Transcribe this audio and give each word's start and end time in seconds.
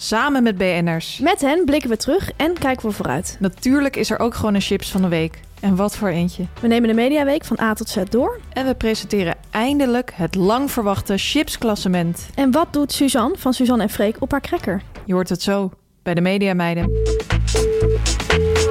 Samen 0.00 0.42
met 0.42 0.58
BN'ers. 0.58 1.18
Met 1.18 1.40
hen 1.40 1.64
blikken 1.64 1.90
we 1.90 1.96
terug 1.96 2.30
en 2.36 2.58
kijken 2.58 2.88
we 2.88 2.94
vooruit. 2.94 3.36
Natuurlijk 3.40 3.96
is 3.96 4.10
er 4.10 4.18
ook 4.18 4.34
gewoon 4.34 4.54
een 4.54 4.60
chips 4.60 4.90
van 4.90 5.02
de 5.02 5.08
week. 5.08 5.40
En 5.60 5.76
wat 5.76 5.96
voor 5.96 6.08
eentje. 6.08 6.46
We 6.60 6.66
nemen 6.66 6.88
de 6.88 6.94
Mediaweek 6.94 7.44
van 7.44 7.58
A 7.60 7.72
tot 7.72 7.88
Z 7.88 7.96
door. 8.08 8.40
En 8.52 8.66
we 8.66 8.74
presenteren 8.74 9.34
eindelijk 9.50 10.12
het 10.14 10.34
lang 10.34 10.70
verwachte 10.70 11.16
chipsklassement. 11.16 12.28
En 12.34 12.50
wat 12.50 12.72
doet 12.72 12.92
Suzanne 12.92 13.36
van 13.38 13.52
Suzanne 13.52 13.82
en 13.82 13.90
Freek 13.90 14.16
op 14.18 14.30
haar 14.30 14.40
cracker? 14.40 14.82
Je 15.04 15.12
hoort 15.12 15.28
het 15.28 15.42
zo 15.42 15.70
bij 16.02 16.14
de 16.14 16.20
Mediameiden. 16.20 16.90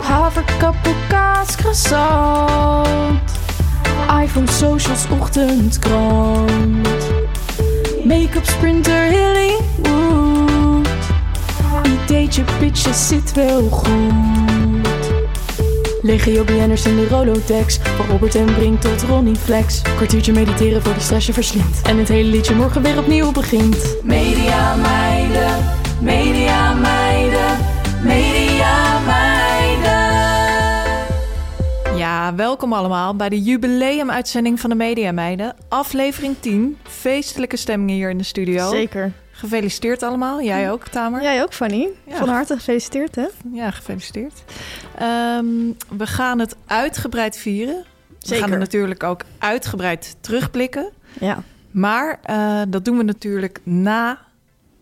Haverkappel, 0.02 0.94
kaas, 1.09 1.56
croissant. 1.56 3.19
iPhone, 4.22 4.52
socials, 4.52 5.06
ochtendkrant. 5.09 6.88
Make-up, 8.03 8.45
sprinter, 8.45 9.06
Hollywood. 9.12 9.47
Pitches, 12.78 13.08
zit 13.08 13.33
wel 13.33 13.70
goed. 13.70 15.11
Legio 16.02 16.44
BN'ers 16.44 16.86
in 16.86 16.95
de 16.95 17.08
Rolodex. 17.08 17.78
Van 17.78 18.06
Robert 18.06 18.36
en 18.36 18.45
Brink 18.45 18.81
tot 18.81 19.02
Ronnie 19.02 19.36
Flex. 19.36 19.81
Kwartiertje 19.81 20.34
mediteren 20.34 20.81
voor 20.81 20.94
de 20.94 21.00
stress 21.00 21.25
je 21.28 21.34
verslindt. 21.34 21.81
En 21.81 21.97
het 21.97 22.08
hele 22.08 22.30
liedje 22.30 22.56
morgen 22.56 22.81
weer 22.81 22.97
opnieuw 22.97 23.31
begint. 23.31 23.97
Media 24.03 24.75
meiden, 24.75 25.66
media 26.02 26.73
meiden, 26.73 27.58
media 28.03 29.00
meiden. 29.06 30.06
Ja, 31.97 32.36
welkom 32.36 32.73
allemaal 32.73 33.16
bij 33.16 33.30
de 33.30 33.41
jubileumuitzending 33.41 34.59
van 34.59 34.69
de 34.69 34.75
Mediameiden. 34.75 35.56
Aflevering 35.69 36.36
10. 36.39 36.78
Feestelijke 36.84 37.58
stemmingen 37.58 37.95
hier 37.95 38.09
in 38.09 38.17
de 38.17 38.23
studio. 38.23 38.69
Zeker. 38.69 39.14
Gefeliciteerd 39.38 40.03
allemaal. 40.03 40.41
Jij 40.41 40.71
ook, 40.71 40.88
Tamer. 40.88 41.21
Jij 41.21 41.41
ook, 41.43 41.53
Fanny. 41.53 41.88
Ja. 42.07 42.16
Van 42.17 42.30
harte 42.30 42.55
gefeliciteerd, 42.55 43.16
hè? 43.16 43.25
Ja, 43.51 43.72
gefeliciteerd. 43.72 44.44
Ehm, 44.95 45.45
we 45.97 46.07
gaan 46.07 46.39
het 46.39 46.56
uitgebreid 46.66 47.38
vieren. 47.38 47.75
We 48.07 48.16
Zeker. 48.19 48.44
gaan 48.44 48.53
er 48.53 48.59
natuurlijk 48.59 49.03
ook 49.03 49.22
uitgebreid 49.38 50.16
terugblikken. 50.19 50.91
Ja, 51.19 51.44
Maar 51.72 52.19
eh, 52.23 52.62
dat 52.67 52.85
doen 52.85 52.97
we 52.97 53.03
natuurlijk 53.03 53.59
na 53.63 54.19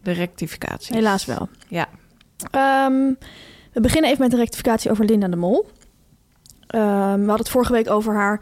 de 0.04 0.12
rectificatie. 0.12 0.96
helaas 0.96 1.26
wel. 1.26 1.50
Ja. 1.68 1.88
Ehm, 2.52 3.14
we 3.74 3.82
beginnen 3.82 4.10
even 4.10 4.22
met 4.22 4.32
de 4.32 4.38
rectificatie 4.38 4.92
over 4.92 5.06
Linda 5.06 5.28
de 5.28 5.36
Mol. 5.36 5.68
Ehm, 6.68 6.84
we 7.14 7.18
hadden 7.28 7.36
het 7.38 7.50
vorige 7.50 7.72
week 7.72 7.90
over 7.90 8.14
haar. 8.14 8.40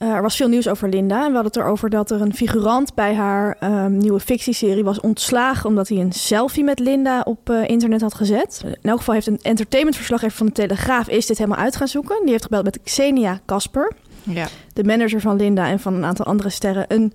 Eh, 0.00 0.08
er 0.08 0.22
was 0.22 0.36
veel 0.36 0.48
nieuws 0.48 0.68
over 0.68 0.88
Linda. 0.88 1.16
En 1.16 1.28
we 1.28 1.34
hadden 1.34 1.52
het 1.52 1.56
erover 1.56 1.90
dat 1.90 2.10
er 2.10 2.20
een 2.20 2.34
figurant 2.34 2.94
bij 2.94 3.14
haar 3.14 3.56
ehm, 3.60 3.96
nieuwe 3.96 4.20
fictieserie 4.20 4.84
was 4.84 5.00
ontslagen. 5.00 5.68
omdat 5.68 5.88
hij 5.88 5.98
een 5.98 6.12
selfie 6.12 6.64
met 6.64 6.78
Linda 6.78 7.20
op 7.20 7.50
eh, 7.50 7.68
internet 7.68 8.00
had 8.00 8.14
gezet. 8.14 8.62
In 8.64 8.90
elk 8.90 8.98
geval 8.98 9.14
heeft 9.14 9.26
een 9.26 9.38
entertainmentverslaggever 9.42 10.36
van 10.36 10.46
de 10.46 10.52
Telegraaf. 10.52 11.08
is 11.08 11.26
dit 11.26 11.38
helemaal 11.38 11.58
uit 11.58 11.76
gaan 11.76 11.88
zoeken. 11.88 12.20
Die 12.22 12.30
heeft 12.30 12.42
gebeld 12.42 12.64
met 12.64 12.78
Xenia 12.82 13.40
Kasper, 13.44 13.92
ja. 14.22 14.48
de 14.72 14.84
manager 14.84 15.20
van 15.20 15.36
Linda 15.36 15.68
en 15.68 15.80
van 15.80 15.94
een 15.94 16.04
aantal 16.04 16.26
andere 16.26 16.50
sterren. 16.50 16.84
Een, 16.88 17.12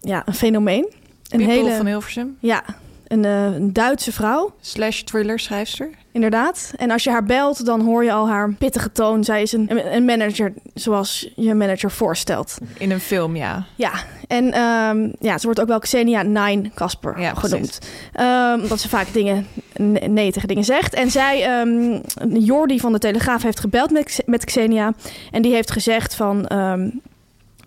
ja, 0.00 0.22
een 0.26 0.34
fenomeen. 0.34 0.92
Een 1.28 1.40
hele. 1.40 1.76
van 1.76 1.86
Hilversum. 1.86 2.36
Ja, 2.40 2.64
een, 3.06 3.24
eh, 3.24 3.44
een 3.44 3.72
Duitse 3.72 4.12
vrouw. 4.12 4.54
Slash 4.60 5.02
thriller 5.02 5.38
schrijfster. 5.38 5.90
Inderdaad. 6.18 6.72
En 6.76 6.90
als 6.90 7.04
je 7.04 7.10
haar 7.10 7.24
belt, 7.24 7.64
dan 7.64 7.80
hoor 7.80 8.04
je 8.04 8.12
al 8.12 8.28
haar 8.28 8.52
pittige 8.52 8.92
toon. 8.92 9.24
Zij 9.24 9.42
is 9.42 9.52
een, 9.52 9.94
een 9.94 10.04
manager 10.04 10.52
zoals 10.74 11.28
je 11.36 11.54
manager 11.54 11.90
voorstelt. 11.90 12.58
In 12.78 12.90
een 12.90 13.00
film, 13.00 13.36
ja. 13.36 13.64
Ja, 13.74 13.92
en 14.28 14.52
ehm, 14.52 15.08
ja, 15.20 15.38
ze 15.38 15.44
wordt 15.44 15.60
ook 15.60 15.68
wel 15.68 15.78
Xenia 15.78 16.22
Nine 16.22 16.70
Casper 16.74 17.20
Ja, 17.20 17.34
genoemd. 17.34 17.78
Ehm, 18.12 18.60
omdat 18.60 18.80
ze 18.80 18.88
vaak 18.88 19.12
dingen, 19.12 19.46
ne- 19.76 19.98
nee 19.98 20.32
tegen 20.32 20.48
dingen 20.48 20.64
zegt. 20.64 20.94
En 20.94 21.10
zij, 21.10 21.42
ehm 21.42 22.00
Jordi 22.38 22.80
van 22.80 22.92
de 22.92 22.98
Telegraaf, 22.98 23.42
heeft 23.42 23.60
gebeld 23.60 23.90
met, 23.90 24.22
met 24.26 24.44
Xenia. 24.44 24.92
En 25.30 25.42
die 25.42 25.52
heeft 25.52 25.70
gezegd 25.70 26.14
van... 26.14 26.38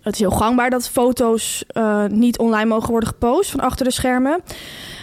het 0.02 0.12
is 0.14 0.18
heel 0.18 0.30
gangbaar 0.30 0.70
dat 0.70 0.88
foto's 0.88 1.64
eh, 1.66 2.04
niet 2.04 2.38
online 2.38 2.68
mogen 2.68 2.90
worden 2.90 3.08
gepost 3.08 3.50
van 3.50 3.60
achter 3.60 3.84
de 3.84 3.92
schermen. 3.92 4.40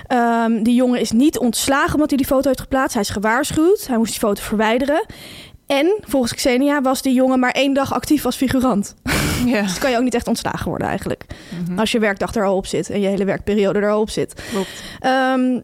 Ehm, 0.10 0.64
die 0.64 0.76
jongen 0.76 1.00
is 1.00 1.12
niet 1.12 1.38
ontslagen 1.38 1.94
omdat 1.94 2.10
hij 2.10 2.18
die 2.18 2.28
foto 2.28 2.48
heeft 2.48 2.62
geplaatst. 2.62 2.94
Hij 2.94 3.02
is 3.02 3.10
gewaarschuwd. 3.10 3.88
Hij 3.88 3.98
moest 3.98 4.12
die 4.12 4.20
foto 4.20 4.42
verwijderen. 4.42 5.06
En 5.66 5.98
volgens 6.02 6.34
Xenia 6.34 6.82
was 6.82 7.02
die 7.02 7.14
jongen 7.14 7.40
maar 7.40 7.52
één 7.52 7.74
dag 7.74 7.94
actief 7.94 8.26
als 8.26 8.36
figurant. 8.36 8.96
Ja, 9.46 9.62
Dus 9.68 9.78
kan 9.78 9.92
je 9.92 9.98
ook 9.98 10.04
niet 10.04 10.14
echt 10.14 10.28
ontslagen 10.28 10.70
worden 10.70 10.88
eigenlijk. 10.88 11.26
Mhm. 11.66 11.80
Als 11.80 11.92
je 11.92 12.00
werkdag 12.00 12.36
er 12.36 12.46
al 12.46 12.56
op 12.56 12.66
zit 12.66 12.90
en 12.90 13.02
je 13.02 13.08
hele 13.08 13.26
werkperiode 13.26 13.80
er 13.80 13.90
al 13.90 14.02
op 14.02 14.10
zit. 14.10 14.44
klopt. 14.52 14.84
Ehm, 15.00 15.60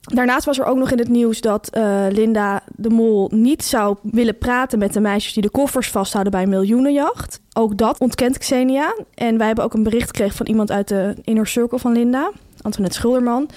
daarnaast 0.00 0.44
was 0.44 0.58
er 0.58 0.64
ook 0.64 0.76
nog 0.76 0.90
in 0.90 0.98
het 0.98 1.08
nieuws 1.08 1.40
dat 1.40 1.68
eh, 1.68 2.06
Linda 2.10 2.62
de 2.76 2.90
Mol 2.90 3.30
niet 3.32 3.64
zou 3.64 3.96
willen 4.02 4.38
praten 4.38 4.78
met 4.78 4.92
de 4.92 5.00
meisjes 5.00 5.32
die 5.32 5.42
de 5.42 5.50
koffers 5.50 5.90
vasthouden 5.90 6.32
bij 6.32 6.42
een 6.42 6.48
miljoenenjacht. 6.48 7.40
Ook 7.52 7.76
dat 7.76 7.98
ontkent 7.98 8.38
Xenia. 8.38 8.96
En 9.14 9.38
wij 9.38 9.46
hebben 9.46 9.64
ook 9.64 9.74
een 9.74 9.82
bericht 9.82 10.06
gekregen 10.06 10.36
van 10.36 10.46
iemand 10.46 10.70
uit 10.70 10.88
de 10.88 11.14
inner 11.24 11.46
circle 11.46 11.78
van 11.78 11.92
Linda, 11.92 12.30
Antoinette 12.62 12.98
Schulderman. 12.98 13.48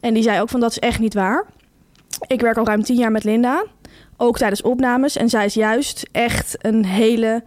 En 0.00 0.14
die 0.14 0.22
zei 0.22 0.40
ook 0.40 0.48
van 0.48 0.60
dat 0.60 0.70
is 0.70 0.78
echt 0.78 0.98
niet 0.98 1.14
waar. 1.14 1.46
Ik 2.26 2.40
werk 2.40 2.56
al 2.56 2.66
ruim 2.66 2.82
tien 2.82 2.96
jaar 2.96 3.10
met 3.10 3.24
Linda, 3.24 3.64
ook 4.16 4.38
tijdens 4.38 4.62
opnames. 4.62 5.16
En 5.16 5.28
zij 5.28 5.44
is 5.44 5.54
juist 5.54 6.08
echt 6.12 6.56
een 6.58 6.84
hele 6.84 7.42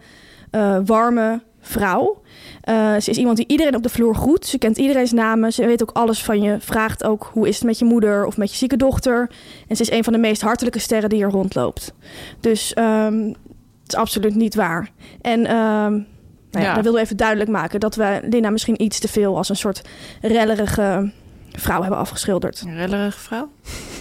eh, 0.50 0.78
warme 0.84 1.42
vrouw. 1.60 2.22
Eh, 2.60 2.96
ze 2.96 3.10
is 3.10 3.16
iemand 3.16 3.36
die 3.36 3.46
iedereen 3.46 3.76
op 3.76 3.82
de 3.82 3.88
vloer 3.88 4.14
groet. 4.14 4.46
Ze 4.46 4.58
kent 4.58 4.78
iedereen's 4.78 5.12
namen. 5.12 5.52
Ze 5.52 5.66
weet 5.66 5.82
ook 5.82 5.90
alles 5.92 6.24
van 6.24 6.42
je. 6.42 6.56
Vraagt 6.60 7.04
ook 7.04 7.30
hoe 7.32 7.48
is 7.48 7.54
het 7.54 7.64
met 7.64 7.78
je 7.78 7.84
moeder 7.84 8.26
of 8.26 8.36
met 8.36 8.50
je 8.50 8.56
zieke 8.56 8.76
dochter. 8.76 9.30
En 9.68 9.76
ze 9.76 9.82
is 9.82 9.90
een 9.90 10.04
van 10.04 10.12
de 10.12 10.18
meest 10.18 10.42
hartelijke 10.42 10.78
sterren 10.78 11.08
die 11.08 11.22
er 11.22 11.30
rondloopt. 11.30 11.92
Dus 12.40 12.74
ehm, 12.74 13.22
het 13.82 13.92
is 13.92 13.94
absoluut 13.94 14.34
niet 14.34 14.54
waar. 14.54 14.90
En 15.20 15.46
ehm 15.46 16.00
nou 16.56 16.68
ja, 16.68 16.70
Ja. 16.70 16.74
dat 16.74 16.82
wilden 16.84 17.00
we 17.00 17.06
even 17.06 17.16
duidelijk 17.16 17.50
maken. 17.50 17.80
Dat 17.80 17.94
we 17.94 18.20
Linda 18.30 18.50
misschien 18.50 18.82
iets 18.82 18.98
te 18.98 19.08
veel 19.08 19.36
als 19.36 19.48
een 19.48 19.56
soort 19.56 19.82
rellerige 20.20 21.12
vrouw 21.52 21.80
hebben 21.80 21.98
afgeschilderd. 21.98 22.62
Een 22.66 22.76
rellerige 22.76 23.18
vrouw. 23.18 23.48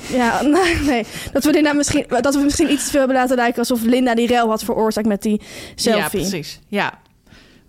Ja, 0.09 0.41
nee, 0.57 0.75
nee. 0.75 1.05
Dat 1.31 1.43
we 1.43 1.51
Linda 1.51 1.73
misschien, 1.73 2.05
dat 2.21 2.35
we 2.35 2.41
misschien 2.41 2.71
iets 2.71 2.83
te 2.83 2.89
veel 2.89 2.99
hebben 2.99 3.17
laten 3.17 3.35
lijken 3.35 3.59
alsof 3.59 3.81
Linda 3.83 4.15
die 4.15 4.27
rel 4.27 4.49
had 4.49 4.63
veroorzaakt 4.63 5.07
met 5.07 5.21
die 5.21 5.41
selfie. 5.75 6.01
Ja, 6.21 6.27
precies. 6.27 6.59
Ja. 6.67 6.93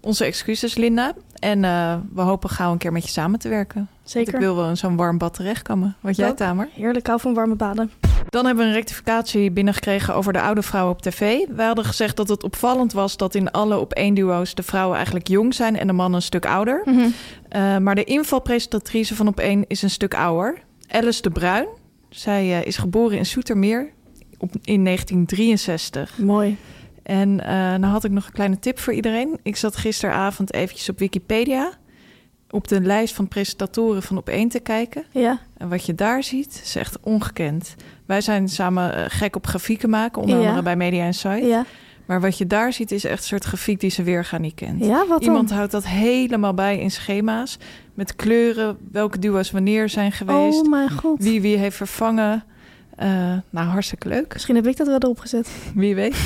Onze 0.00 0.24
excuses, 0.24 0.74
Linda. 0.74 1.12
En 1.38 1.64
eh, 1.64 1.94
we 2.14 2.20
hopen 2.20 2.50
gauw 2.50 2.72
een 2.72 2.78
keer 2.78 2.92
met 2.92 3.02
je 3.04 3.10
samen 3.10 3.38
te 3.38 3.48
werken. 3.48 3.76
Want 3.76 4.10
Zeker. 4.10 4.34
ik 4.34 4.40
wil 4.40 4.56
wel 4.56 4.68
in 4.68 4.76
zo'n 4.76 4.96
warm 4.96 5.18
bad 5.18 5.34
terechtkomen. 5.34 5.96
Wat 6.00 6.16
jij. 6.16 6.32
Tamer? 6.32 6.68
Heerlijk, 6.72 7.06
hou 7.06 7.20
van 7.20 7.34
warme 7.34 7.54
baden. 7.54 7.90
Dan 8.28 8.46
hebben 8.46 8.64
we 8.64 8.70
een 8.70 8.76
rectificatie 8.76 9.50
binnengekregen 9.50 10.14
over 10.14 10.32
de 10.32 10.40
oude 10.40 10.62
vrouwen 10.62 10.92
op 10.92 11.02
tv. 11.02 11.46
We 11.56 11.62
hadden 11.62 11.84
gezegd 11.84 12.16
dat 12.16 12.28
het 12.28 12.42
opvallend 12.42 12.92
was 12.92 13.16
dat 13.16 13.34
in 13.34 13.50
alle 13.50 13.78
op 13.78 13.92
één 13.92 14.14
duo's 14.14 14.54
de 14.54 14.62
vrouwen 14.62 14.96
eigenlijk 14.96 15.28
jong 15.28 15.54
zijn 15.54 15.78
en 15.78 15.86
de 15.86 15.92
mannen 15.92 16.16
een 16.16 16.22
stuk 16.26 16.46
ouder. 16.46 16.82
Eh, 17.48 17.76
maar 17.78 17.94
de 17.94 18.04
invalpresentatrice 18.04 19.14
van 19.14 19.28
op 19.28 19.40
één 19.40 19.64
is 19.66 19.82
een 19.82 19.90
stuk 19.90 20.14
ouder. 20.14 20.62
Alice 20.88 21.22
de 21.22 21.30
Bruin. 21.30 21.66
Zij 22.08 22.60
eh, 22.60 22.66
is 22.66 22.76
geboren 22.76 23.18
in 23.18 23.26
Soetermeer 23.26 23.92
op, 24.38 24.50
in 24.62 24.84
1963. 24.84 26.18
Mooi. 26.18 26.56
En 27.02 27.40
eh 27.46 27.70
dan 27.70 27.82
had 27.82 28.04
ik 28.04 28.10
nog 28.10 28.26
een 28.26 28.32
kleine 28.32 28.58
tip 28.58 28.78
voor 28.78 28.92
iedereen. 28.92 29.38
Ik 29.42 29.56
zat 29.56 29.76
gisteravond 29.76 30.52
eventjes 30.52 30.88
op 30.88 30.98
Wikipedia. 30.98 31.72
op 32.50 32.68
de 32.68 32.80
lijst 32.80 33.14
van 33.14 33.28
presentatoren 33.28 34.02
van 34.02 34.16
op 34.16 34.28
één 34.28 34.48
te 34.48 34.60
kijken. 34.60 35.04
Ja. 35.10 35.40
En 35.56 35.68
wat 35.68 35.86
je 35.86 35.94
daar 35.94 36.22
ziet, 36.22 36.60
is 36.64 36.76
echt 36.76 36.98
ongekend. 37.00 37.74
Wij 38.06 38.20
zijn 38.20 38.48
samen 38.48 38.94
eh, 38.94 39.04
gek 39.08 39.36
op 39.36 39.46
grafieken 39.46 39.90
maken, 39.90 40.22
onder 40.22 40.38
Ja. 40.38 40.42
andere 40.44 40.62
bij 40.62 40.76
Media 40.76 41.04
Insight. 41.04 41.46
Ja. 41.46 41.64
Maar 42.06 42.20
wat 42.20 42.38
je 42.38 42.46
daar 42.46 42.72
ziet, 42.72 42.90
is 42.92 43.04
echt 43.04 43.18
een 43.18 43.24
soort 43.24 43.44
grafiek 43.44 43.80
die 43.80 43.90
ze 43.90 44.02
weergaan 44.02 44.40
niet 44.40 44.54
kent. 44.54 44.84
Ja, 44.84 45.06
wat 45.06 45.22
Iemand 45.22 45.48
dan? 45.48 45.56
houdt 45.56 45.72
dat 45.72 45.86
helemaal 45.86 46.54
bij 46.54 46.78
in 46.78 46.90
schema's. 46.90 47.58
Met 47.94 48.16
kleuren, 48.16 48.76
welke 48.92 49.18
duo's 49.18 49.50
wanneer 49.50 49.88
zijn 49.88 50.12
geweest. 50.12 50.60
Oh 50.62 50.68
mijn 50.70 50.90
god. 50.90 51.22
Wie 51.22 51.40
wie 51.40 51.56
heeft 51.56 51.76
vervangen. 51.76 52.44
Eh, 52.96 53.08
nou, 53.50 53.66
hartstikke 53.68 54.08
leuk. 54.08 54.32
Misschien 54.32 54.54
heb 54.54 54.66
ik 54.66 54.76
dat 54.76 54.86
wel 54.86 54.98
erop 54.98 55.18
gezet. 55.18 55.48
Wie 55.74 55.94
weet. 55.94 56.16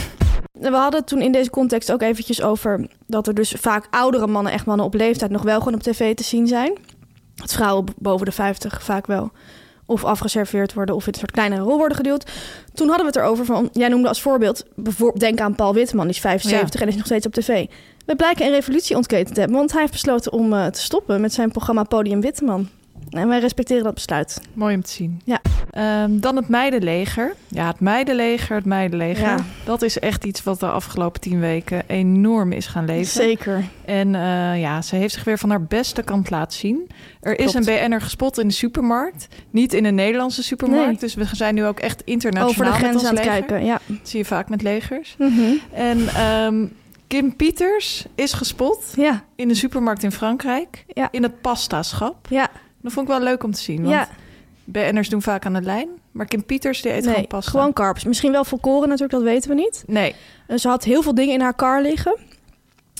We 0.52 0.70
hadden 0.70 1.04
toen 1.04 1.20
in 1.20 1.32
deze 1.32 1.50
context 1.50 1.92
ook 1.92 2.02
eventjes 2.02 2.42
over 2.42 2.86
dat 3.06 3.26
er 3.26 3.34
dus 3.34 3.54
vaak 3.58 3.86
oudere 3.90 4.26
mannen, 4.26 4.52
echt 4.52 4.66
mannen 4.66 4.86
op 4.86 4.94
leeftijd, 4.94 5.30
nog 5.30 5.42
wel 5.42 5.58
gewoon 5.58 5.74
op 5.74 5.82
tv 5.82 6.14
te 6.14 6.24
zien 6.24 6.46
zijn. 6.46 6.72
Dat 7.40 7.52
vrouwen 7.52 7.86
boven 7.98 8.26
de 8.26 8.32
50 8.32 8.82
vaak 8.82 9.06
wel 9.06 9.30
of 9.86 10.04
afgeserveerd 10.04 10.74
worden 10.74 10.94
of 10.94 11.06
in 11.06 11.12
een 11.12 11.18
soort 11.18 11.30
kleinere 11.30 11.62
rol 11.62 11.76
worden 11.76 11.96
geduwd. 11.96 12.30
Toen 12.74 12.88
hadden 12.88 13.06
we 13.06 13.12
het 13.12 13.22
erover 13.22 13.44
van, 13.44 13.68
jij 13.72 13.88
noemde 13.88 14.08
als 14.08 14.22
voorbeeld, 14.22 14.64
bijvoorbeeld 14.74 15.20
denk 15.20 15.40
aan 15.40 15.54
Paul 15.54 15.74
Witteman, 15.74 16.06
die 16.06 16.14
is 16.14 16.20
75 16.20 16.80
en 16.80 16.88
is 16.88 16.96
nog 16.96 17.04
steeds 17.04 17.26
op 17.26 17.32
tv. 17.32 17.66
We 18.06 18.16
blijken 18.16 18.46
een 18.46 18.52
revolutie 18.52 18.96
ontketend 18.96 19.34
te 19.34 19.40
hebben, 19.40 19.58
want 19.58 19.72
hij 19.72 19.80
heeft 19.80 19.92
besloten 19.92 20.32
om 20.32 20.52
eh, 20.52 20.66
te 20.66 20.80
stoppen 20.80 21.20
met 21.20 21.32
zijn 21.32 21.50
programma 21.50 21.82
Podium 21.82 22.20
Witteman. 22.20 22.68
En 23.10 23.28
wij 23.28 23.38
respecteren 23.38 23.84
dat 23.84 23.94
besluit. 23.94 24.40
Mooi 24.52 24.74
om 24.74 24.82
te 24.82 24.90
zien. 24.90 25.20
Ja. 25.24 25.40
Ehm, 25.70 26.18
dan 26.18 26.36
het 26.36 26.48
meidenleger. 26.48 27.34
Ja, 27.48 27.66
het 27.66 27.80
meidenleger, 27.80 28.56
het 28.56 28.64
meidenleger. 28.64 29.26
Ja. 29.28 29.36
Dat 29.64 29.82
is 29.82 29.98
echt 29.98 30.24
iets 30.24 30.42
wat 30.42 30.60
de 30.60 30.66
afgelopen 30.70 31.20
tien 31.20 31.40
weken 31.40 31.82
enorm 31.86 32.52
is 32.52 32.66
gaan 32.66 32.84
leven. 32.84 33.06
Zeker. 33.06 33.64
En 33.84 34.14
eh, 34.14 34.60
ja, 34.60 34.82
ze 34.82 34.96
heeft 34.96 35.14
zich 35.14 35.24
weer 35.24 35.38
van 35.38 35.50
haar 35.50 35.62
beste 35.62 36.02
kant 36.02 36.30
laten 36.30 36.58
zien. 36.58 36.88
Er 37.20 37.38
is 37.38 37.54
een 37.54 37.64
BN'er 37.64 38.00
gespot 38.00 38.38
in 38.38 38.48
de 38.48 38.54
supermarkt. 38.54 39.28
Niet 39.50 39.72
in 39.74 39.84
een 39.84 39.94
Nederlandse 39.94 40.42
supermarkt. 40.42 40.86
Nee. 40.86 40.98
Dus 40.98 41.14
we 41.14 41.26
zijn 41.36 41.54
nu 41.54 41.64
ook 41.64 41.80
echt 41.80 42.02
internationaal 42.04 42.48
Over 42.48 42.64
de 42.64 42.86
grens 42.86 43.04
aan 43.04 43.16
het 43.16 43.24
leger. 43.24 43.44
kijken. 43.44 43.64
Ja. 43.64 43.78
Dat 43.86 44.08
zie 44.08 44.18
je 44.18 44.24
vaak 44.24 44.48
met 44.48 44.62
legers. 44.62 45.14
Mhm. 45.18 45.40
En 45.72 46.08
ehm, 46.08 46.66
Kim 47.06 47.36
Pieters 47.36 48.06
is 48.14 48.32
gespot 48.32 48.92
Ja. 48.96 49.24
in 49.36 49.48
de 49.48 49.54
supermarkt 49.54 50.02
in 50.02 50.12
Frankrijk. 50.12 50.84
Ja. 50.88 51.08
In 51.10 51.22
het 51.22 51.40
pastaschap. 51.40 52.26
Ja. 52.28 52.48
Dat 52.82 52.92
vond 52.92 53.08
ik 53.08 53.14
wel 53.14 53.22
leuk 53.22 53.42
om 53.42 53.52
te 53.52 53.60
zien. 53.60 53.76
Want 53.82 53.88
Ja. 53.94 54.08
BN'ers 54.64 55.08
doen 55.08 55.22
vaak 55.22 55.46
aan 55.46 55.52
de 55.52 55.62
lijn. 55.62 55.88
Maar 56.12 56.26
Kim 56.26 56.44
Pieters 56.44 56.82
die 56.82 56.92
eet 56.92 57.04
Nee, 57.04 57.12
gewoon 57.12 57.26
pasta. 57.26 57.50
gewoon 57.50 57.72
carbs. 57.72 58.04
Misschien 58.04 58.32
wel 58.32 58.44
volkoren 58.44 58.88
natuurlijk, 58.88 59.12
dat 59.12 59.22
weten 59.32 59.48
we 59.50 59.56
niet. 59.56 59.84
Nee, 59.86 60.14
En 60.46 60.58
ze 60.58 60.68
had 60.68 60.84
heel 60.84 61.02
veel 61.02 61.14
dingen 61.14 61.34
in 61.34 61.40
haar 61.40 61.54
kar 61.54 61.82
liggen. 61.82 62.16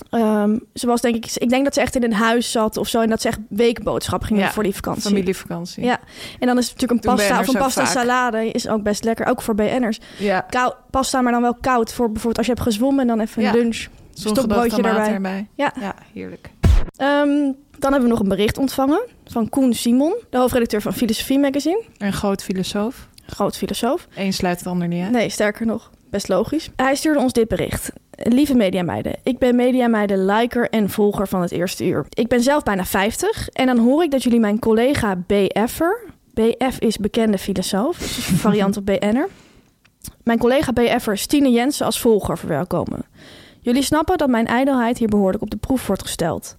Ehm, 0.09 0.57
ze 0.73 0.87
was 0.87 1.01
denk 1.01 1.15
ik, 1.15 1.31
ik 1.35 1.49
denk 1.49 1.63
dat 1.63 1.73
ze 1.73 1.81
echt 1.81 1.95
in 1.95 2.03
een 2.03 2.13
huis 2.13 2.51
zat 2.51 2.77
of 2.77 2.87
zo 2.87 3.01
en 3.01 3.09
dat 3.09 3.21
ze 3.21 3.27
echt 3.27 3.39
weekboodschap 3.49 4.23
ging 4.23 4.39
Ja, 4.39 4.51
voor 4.51 4.63
die 4.63 4.75
vakantie. 4.75 5.01
familievakantie. 5.01 5.83
Ja, 5.83 5.99
en 6.39 6.47
dan 6.47 6.57
is 6.57 6.69
het 6.69 6.73
natuurlijk 6.81 7.05
een 7.07 7.15
pasta 7.15 7.39
of 7.39 7.47
een 7.47 7.53
pasta 7.59 7.83
vaak. 7.85 7.91
salade 7.93 8.51
is 8.51 8.67
ook 8.67 8.83
best 8.83 9.03
lekker, 9.03 9.25
ook 9.25 9.41
voor 9.41 9.55
BN'ers. 9.55 9.99
ja. 10.17 10.45
Kou, 10.49 10.73
pasta, 10.89 11.21
maar 11.21 11.31
dan 11.31 11.41
wel 11.41 11.55
koud 11.61 11.93
voor 11.93 12.05
bijvoorbeeld 12.05 12.37
als 12.37 12.45
je 12.45 12.51
hebt 12.53 12.63
gezwommen 12.65 13.01
en 13.01 13.07
dan 13.07 13.19
even 13.19 13.41
Ja. 13.41 13.49
een 13.49 13.55
lunch. 13.57 13.87
Zongedroogde 14.13 14.29
stokbroodje 14.69 14.89
erbij. 14.99 15.13
erbij. 15.13 15.47
Ja. 15.55 15.73
ja, 15.79 15.95
heerlijk. 16.13 16.49
Ehm, 16.95 17.51
dan 17.81 17.91
hebben 17.91 18.09
we 18.09 18.15
nog 18.15 18.23
een 18.23 18.35
bericht 18.35 18.57
ontvangen 18.57 19.01
van 19.25 19.49
Koen 19.49 19.73
Simon, 19.73 20.15
de 20.29 20.37
hoofdredacteur 20.37 20.81
van 20.81 20.93
Filosofie 20.93 21.39
Magazine. 21.39 21.83
Een 21.97 22.13
groot 22.13 22.43
filosoof. 22.43 23.07
Groot 23.25 23.57
filosoof. 23.57 24.07
Eén 24.15 24.33
sluit 24.33 24.57
het 24.57 24.67
ander 24.67 24.87
niet 24.87 25.03
uit. 25.03 25.11
Nee, 25.11 25.29
sterker 25.29 25.65
nog, 25.65 25.91
best 26.09 26.27
logisch. 26.27 26.69
Hij 26.75 26.95
stuurde 26.95 27.19
ons 27.19 27.33
dit 27.33 27.47
bericht. 27.47 27.91
Lieve 28.11 28.55
mediameiden, 28.55 29.15
ik 29.23 29.37
ben 29.37 29.55
mediameiden 29.55 30.25
liker 30.25 30.69
en 30.69 30.89
volger 30.89 31.27
van 31.27 31.41
het 31.41 31.51
eerste 31.51 31.85
uur. 31.85 32.05
Ik 32.09 32.27
ben 32.27 32.41
zelf 32.41 32.63
bijna 32.63 32.85
50 32.85 33.49
en 33.49 33.65
dan 33.65 33.77
hoor 33.77 34.03
ik 34.03 34.11
dat 34.11 34.23
jullie 34.23 34.39
mijn 34.39 34.59
collega 34.59 35.15
BF'er... 35.27 36.09
BF 36.33 36.79
is 36.79 36.97
bekende 36.97 37.37
filosoof, 37.37 37.97
dus 37.97 38.25
variant 38.45 38.77
op 38.77 38.85
BN'er. 38.85 39.29
Mijn 40.23 40.37
collega 40.37 40.73
BF'er 40.73 41.17
Stine 41.17 41.51
Jensen 41.51 41.85
als 41.85 41.99
volger 41.99 42.37
verwelkomen. 42.37 43.05
Jullie 43.61 43.83
snappen 43.83 44.17
dat 44.17 44.29
mijn 44.29 44.47
ijdelheid 44.47 44.97
hier 44.97 45.07
behoorlijk 45.07 45.43
op 45.43 45.49
de 45.49 45.57
proef 45.57 45.87
wordt 45.87 46.01
gesteld. 46.01 46.57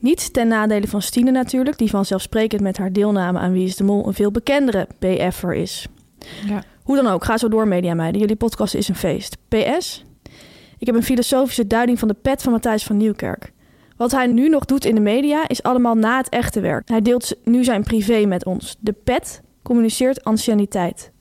Niet 0.00 0.32
ten 0.32 0.48
nadele 0.48 0.86
van 0.86 1.02
Stine 1.02 1.30
natuurlijk, 1.30 1.78
die 1.78 1.90
vanzelfsprekend 1.90 2.60
met 2.60 2.78
haar 2.78 2.92
deelname 2.92 3.38
aan 3.38 3.52
Wie 3.52 3.66
is 3.66 3.76
de 3.76 3.84
Mol 3.84 4.06
een 4.06 4.14
veel 4.14 4.30
bekendere 4.30 4.88
BF'er 4.98 5.54
is. 5.54 5.86
Ja. 6.46 6.62
Hoe 6.82 6.96
dan 6.96 7.06
ook, 7.06 7.24
ga 7.24 7.38
zo 7.38 7.48
door, 7.48 7.68
Media 7.68 7.94
Meiden. 7.94 8.20
Jullie 8.20 8.36
podcast 8.36 8.74
is 8.74 8.88
een 8.88 8.94
feest. 8.94 9.36
PS. 9.48 10.04
Ik 10.78 10.86
heb 10.86 10.94
een 10.94 11.02
filosofische 11.02 11.66
duiding 11.66 11.98
van 11.98 12.08
de 12.08 12.14
pet 12.14 12.42
van 12.42 12.52
Matthijs 12.52 12.84
van 12.84 12.96
Nieuwkerk. 12.96 13.52
Wat 13.96 14.10
hij 14.10 14.26
nu 14.26 14.48
nog 14.48 14.64
doet 14.64 14.84
in 14.84 14.94
de 14.94 15.00
media 15.00 15.48
is 15.48 15.62
allemaal 15.62 15.94
na 15.94 16.16
het 16.16 16.28
echte 16.28 16.60
werk. 16.60 16.88
Hij 16.88 17.02
deelt 17.02 17.36
nu 17.44 17.64
zijn 17.64 17.82
privé 17.82 18.26
met 18.26 18.44
ons. 18.44 18.76
De 18.80 18.92
pet 18.92 19.42
communiceert 19.62 20.24
anciëniteit. 20.24 21.12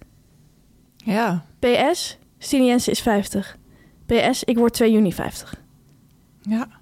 ja, 0.95 1.45
PS. 1.59 2.17
Stine 2.37 2.65
Jensen 2.65 2.91
is 2.91 3.01
50. 3.01 3.57
PS. 4.05 4.43
Ik 4.43 4.57
word 4.57 4.73
2 4.73 4.91
juni 4.91 5.13
50. 5.13 5.55
ja. 6.41 6.78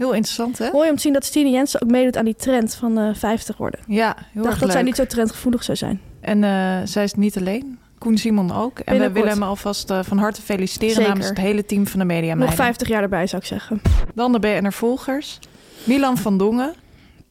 Heel 0.00 0.12
interessant, 0.12 0.58
hè? 0.58 0.70
Mooi 0.72 0.90
om 0.90 0.96
te 0.96 1.00
zien 1.02 1.12
dat 1.12 1.24
Stine 1.24 1.50
Jensen 1.50 1.82
ook 1.82 1.90
meedoet 1.90 2.16
aan 2.16 2.24
die 2.24 2.34
trend 2.34 2.74
van 2.74 2.98
eh 2.98 3.14
50 3.14 3.56
worden. 3.56 3.80
Ja, 3.86 4.16
heel 4.32 4.42
dacht 4.42 4.60
dat 4.60 4.72
zij 4.72 4.82
niet 4.82 4.96
zo 4.96 5.06
trendgevoelig 5.06 5.62
zou 5.62 5.76
zijn. 5.76 6.00
En 6.20 6.44
eh, 6.44 6.76
zij 6.84 7.04
is 7.04 7.14
niet 7.14 7.36
alleen. 7.38 7.78
Koen 7.98 8.18
Simon 8.18 8.52
ook. 8.52 8.78
En 8.78 8.98
we 8.98 9.10
willen 9.10 9.28
hem 9.28 9.42
alvast 9.42 9.90
eh, 9.90 9.98
van 10.02 10.18
harte 10.18 10.42
feliciteren 10.42 10.94
Zeker. 10.94 11.08
namens 11.08 11.28
het 11.28 11.38
hele 11.38 11.64
team 11.64 11.86
van 11.86 11.98
de 11.98 12.04
Media 12.04 12.28
Nog 12.28 12.36
Meiden. 12.36 12.56
50 12.56 12.88
jaar 12.88 13.02
erbij 13.02 13.26
zou 13.26 13.42
ik 13.42 13.48
zeggen. 13.48 13.80
Dan 14.14 14.32
de 14.32 14.38
BNR 14.38 14.72
Volgers. 14.72 15.38
Milan 15.84 16.16
van 16.18 16.38
Dongen. 16.38 16.74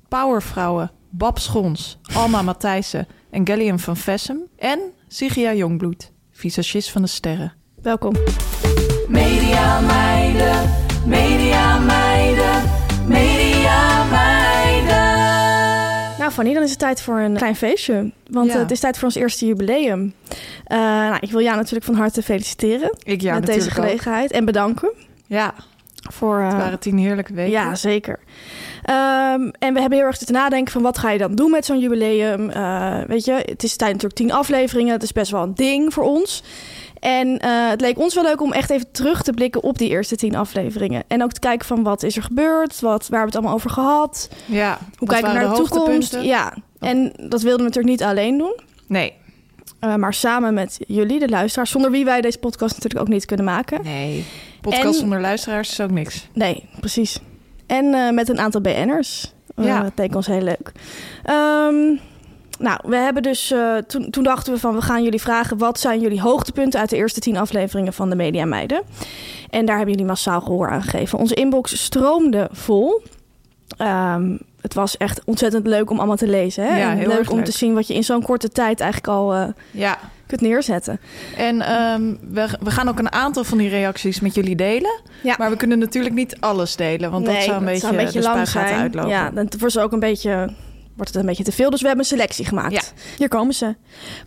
Powervrouwen. 0.07 0.91
Bab 1.09 1.39
Schons. 1.39 1.99
Alma 2.13 2.41
Matthijssen. 2.41 3.07
En 3.31 3.47
Gellium 3.47 3.79
van 3.79 3.97
Vessem. 3.97 4.41
En 4.57 4.79
Sigia 5.07 5.53
Jongbloed. 5.53 6.11
Visagist 6.31 6.91
van 6.91 7.01
de 7.01 7.07
Sterren. 7.07 7.53
Welkom. 7.81 8.15
Media 9.07 9.79
meiden, 9.79 10.69
media 11.05 11.79
meiden, 11.79 12.08
Nou, 16.29 16.41
Fanny, 16.41 16.53
dan 16.53 16.63
is 16.63 16.69
het 16.69 16.79
tijd 16.79 17.01
voor 17.01 17.19
een 17.19 17.35
klein 17.35 17.55
feestje. 17.55 18.11
Want 18.29 18.51
Ja. 18.51 18.57
het 18.57 18.71
is 18.71 18.79
tijd 18.79 18.95
voor 18.97 19.05
ons 19.07 19.15
eerste 19.15 19.45
jubileum. 19.45 20.13
Eh, 20.65 20.77
nou, 20.77 21.17
ik 21.19 21.31
wil 21.31 21.41
jou 21.41 21.55
natuurlijk 21.55 21.85
van 21.85 21.95
harte 21.95 22.21
feliciteren 22.23 22.91
Ik 23.03 23.21
met 23.23 23.45
deze 23.45 23.65
ook. 23.67 23.73
gelegenheid. 23.73 24.31
En 24.31 24.45
bedanken 24.45 24.91
Ja, 25.27 25.53
voor... 26.11 26.39
eh, 26.39 26.47
het 26.47 26.57
waren 26.57 26.79
tien 26.79 26.97
heerlijke 26.97 27.33
weken. 27.33 27.51
ja, 27.51 27.75
zeker. 27.75 28.19
Ehm, 28.83 29.49
en 29.59 29.73
we 29.73 29.79
hebben 29.79 29.97
heel 29.97 30.07
erg 30.07 30.17
zitten 30.17 30.35
nadenken 30.35 30.73
van 30.73 30.81
wat 30.81 30.97
ga 30.97 31.11
je 31.11 31.17
dan 31.17 31.35
doen 31.35 31.51
met 31.51 31.65
zo'n 31.65 31.79
jubileum. 31.79 32.49
Eh, 32.49 32.97
weet 33.07 33.25
je, 33.25 33.31
het 33.45 33.63
is 33.63 33.75
tijd 33.75 33.91
natuurlijk 33.91 34.19
tien 34.19 34.31
afleveringen. 34.31 34.93
Het 34.93 35.03
is 35.03 35.11
best 35.11 35.31
wel 35.31 35.43
een 35.43 35.55
ding 35.55 35.93
voor 35.93 36.03
ons. 36.03 36.43
En 36.99 37.39
eh, 37.39 37.69
het 37.69 37.81
leek 37.81 37.99
ons 37.99 38.13
wel 38.13 38.23
leuk 38.23 38.41
om 38.41 38.53
echt 38.53 38.69
even 38.69 38.91
terug 38.91 39.21
te 39.21 39.31
blikken 39.31 39.63
op 39.63 39.77
die 39.77 39.89
eerste 39.89 40.15
tien 40.15 40.35
afleveringen. 40.35 41.03
En 41.07 41.23
ook 41.23 41.31
te 41.31 41.39
kijken 41.39 41.67
van 41.67 41.83
wat 41.83 42.03
is 42.03 42.15
er 42.15 42.23
gebeurd, 42.23 42.79
wat, 42.79 43.07
waar 43.07 43.19
hebben 43.19 43.19
we 43.19 43.25
het 43.25 43.35
allemaal 43.35 43.53
over 43.53 43.69
gehad. 43.69 44.29
ja. 44.45 44.77
Hoe 44.97 45.07
kijken 45.07 45.27
we 45.27 45.33
naar 45.39 45.49
de, 45.49 45.55
toekomst? 45.55 45.73
hoogtepunten? 45.75 46.23
Ja, 46.23 46.53
en 46.79 47.13
dat 47.17 47.41
wilden 47.41 47.57
we 47.57 47.63
natuurlijk 47.63 47.87
niet 47.99 48.03
alleen 48.03 48.37
doen. 48.37 48.55
Nee. 48.87 49.13
eh, 49.79 49.95
maar 49.95 50.13
samen 50.13 50.53
met 50.53 50.77
jullie, 50.87 51.19
de 51.19 51.29
luisteraars. 51.29 51.71
Zonder 51.71 51.91
wie 51.91 52.05
wij 52.05 52.21
deze 52.21 52.37
podcast 52.39 52.73
natuurlijk 52.75 53.01
ook 53.01 53.13
niet 53.13 53.25
kunnen 53.25 53.45
maken. 53.45 53.83
Nee. 53.83 54.25
Podcast 54.61 54.83
En- 54.85 54.93
zonder 54.93 55.21
luisteraars 55.21 55.71
is 55.71 55.81
ook 55.81 55.91
niks. 55.91 56.27
Nee, 56.33 56.69
precies. 56.79 57.19
En 57.67 57.93
eh, 57.93 58.11
met 58.11 58.29
een 58.29 58.39
aantal 58.39 58.61
BN'ers. 58.61 59.33
Ja. 59.55 59.81
Dat 59.81 59.91
leek 59.95 60.15
ons 60.15 60.27
heel 60.27 60.41
leuk. 60.41 60.71
Ehm, 61.23 61.95
nou, 62.59 62.79
we 62.83 62.95
hebben 62.95 63.23
dus... 63.23 63.51
eh, 63.51 63.75
toen, 63.77 64.09
toen 64.09 64.23
dachten 64.23 64.53
we 64.53 64.59
van, 64.59 64.75
we 64.75 64.81
gaan 64.81 65.03
jullie 65.03 65.21
vragen... 65.21 65.57
wat 65.57 65.79
zijn 65.79 65.99
jullie 65.99 66.21
hoogtepunten 66.21 66.79
uit 66.79 66.89
de 66.89 66.95
eerste 66.95 67.19
tien 67.19 67.37
afleveringen 67.37 67.93
van 67.93 68.09
de 68.09 68.15
Media 68.15 68.45
Meiden? 68.45 68.81
En 69.49 69.65
daar 69.65 69.75
hebben 69.75 69.93
jullie 69.93 70.09
massaal 70.09 70.41
gehoor 70.41 70.69
aan 70.69 70.83
gegeven. 70.83 71.19
Onze 71.19 71.33
inbox 71.35 71.83
stroomde 71.83 72.49
vol. 72.51 73.01
Ehm, 73.77 74.37
het 74.61 74.73
was 74.73 74.97
echt 74.97 75.21
ontzettend 75.25 75.67
leuk 75.67 75.89
om 75.89 75.97
allemaal 75.97 76.15
te 76.15 76.27
lezen. 76.27 76.63
Hè? 76.63 76.79
Ja, 76.79 76.89
heel 76.95 77.07
leuk 77.07 77.17
erg 77.17 77.29
om 77.29 77.35
leuk. 77.35 77.45
te 77.45 77.51
zien 77.51 77.73
wat 77.73 77.87
je 77.87 77.93
in 77.93 78.03
zo'n 78.03 78.23
korte 78.23 78.49
tijd 78.49 78.79
eigenlijk 78.79 79.11
al 79.13 79.33
eh, 79.33 79.47
Ja. 79.71 79.97
kunt 80.27 80.41
neerzetten. 80.41 80.99
En 81.37 81.61
ehm, 81.61 82.13
we, 82.31 82.47
we 82.59 82.71
gaan 82.71 82.89
ook 82.89 82.99
een 82.99 83.11
aantal 83.11 83.43
van 83.43 83.57
die 83.57 83.69
reacties 83.69 84.19
met 84.19 84.35
jullie 84.35 84.55
delen. 84.55 85.01
Ja. 85.23 85.35
Maar 85.37 85.49
we 85.49 85.55
kunnen 85.55 85.79
natuurlijk 85.79 86.15
niet 86.15 86.37
alles 86.39 86.75
delen. 86.75 87.11
Want 87.11 87.25
dat 87.25 87.43
zou 87.43 87.57
een 87.57 87.65
beetje, 87.65 87.91
de 87.91 87.95
lang 87.95 88.47
spuigaten 88.47 88.49
zijn. 88.69 88.79
uitlopen. 88.81 89.09
Ja, 89.09 89.31
wordt 89.33 89.71
ze 89.73 89.81
ook 89.81 89.91
een 89.91 89.99
beetje, 89.99 90.49
wordt 90.99 91.13
het 91.13 91.21
een 91.21 91.29
beetje 91.29 91.43
te 91.43 91.51
veel. 91.51 91.69
Dus 91.69 91.81
we 91.81 91.87
hebben 91.87 92.05
een 92.05 92.11
selectie 92.11 92.45
gemaakt. 92.45 92.73
Ja. 92.73 92.81
Hier 93.17 93.27
komen 93.27 93.53
ze. 93.53 93.75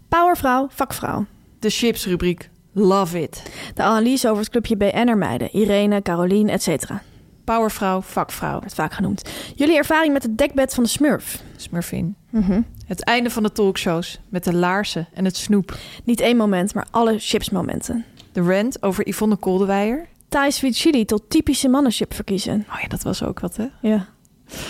Powervrouw, 0.08 0.66
vakvrouw. 0.70 1.26
De 1.58 1.70
chipsrubriek. 1.70 2.50
Love 2.72 3.22
it. 3.22 3.42
De 3.74 3.82
analyse 3.82 4.28
over 4.28 4.42
het 4.42 4.50
clubje 4.50 4.76
BN'er 4.76 5.18
meiden. 5.18 5.56
Irene, 5.56 6.02
Carolien, 6.02 6.48
et 6.48 6.62
cetera. 6.62 7.02
Powervrouw, 7.44 8.00
vakvrouw. 8.00 8.58
Wordt 8.58 8.74
vaak 8.74 8.92
genoemd. 8.92 9.28
Jullie 9.54 9.76
ervaring 9.76 10.12
met 10.12 10.22
het 10.22 10.38
dekbed 10.38 10.74
van 10.74 10.82
de 10.82 10.88
Smurf. 10.88 11.42
Smurfin. 11.56 12.16
Mhm. 12.30 12.60
Het 12.86 13.04
einde 13.04 13.30
van 13.30 13.42
de 13.42 13.52
talkshows. 13.52 14.20
Met 14.28 14.44
de 14.44 14.54
laarzen 14.54 15.08
en 15.14 15.24
het 15.24 15.36
snoep. 15.36 15.76
Niet 16.04 16.20
één 16.20 16.36
moment, 16.36 16.74
maar 16.74 16.86
alle 16.90 17.18
chipsmomenten. 17.18 18.04
De 18.32 18.40
rant 18.40 18.82
over 18.82 19.08
Yvonne 19.08 19.36
Koldewijer. 19.36 20.08
Thai 20.28 20.50
sweet 20.50 20.76
chili 20.76 21.04
tot 21.04 21.30
typische 21.30 21.68
mannenchip 21.68 22.14
verkiezen. 22.14 22.66
Oh 22.70 22.80
ja, 22.80 22.88
dat 22.88 23.02
was 23.02 23.22
ook 23.22 23.40
wat 23.40 23.56
hè. 23.56 23.66
Ja, 23.80 24.06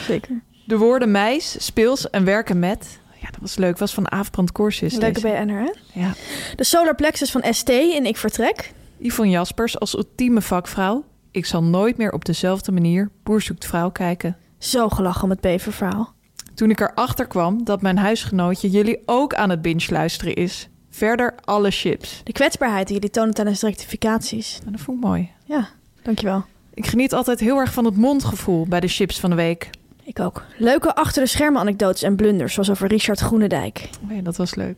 zeker. 0.06 0.42
De 0.64 0.78
woorden 0.78 1.10
meis, 1.10 1.64
speels 1.64 2.10
en 2.10 2.24
werken 2.24 2.58
met. 2.58 3.00
Ja, 3.20 3.30
dat 3.30 3.40
was 3.40 3.56
leuk. 3.56 3.78
Was 3.78 3.94
van 3.94 4.10
Aafbrand 4.10 4.52
Courses. 4.52 4.94
Leuke. 4.94 5.20
BN'er, 5.20 5.60
hè? 5.60 6.00
Ja. 6.00 6.12
De 6.56 6.64
solar 6.64 6.94
plexus 6.94 7.30
van 7.30 7.44
ST 7.50 7.68
in 7.68 8.06
Ik 8.06 8.16
Vertrek. 8.16 8.72
Yvonne 8.98 9.32
Jaspers 9.32 9.78
als 9.78 9.96
ultieme 9.96 10.40
vakvrouw. 10.40 11.04
Ik 11.30 11.46
zal 11.46 11.62
nooit 11.62 11.96
meer 11.96 12.12
op 12.12 12.24
dezelfde 12.24 12.72
manier 12.72 13.10
Boer 13.22 13.40
zoekt 13.40 13.66
vrouw 13.66 13.90
kijken. 13.90 14.36
Zo 14.58 14.88
gelachen 14.88 15.22
om 15.22 15.30
het 15.30 15.40
beververhaal. 15.40 16.14
Toen 16.54 16.70
ik 16.70 16.80
erachter 16.80 17.26
kwam 17.26 17.64
dat 17.64 17.82
mijn 17.82 17.98
huisgenootje 17.98 18.70
jullie 18.70 19.02
ook 19.06 19.34
aan 19.34 19.50
het 19.50 19.62
binge 19.62 19.86
luisteren 19.88 20.34
is. 20.34 20.68
Verder 20.90 21.34
alle 21.44 21.70
chips. 21.70 22.20
De 22.24 22.32
kwetsbaarheid 22.32 22.86
die 22.86 22.94
jullie 22.94 23.10
tonen 23.10 23.34
tijdens 23.34 23.60
de 23.60 23.66
rectificaties. 23.66 24.60
En 24.66 24.72
dat 24.72 24.80
vond 24.80 24.98
ik 24.98 25.04
mooi. 25.04 25.30
Ja, 25.44 25.68
dankjewel. 26.02 26.44
Ik 26.74 26.86
geniet 26.86 27.14
altijd 27.14 27.40
heel 27.40 27.58
erg 27.58 27.72
van 27.72 27.84
het 27.84 27.96
mondgevoel 27.96 28.66
bij 28.68 28.80
de 28.80 28.88
chips 28.88 29.20
van 29.20 29.30
de 29.30 29.36
week. 29.36 29.70
Ik 30.14 30.20
ook. 30.20 30.42
Leuke 30.56 30.94
achter 30.94 31.22
de 31.22 31.28
schermen 31.28 31.60
anekdotes 31.60 32.02
en 32.02 32.16
blunders, 32.16 32.54
zoals 32.54 32.70
over 32.70 32.88
Richard 32.88 33.18
Groenendijk. 33.20 33.88
Oh 34.10 34.16
ja, 34.16 34.22
dat 34.22 34.36
was 34.36 34.54
leuk. 34.54 34.76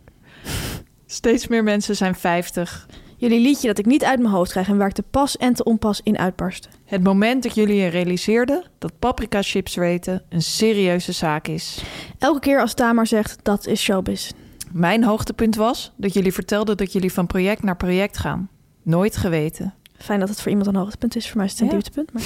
Steeds 1.06 1.46
meer 1.48 1.62
mensen 1.62 1.96
zijn 1.96 2.14
50. 2.14 2.86
Jullie 3.16 3.40
liedje 3.40 3.66
dat 3.66 3.78
ik 3.78 3.86
niet 3.86 4.04
uit 4.04 4.18
mijn 4.20 4.34
hoofd 4.34 4.50
krijg 4.50 4.68
en 4.68 4.76
waar 4.76 4.88
ik 4.88 4.94
te 4.94 5.02
pas 5.02 5.36
en 5.36 5.54
te 5.54 5.64
onpas 5.64 6.00
in 6.02 6.18
uitbarsten. 6.18 6.70
Het 6.84 7.02
moment 7.02 7.42
dat 7.42 7.54
jullie 7.54 7.76
je 7.76 7.86
realiseerden 7.88 8.64
dat 8.78 8.92
paprika 8.98 9.42
chips 9.42 9.74
weten 9.74 10.22
een 10.28 10.42
serieuze 10.42 11.12
zaak 11.12 11.48
is. 11.48 11.82
Elke 12.18 12.40
keer 12.40 12.60
als 12.60 12.74
Tamar 12.74 13.06
zegt, 13.06 13.38
dat 13.42 13.66
is 13.66 13.80
showbiz. 13.82 14.30
Mijn 14.72 15.04
hoogtepunt 15.04 15.56
was 15.56 15.92
dat 15.96 16.12
jullie 16.12 16.32
vertelden 16.32 16.76
dat 16.76 16.92
jullie 16.92 17.12
van 17.12 17.26
project 17.26 17.62
naar 17.62 17.76
project 17.76 18.18
gaan. 18.18 18.48
Nooit 18.82 19.16
geweten. 19.16 19.74
Fijn 19.98 20.20
dat 20.20 20.28
het 20.28 20.40
voor 20.40 20.50
iemand 20.50 20.68
een 20.68 20.76
hoogtepunt 20.76 21.16
is. 21.16 21.26
Voor 21.28 21.36
mij 21.36 21.46
is 21.46 21.52
het 21.52 21.60
een 21.60 21.66
Ja. 21.66 21.72
dieptepunt. 21.72 22.12
Maar... 22.12 22.22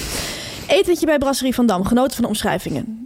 Etentje 0.68 1.06
bij 1.06 1.18
Brasserie 1.18 1.54
van 1.54 1.66
Dam. 1.66 1.84
Genoten 1.84 2.12
van 2.12 2.22
de 2.22 2.28
omschrijvingen. 2.28 3.04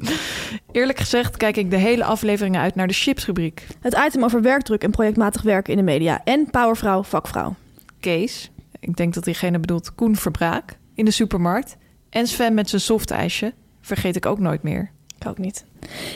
Eerlijk 0.73 0.99
gezegd 0.99 1.37
kijk 1.37 1.57
ik 1.57 1.71
de 1.71 1.77
hele 1.77 2.05
afleveringen 2.05 2.61
uit 2.61 2.75
naar 2.75 2.87
de 2.87 2.93
chipsrubriek. 2.93 3.67
Het 3.81 3.99
item 4.07 4.25
over 4.25 4.43
werkdruk 4.43 4.83
en 4.85 4.91
projectmatig 4.91 5.43
werken 5.43 5.73
in 5.73 5.79
de 5.79 5.85
media. 5.85 6.21
En 6.25 6.51
powervrouw, 6.51 7.03
vakvrouw. 7.03 7.55
Kees, 8.01 8.51
ik 8.81 8.97
denk 8.97 9.15
dat 9.15 9.25
diegene 9.25 9.59
bedoelt 9.59 9.95
Koen 9.95 10.17
Verbraak, 10.17 10.79
in 10.95 11.05
de 11.05 11.11
supermarkt. 11.11 11.77
En 12.11 12.27
Sven 12.27 12.55
met 12.55 12.69
zijn 12.69 12.81
softijsje, 12.81 13.53
vergeet 13.81 14.17
ik 14.17 14.27
ook 14.27 14.39
nooit 14.39 14.63
meer. 14.63 14.91
Ik 15.19 15.29
ook 15.29 15.39
niet. 15.39 15.65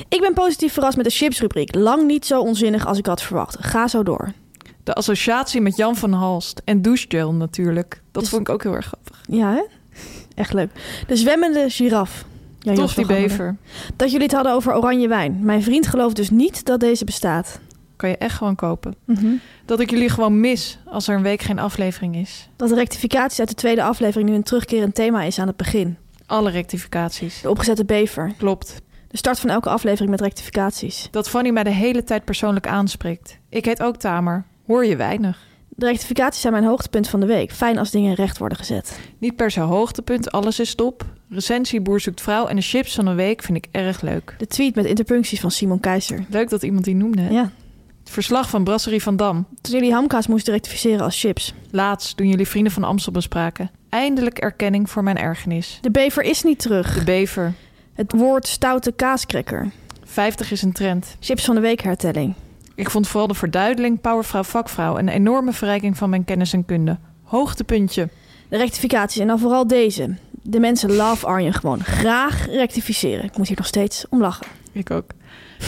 Ik 0.09 0.21
ben 0.21 0.33
positief 0.35 0.73
verrast 0.73 0.97
met 0.97 1.05
de 1.07 1.13
chipsrubriek. 1.13 1.75
Lang 1.75 2.07
niet 2.07 2.27
zo 2.27 2.41
onzinnig 2.41 2.87
als 2.87 2.99
ik 2.99 3.07
had 3.07 3.23
verwacht. 3.23 3.57
Ga 3.61 3.89
zo 3.89 4.03
door. 4.03 4.33
De 4.85 4.95
associatie 4.95 5.61
met 5.61 5.77
Jan 5.77 5.97
van 5.97 6.13
Halst 6.13 6.63
en 6.65 6.83
douchegel 6.83 7.33
natuurlijk. 7.35 8.03
Dat 8.13 8.23
Dus- 8.23 8.31
vond 8.31 8.49
ik 8.49 8.55
ook 8.55 8.63
heel 8.63 8.75
erg 8.75 8.87
grappig. 8.87 9.21
Ja, 9.29 9.53
hè? 9.53 9.63
Echt 10.37 10.53
leuk. 10.53 10.71
De 11.07 11.17
zwemmende 11.17 11.71
giraf. 11.71 12.25
Ja, 12.59 12.75
Toch 12.75 12.95
die 12.95 13.07
bever. 13.07 13.57
Dat 13.97 14.11
jullie 14.11 14.27
het 14.27 14.35
hadden 14.35 14.53
over 14.53 14.77
oranje 14.77 15.09
wijn. 15.09 15.39
Mijn 15.41 15.63
vriend 15.63 15.87
gelooft 15.87 16.17
dus 16.17 16.31
niet 16.31 16.65
dat 16.65 16.81
deze 16.81 17.05
bestaat. 17.05 17.61
Kan 17.97 18.09
je 18.09 18.17
echt 18.17 18.37
gewoon 18.37 18.55
kopen. 18.55 18.95
Mhm. 19.05 19.27
Dat 19.65 19.81
ik 19.81 19.91
jullie 19.91 20.09
gewoon 20.09 20.41
mis 20.41 20.79
als 20.85 21.09
er 21.09 21.17
een 21.17 21.23
week 21.23 21.43
geen 21.43 21.59
aflevering 21.59 22.17
is. 22.17 22.49
Dat 22.57 22.69
de 22.69 22.75
rectificaties 22.75 23.39
uit 23.39 23.49
de 23.49 23.55
tweede 23.55 23.83
aflevering 23.83 24.29
nu 24.29 24.35
een 24.35 24.43
terugkerend 24.43 24.95
thema 24.95 25.23
is 25.23 25.39
aan 25.39 25.47
het 25.47 25.57
begin. 25.57 25.97
Alle 26.27 26.51
rectificaties. 26.51 27.41
De 27.41 27.51
opgezette 27.51 27.85
bever. 27.85 28.33
Klopt. 28.39 28.83
De 29.09 29.17
start 29.17 29.39
van 29.39 29.51
elke 29.51 29.69
aflevering 29.69 30.11
met 30.11 30.21
rectificaties. 30.21 31.09
Dat 31.11 31.29
Fanny 31.29 31.51
mij 31.51 31.63
de 31.63 31.71
hele 31.71 32.05
tijd 32.05 32.25
persoonlijk 32.25 32.67
aanspreekt. 32.67 33.39
Ik 33.49 33.65
heet 33.65 33.83
ook 33.83 33.97
Tamer. 33.97 34.45
Hoor 34.67 34.87
je 34.87 34.97
weinig. 34.97 35.39
De 35.79 35.87
rectificaties 35.87 36.41
zijn 36.41 36.53
mijn 36.53 36.65
hoogtepunt 36.65 37.09
van 37.09 37.21
de 37.21 37.27
week. 37.27 37.53
Fijn 37.53 37.79
als 37.79 37.91
dingen 37.91 38.15
recht 38.15 38.39
worden 38.39 38.59
gezet. 38.59 38.99
Niet 39.19 39.37
per 39.37 39.51
se 39.51 39.61
hoogtepunt, 39.61 40.31
alles 40.33 40.61
is 40.61 40.75
top. 40.75 41.05
Recensie 41.29 41.81
Boer 41.81 42.01
zoekt 42.01 42.21
vrouw 42.21 42.47
en 42.47 42.57
de 42.57 42.63
chips 42.63 42.95
van 42.95 43.05
de 43.05 43.15
week 43.15 43.43
vind 43.43 43.57
ik 43.57 43.69
erg 43.71 44.01
leuk. 44.01 44.35
De 44.39 44.47
tweet 44.47 44.75
met 44.75 44.85
interpuncties 44.85 45.41
van 45.41 45.51
Simon 45.51 45.81
Keizer. 45.81 46.25
Leuk 46.29 46.49
dat 46.49 46.63
iemand 46.63 46.85
die 46.85 46.95
noemde. 46.95 47.23
hè? 47.23 47.31
Ja. 47.31 47.51
Het 48.01 48.11
verslag 48.11 48.51
van 48.51 48.65
Brasserie 48.65 49.03
van 49.03 49.17
Dam. 49.17 49.47
Toen 49.61 49.75
jullie 49.75 49.93
hamkaas 49.93 50.27
moesten 50.27 50.53
rectificeren 50.53 51.01
als 51.01 51.21
chips. 51.21 51.55
Laatst, 51.71 52.17
toen 52.17 52.29
jullie 52.29 52.49
vrienden 52.49 52.73
van 52.73 52.85
Amstel 52.85 53.13
bespraken. 53.13 53.71
Eindelijk 53.89 54.39
erkenning 54.39 54.91
voor 54.91 55.03
mijn 55.03 55.19
ergernis. 55.19 55.79
De 55.81 55.91
bever 55.91 56.23
is 56.23 56.43
niet 56.43 56.59
terug. 56.59 56.95
De 56.99 57.05
bever. 57.05 57.53
Het 57.95 58.13
woord 58.13 58.47
stoute 58.47 58.93
kaaskrekker. 58.93 59.71
50 60.05 60.51
is 60.51 60.63
een 60.63 60.73
trend. 60.73 61.17
Chips 61.21 61.45
van 61.45 61.55
de 61.55 61.61
week 61.61 61.81
hertelling. 61.83 62.35
Ik 62.77 62.91
vond 62.91 63.09
vooral 63.09 63.29
de 63.29 63.35
verduidelijking 63.35 64.01
powervrouw 64.01 64.43
vakvrouw 64.43 64.99
een 64.99 65.09
enorme 65.09 65.53
verrijking 65.53 65.97
van 65.97 66.11
mijn 66.11 66.25
kennis 66.25 66.53
en 66.53 66.65
kunde. 66.65 66.99
Hoogtepuntje. 67.23 68.09
De 68.49 68.57
rectificaties 68.57 69.21
en 69.21 69.27
dan 69.27 69.39
vooral 69.39 69.67
deze. 69.67 70.17
De 70.43 70.61
mensen 70.61 70.93
love 70.93 71.27
Arjen 71.27 71.53
gewoon. 71.53 71.81
Graag 71.81 72.47
rectificeren. 72.47 73.25
Ik 73.25 73.37
moet 73.37 73.49
hier 73.49 73.57
nog 73.57 73.67
steeds 73.67 74.07
om 74.09 74.21
lachen. 74.21 74.47
Ik 74.73 74.91
ook. 74.91 75.11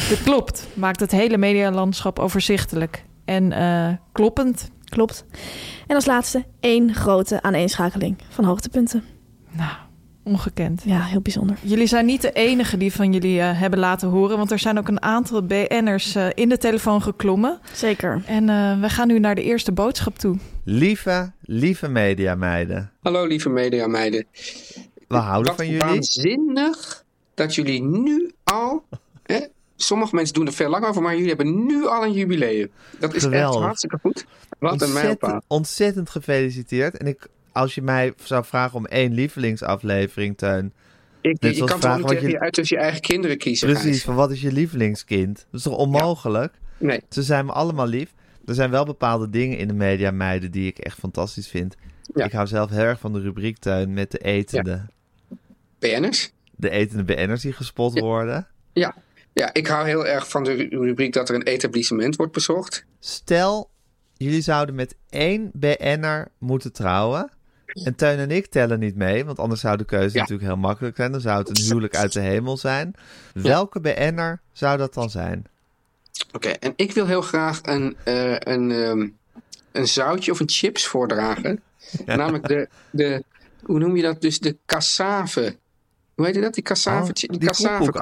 Dit 0.09 0.23
klopt. 0.23 0.67
Maakt 0.75 1.00
het 1.00 1.11
hele 1.11 1.37
medialandschap 1.37 2.19
overzichtelijk. 2.19 3.05
En 3.25 3.53
eh, 3.53 3.88
kloppend. 4.12 4.71
Klopt. 4.85 5.25
En 5.87 5.95
als 5.95 6.07
laatste 6.07 6.45
één 6.61 6.95
grote 6.95 7.43
aaneenschakeling 7.43 8.17
van 8.29 8.45
hoogtepunten. 8.45 9.05
Nou, 9.50 9.73
ongekend. 10.28 10.82
Ja, 10.85 11.02
heel 11.02 11.20
bijzonder. 11.20 11.56
Jullie 11.62 11.87
zijn 11.87 12.06
niet 12.06 12.23
de 12.23 12.32
enige 12.32 12.76
die 12.76 12.92
van 12.92 13.12
jullie 13.12 13.40
eh, 13.40 13.61
hebben 13.61 13.78
laten 13.78 14.08
horen. 14.08 14.37
Want 14.37 14.50
er 14.50 14.58
zijn 14.58 14.78
ook 14.78 14.88
een 14.88 15.02
aantal 15.02 15.42
BN'ers 15.42 16.14
eh, 16.14 16.26
in 16.35 16.49
de 16.49 16.58
telefoon 16.58 17.02
geklommen. 17.02 17.58
Zeker. 17.73 18.23
En 18.26 18.49
eh, 18.49 18.80
we 18.80 18.88
gaan 18.88 19.08
nu 19.08 19.18
naar 19.18 19.35
de 19.35 19.42
eerste 19.42 19.73
boodschap 19.73 20.18
toe. 20.18 20.37
Lieve, 20.64 21.32
lieve 21.40 21.88
mediameiden. 21.88 22.90
Hallo 23.02 23.25
lieve 23.26 23.49
mediameiden. 23.49 24.26
We 25.08 25.16
houden 25.16 25.47
Wat 25.47 25.56
van 25.56 25.66
jullie. 25.66 25.80
waanzinnig 25.85 27.04
dat 27.35 27.54
jullie 27.54 27.82
nu 27.82 28.32
al... 28.44 28.85
Hè, 29.23 29.38
sommige 29.76 30.14
mensen 30.14 30.35
doen 30.35 30.47
er 30.47 30.52
veel 30.52 30.68
lang 30.70 30.85
over, 30.85 31.02
maar 31.02 31.12
jullie 31.12 31.28
hebben 31.28 31.66
nu 31.66 31.87
al 31.87 32.04
een 32.04 32.12
jubileum. 32.12 32.68
Dat 32.99 33.14
is 33.14 33.23
Geweldig. 33.23 33.54
echt 33.56 33.64
hartstikke 33.64 33.99
goed. 34.02 34.26
Wat 34.58 34.82
een 34.82 34.92
mijlpaal. 34.92 35.11
Ontzettend, 35.12 35.44
ontzettend 35.49 36.11
gefeliciteerd. 36.11 36.97
En 36.97 37.06
ik, 37.06 37.26
als 37.52 37.75
je 37.75 37.83
mij 37.83 38.12
zou 38.17 38.45
vragen 38.45 38.76
om 38.78 38.87
één 38.87 39.12
lievelingsaflevering, 39.12 40.37
Teun. 40.38 40.73
Ik, 41.21 41.37
kan 41.40 41.52
toch 41.55 41.78
vragen 41.78 42.00
niet 42.00 42.21
wat 42.23 42.31
je- 42.31 42.40
uit 42.40 42.52
tussen 42.52 42.76
je 42.76 42.83
eigen 42.83 43.00
kinderen 43.00 43.38
kiezen, 43.38 43.69
Precies, 43.73 44.05
van 44.05 44.14
wat 44.14 44.31
is 44.31 44.40
je 44.40 44.52
lievelingskind? 44.52 45.37
Dat 45.37 45.47
is 45.61 45.62
toch 45.62 45.76
onmogelijk? 45.76 46.55
Nee. 46.78 47.00
Ze 47.09 47.23
zijn 47.23 47.47
me 47.47 47.52
allemaal 47.52 47.87
lief. 47.87 48.12
Er 48.45 48.55
zijn 48.55 48.71
wel 48.71 48.85
bepaalde 48.85 49.31
dingen 49.31 49.59
in 49.59 49.69
de 49.69 49.75
mediameiden 49.75 50.50
die 50.50 50.67
ik 50.67 50.78
echt 50.78 50.99
fantastisch 50.99 51.49
vind. 51.49 51.75
Ja. 52.14 52.25
Ik 52.25 52.33
hou 52.33 52.47
zelf 52.47 52.71
heel 52.71 52.78
erg 52.78 53.00
van 53.00 53.12
de 53.12 53.21
rubriek, 53.21 53.59
Teun, 53.59 53.93
met 53.93 54.11
de 54.11 54.19
etende. 54.19 54.87
BN'ers? 55.78 56.31
De 56.57 56.71
etende 56.71 57.05
BN'ers 57.05 57.43
die 57.43 57.52
gespot 57.52 57.95
Ja. 57.95 58.00
worden. 58.02 58.47
Ja. 58.73 58.95
Ja, 59.33 59.52
ik 59.55 59.67
hou 59.67 59.87
heel 59.87 60.07
erg 60.07 60.28
van 60.28 60.45
de 60.45 60.52
ru- 60.52 60.69
rubriek 60.85 61.12
dat 61.12 61.28
er 61.28 61.35
een 61.35 61.43
etablissement 61.43 62.17
wordt 62.17 62.33
bezocht. 62.33 62.85
Stel, 62.99 63.71
jullie 64.17 64.40
zouden 64.40 64.75
met 64.75 64.97
één 65.09 65.50
BN'er 65.55 66.28
moeten 66.38 66.73
trouwen. 66.73 67.31
En 67.85 67.94
Teun 67.94 68.18
en 68.18 68.30
ik 68.30 68.47
tellen 68.47 68.78
niet 68.78 68.97
mee, 68.97 69.25
want 69.25 69.38
anders 69.38 69.61
zou 69.61 69.76
de 69.76 69.85
keuze 69.85 70.14
Ja. 70.14 70.20
natuurlijk 70.20 70.49
heel 70.49 70.56
makkelijk 70.58 70.97
zijn. 70.97 71.12
Dan 71.12 71.20
zou 71.20 71.38
het 71.38 71.49
een 71.58 71.64
huwelijk 71.64 71.97
uit 71.97 72.12
de 72.12 72.20
hemel 72.20 72.56
zijn. 72.56 72.94
Welke 73.35 73.80
BN'er 73.80 74.40
zou 74.52 74.78
dat 74.78 74.94
dan 74.94 75.11
zijn? 75.11 75.47
Oké, 76.32 76.49
en 76.49 76.73
ik 76.76 76.92
wil 76.92 77.06
heel 77.06 77.23
graag 77.23 77.61
een, 77.62 77.97
eh, 78.04 78.32
een, 78.38 78.70
ehm, 78.70 79.08
een 79.73 79.88
zoutje 79.88 80.32
of 80.32 80.40
een 80.40 80.49
chips 80.49 80.87
voordragen. 80.87 81.62
Namelijk 82.06 82.49
de, 82.49 82.68
de, 82.90 83.25
hoe 83.62 83.78
noem 83.78 83.97
je 83.97 84.02
dat? 84.02 84.20
Dus 84.20 84.38
de 84.38 84.56
cassave. 84.66 85.56
Hoe 86.14 86.26
heet 86.26 86.35
je 86.35 86.40
dat? 86.40 86.54
Die 86.54 86.62
cassave, 86.62 87.08
Oh, 87.08 87.12
die 87.12 87.38
cassave 87.38 87.92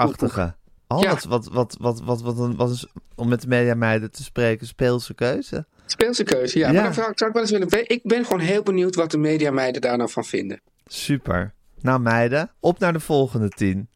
Oh, 0.89 1.01
Ja. 1.03 1.09
wat, 1.11 1.25
wat, 1.25 1.49
wat, 1.53 1.77
wat, 1.81 2.01
wat, 2.03 2.23
wat, 2.23 2.39
een- 2.39 2.57
wat 2.57 2.71
is, 2.71 2.87
om 3.15 3.29
met 3.29 3.41
de 3.41 3.49
mediameiden 3.49 4.11
te 4.11 4.23
spreken, 4.23 4.67
speelse 4.67 5.15
keuze. 5.15 5.65
Speelse 5.87 6.23
keuze, 6.25 6.59
ja. 6.59 6.67
Ja. 6.67 6.73
Maar 6.73 6.83
dan 6.83 6.95
zou, 6.95 7.13
zou 7.15 7.29
ik 7.31 7.33
wel 7.37 7.43
eens 7.43 7.53
willen 7.53 7.69
weten. 7.71 7.89
Ik 7.97 8.01
ben 8.03 8.25
gewoon 8.25 8.41
heel 8.41 8.63
benieuwd 8.63 8.95
wat 8.95 9.11
de 9.11 9.19
mediameiden 9.19 9.81
daar 9.81 9.97
nou 9.97 10.11
van 10.11 10.25
vinden. 10.25 10.61
Super. 10.87 11.53
Nou 11.81 12.01
meiden, 12.01 12.51
op 12.61 12.79
naar 12.79 12.93
de 12.93 13.01
volgende 13.01 13.49
tien. 13.49 13.89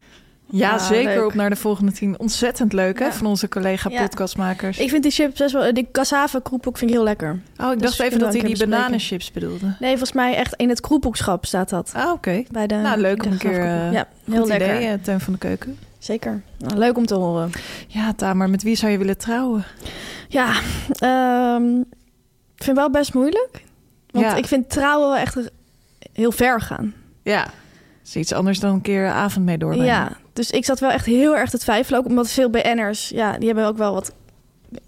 Ja, 0.52 0.78
zeker 0.78 1.14
leuk. 1.14 1.25
op 1.25 1.35
naar 1.35 1.50
de 1.50 1.56
volgende 1.56 1.92
tien. 1.92 2.18
Ontzettend 2.18 2.73
leuk 2.73 2.99
hè, 2.99 3.12
van 3.12 3.26
onze 3.26 3.49
collega 3.49 3.90
Ja. 3.90 4.02
podcastmakers. 4.02 4.78
Ik 4.78 4.88
vind 4.88 5.02
die 5.02 5.12
chips 5.12 5.38
best 5.38 5.52
wel... 5.52 5.75
Die 5.75 5.88
cassave 5.92 6.42
kroephoek 6.42 6.78
vind 6.78 6.90
ik 6.90 6.97
heel 6.97 7.04
lekker. 7.06 7.40
oh, 7.56 7.73
ik 7.73 7.78
Dus 7.78 7.88
dacht 7.97 8.00
even 8.00 8.18
dat 8.18 8.32
hij 8.32 8.40
die 8.40 8.50
bespreken. 8.50 8.76
bananenchips 8.76 9.30
bedoelde. 9.32 9.76
Nee, 9.80 9.90
volgens 9.90 10.12
mij 10.12 10.35
echt 10.35 10.54
in 10.54 10.68
het 10.68 10.80
kroephoekschap 10.80 11.47
staat 11.47 11.68
dat. 11.68 11.90
Ah, 11.94 12.12
oké. 12.12 12.42
Bij 12.50 12.66
de, 12.66 12.75
Nou, 12.75 13.00
leuk 13.00 13.25
om 13.25 13.32
een 13.32 13.38
keer... 13.38 13.61
eh, 13.61 13.92
ja, 13.92 14.09
heel 14.30 14.47
lekker. 14.47 14.75
idee, 14.76 14.88
eh, 14.88 14.94
Teun 15.02 15.20
van 15.20 15.32
de 15.32 15.38
Keuken. 15.38 15.78
Zeker. 16.00 16.42
Nou, 16.59 16.78
leuk 16.78 16.97
om 16.97 17.07
te 17.07 17.14
horen. 17.14 17.50
Ja, 17.88 18.12
Tamer, 18.12 18.50
met 18.50 18.62
wie 18.62 18.76
zou 18.76 18.92
je 18.92 18.99
willen 18.99 19.19
trouwen? 19.19 19.64
Ja, 20.28 20.61
ehm, 20.99 21.78
ik 22.54 22.64
vind 22.64 22.66
het 22.66 22.76
wel 22.76 22.90
best 22.90 23.14
moeilijk. 23.14 23.64
Want 24.11 24.25
Ja. 24.25 24.35
ik 24.35 24.47
vind 24.47 24.71
trouwen 24.71 25.09
wel 25.09 25.16
echt 25.19 25.37
heel 26.12 26.33
ver 26.33 26.61
gaan. 26.61 26.95
Ja, 27.23 27.47
is 28.04 28.16
iets 28.16 28.33
anders 28.33 28.61
dan 28.61 28.75
een 28.75 28.80
keer 28.80 29.09
avond 29.09 29.45
mee 29.45 29.59
doorbrengen. 29.59 29.87
Ja, 29.87 30.12
dus 30.33 30.50
ik 30.50 30.64
zat 30.64 30.80
wel 30.80 30.90
echt 30.90 31.07
heel 31.07 31.37
erg 31.37 31.50
te 31.50 31.59
twijfelen. 31.59 32.00
Ook 32.00 32.07
omdat 32.07 32.30
veel 32.30 32.50
BN'ers, 32.50 33.09
ja, 33.09 33.38
die 33.38 33.47
hebben 33.47 33.66
ook 33.66 33.76
wel 33.76 33.92
wat... 33.95 34.12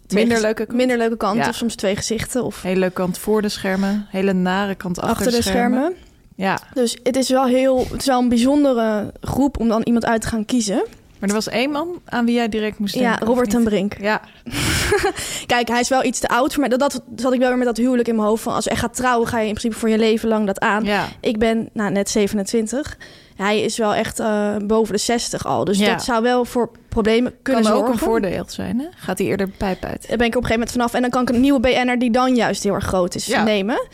Minder 0.08 0.40
leuke 0.40 0.66
kant. 0.66 0.78
Minder 0.78 0.96
leuke 0.98 1.16
kanten. 1.16 1.42
Ja. 1.42 1.48
Of 1.48 1.54
soms 1.54 1.74
twee 1.74 1.96
gezichten. 1.96 2.44
Of 2.44 2.62
Hele 2.62 2.78
leuke 2.78 2.94
kant 2.94 3.18
voor 3.18 3.42
de 3.42 3.48
schermen, 3.48 4.06
hele 4.10 4.32
nare 4.32 4.74
kant 4.74 4.98
achter, 5.00 5.16
achter 5.16 5.32
de 5.32 5.42
schermen. 5.42 5.94
Ja, 6.36 6.58
Dus 6.74 6.98
het 7.02 7.16
is 7.16 7.28
wel 7.28 7.46
heel... 7.46 7.78
Het 7.90 8.00
is 8.00 8.06
wel 8.06 8.20
een 8.20 8.28
bijzondere 8.28 9.12
groep 9.20 9.58
om 9.58 9.68
dan 9.68 9.82
iemand 9.82 10.04
uit 10.06 10.20
te 10.20 10.28
gaan 10.28 10.44
kiezen. 10.44 10.84
Maar 11.22 11.30
er 11.30 11.36
was 11.36 11.48
één 11.48 11.70
man 11.70 12.00
aan 12.04 12.24
wie 12.24 12.34
jij 12.34 12.48
direct 12.48 12.78
moest 12.78 12.94
Ja, 12.94 13.08
denken. 13.08 13.26
Robert 13.26 13.50
ten? 13.50 13.64
Brink. 13.64 13.96
Ja, 14.00 14.20
Kijk, 15.46 15.68
hij 15.68 15.80
is 15.80 15.88
wel 15.88 16.04
iets 16.04 16.18
te 16.20 16.28
oud 16.28 16.50
voor 16.52 16.60
mij. 16.60 16.68
Dat, 16.68 16.78
dat 16.78 17.02
zat 17.16 17.32
ik 17.32 17.38
wel 17.38 17.48
weer 17.48 17.58
met 17.58 17.66
dat 17.66 17.76
huwelijk 17.76 18.08
in 18.08 18.14
mijn 18.16 18.26
hoofd. 18.28 18.42
Van 18.42 18.54
als 18.54 18.64
je 18.64 18.70
echt 18.70 18.80
gaat 18.80 18.94
trouwen, 18.94 19.28
ga 19.28 19.38
je 19.38 19.46
in 19.48 19.54
principe 19.54 19.78
voor 19.80 19.88
je 19.88 19.98
leven 19.98 20.28
lang 20.28 20.46
dat 20.46 20.60
aan. 20.60 20.84
ja. 20.84 21.08
Ik 21.20 21.38
ben 21.38 21.68
nou, 21.72 21.90
net 21.90 22.10
27. 22.10 22.96
Hij 23.42 23.60
is 23.60 23.76
wel 23.76 23.94
echt 23.94 24.18
eh, 24.20 24.56
boven 24.66 24.92
de 24.94 25.00
60 25.00 25.46
al. 25.46 25.64
Dus 25.64 25.78
Ja. 25.78 25.90
dat 25.92 26.04
zou 26.04 26.22
wel 26.22 26.44
voor 26.44 26.70
problemen 26.88 27.34
kunnen 27.42 27.62
kan 27.62 27.72
ook 27.72 27.78
zorgen. 27.78 27.94
een 27.94 28.04
voordeel 28.08 28.44
zijn, 28.46 28.78
hè? 28.78 28.86
Gaat 28.96 29.18
hij 29.18 29.26
eerder 29.26 29.46
de 29.46 29.52
pijp 29.58 29.84
uit? 29.84 30.08
Daar 30.08 30.16
ben 30.16 30.26
ik 30.26 30.36
op 30.36 30.42
een 30.42 30.48
gegeven 30.48 30.52
moment 30.52 30.70
vanaf. 30.70 30.94
En 30.94 31.00
dan 31.00 31.10
kan 31.10 31.22
ik 31.22 31.28
een 31.28 31.40
nieuwe 31.40 31.60
BN'er 31.60 31.98
die 31.98 32.10
dan 32.10 32.34
juist 32.34 32.62
heel 32.62 32.74
erg 32.74 32.84
groot 32.84 33.14
is 33.14 33.26
Ja. 33.26 33.42
nemen. 33.42 33.86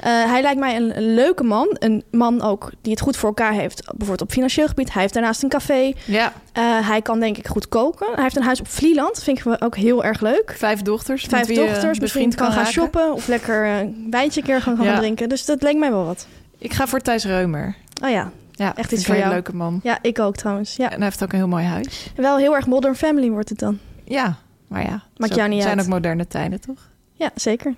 Eh, 0.00 0.10
hij 0.30 0.42
lijkt 0.42 0.58
mij 0.60 0.76
een, 0.76 0.96
een 0.96 1.14
leuke 1.14 1.42
man. 1.44 1.76
Een 1.78 2.04
man 2.10 2.42
ook 2.42 2.70
die 2.82 2.92
het 2.92 3.00
goed 3.00 3.16
voor 3.16 3.28
elkaar 3.28 3.52
heeft. 3.52 3.82
Bijvoorbeeld 3.84 4.20
op 4.22 4.30
financieel 4.32 4.66
gebied. 4.68 4.92
Hij 4.92 5.02
heeft 5.02 5.14
daarnaast 5.14 5.42
een 5.42 5.48
café. 5.48 5.92
Ja, 6.04 6.32
Eh, 6.52 6.62
hij 6.88 7.02
kan 7.02 7.20
denk 7.20 7.36
ik 7.38 7.46
goed 7.48 7.68
koken. 7.68 8.06
Hij 8.14 8.22
heeft 8.22 8.36
een 8.36 8.42
huis 8.42 8.60
op 8.60 8.68
Vlieland. 8.68 9.22
Vind 9.22 9.38
ik 9.38 9.56
ook 9.64 9.76
heel 9.76 10.04
erg 10.04 10.20
leuk. 10.20 10.54
vijf 10.56 10.82
dochters. 10.82 11.24
Vijf 11.28 11.46
dochters. 11.46 11.98
Misschien 12.00 12.34
kan 12.34 12.52
gaan 12.52 12.66
shoppen. 12.66 13.12
Of 13.12 13.26
lekker 13.28 13.66
een 13.66 14.06
wijntje 14.10 14.40
een 14.40 14.46
keer 14.46 14.60
gaan, 14.62 14.76
gaan 14.76 14.84
Ja. 14.86 14.98
drinken. 14.98 15.28
Dus 15.28 15.44
dat 15.44 15.62
leek 15.62 15.76
mij 15.76 15.90
wel 15.90 16.04
wat. 16.04 16.26
Ik 16.58 16.72
ga 16.72 16.86
voor 16.86 17.00
Thijs 17.00 17.24
Reumer. 17.24 17.74
Oh 18.04 18.10
ja. 18.10 18.30
Ja, 18.56 18.76
Echt 18.76 18.92
iets 18.92 19.04
voor 19.06 19.14
een 19.14 19.20
jou. 19.20 19.32
leuke 19.32 19.56
man. 19.56 19.80
Ja, 19.82 19.98
ik 20.02 20.18
ook 20.18 20.36
trouwens. 20.36 20.76
Ja. 20.76 20.90
En 20.90 20.96
hij 20.96 21.04
heeft 21.04 21.22
ook 21.22 21.32
een 21.32 21.38
heel 21.38 21.48
mooi 21.48 21.64
huis. 21.64 22.12
Wel 22.16 22.36
heel 22.36 22.54
erg 22.54 22.66
modern 22.66 22.94
family 22.94 23.30
wordt 23.30 23.48
het 23.48 23.58
dan. 23.58 23.78
Ja, 24.04 24.36
maar 24.68 24.82
ja. 24.82 25.02
Maakt 25.16 25.34
jou 25.34 25.48
niet 25.48 25.62
zijn 25.62 25.76
uit. 25.78 25.86
ook 25.86 25.92
moderne 25.92 26.26
tijden, 26.26 26.60
toch? 26.60 26.90
Ja, 27.12 27.30
zeker. 27.34 27.74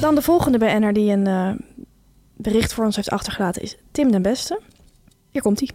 Dan 0.00 0.14
de 0.14 0.22
volgende 0.22 0.58
BN'er 0.58 0.92
die 0.92 1.12
een 1.12 1.26
eh, 1.26 1.50
bericht 2.36 2.72
voor 2.74 2.84
ons 2.84 2.96
heeft 2.96 3.10
achtergelaten 3.10 3.62
is 3.62 3.76
Tim 3.90 4.10
den 4.10 4.22
Beste. 4.22 4.60
Hier 5.30 5.42
komt 5.42 5.58
hij. 5.58 5.70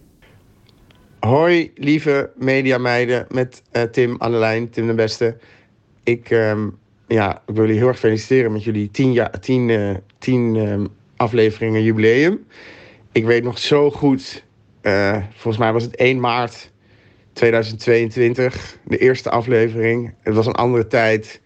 Hoi, 1.19 1.71
lieve 1.75 2.29
mediameiden 2.35 3.25
met 3.29 3.61
eh, 3.71 3.81
Tim 3.81 4.15
aan 4.17 4.31
de 4.31 4.37
lijn, 4.37 4.69
Tim 4.69 4.87
de 4.87 4.93
Beste. 4.93 5.37
Ik, 6.03 6.29
ehm, 6.29 6.69
ja, 7.07 7.35
ik 7.35 7.55
wil 7.55 7.63
jullie 7.63 7.77
heel 7.79 7.87
erg 7.87 7.99
feliciteren 7.99 8.51
met 8.51 8.63
jullie 8.63 8.91
tien, 8.91 9.11
jaar, 9.13 9.39
tien, 9.39 9.69
eh, 9.69 9.95
tien 10.17 10.55
ehm, 10.55 10.85
afleveringen 11.15 11.83
jubileum. 11.83 12.45
Ik 13.13 13.25
weet 13.25 13.43
nog 13.43 13.57
zo 13.57 13.91
goed, 13.91 14.43
eh, 14.81 15.17
volgens 15.29 15.57
mij 15.57 15.73
was 15.73 15.83
het 15.83 15.95
1 15.95 16.19
maart 16.19 16.71
2022, 17.33 18.77
de 18.85 18.97
eerste 18.97 19.29
aflevering. 19.29 20.13
Het 20.21 20.33
was 20.33 20.45
een 20.45 20.53
andere 20.53 20.87
tijd. 20.87 21.41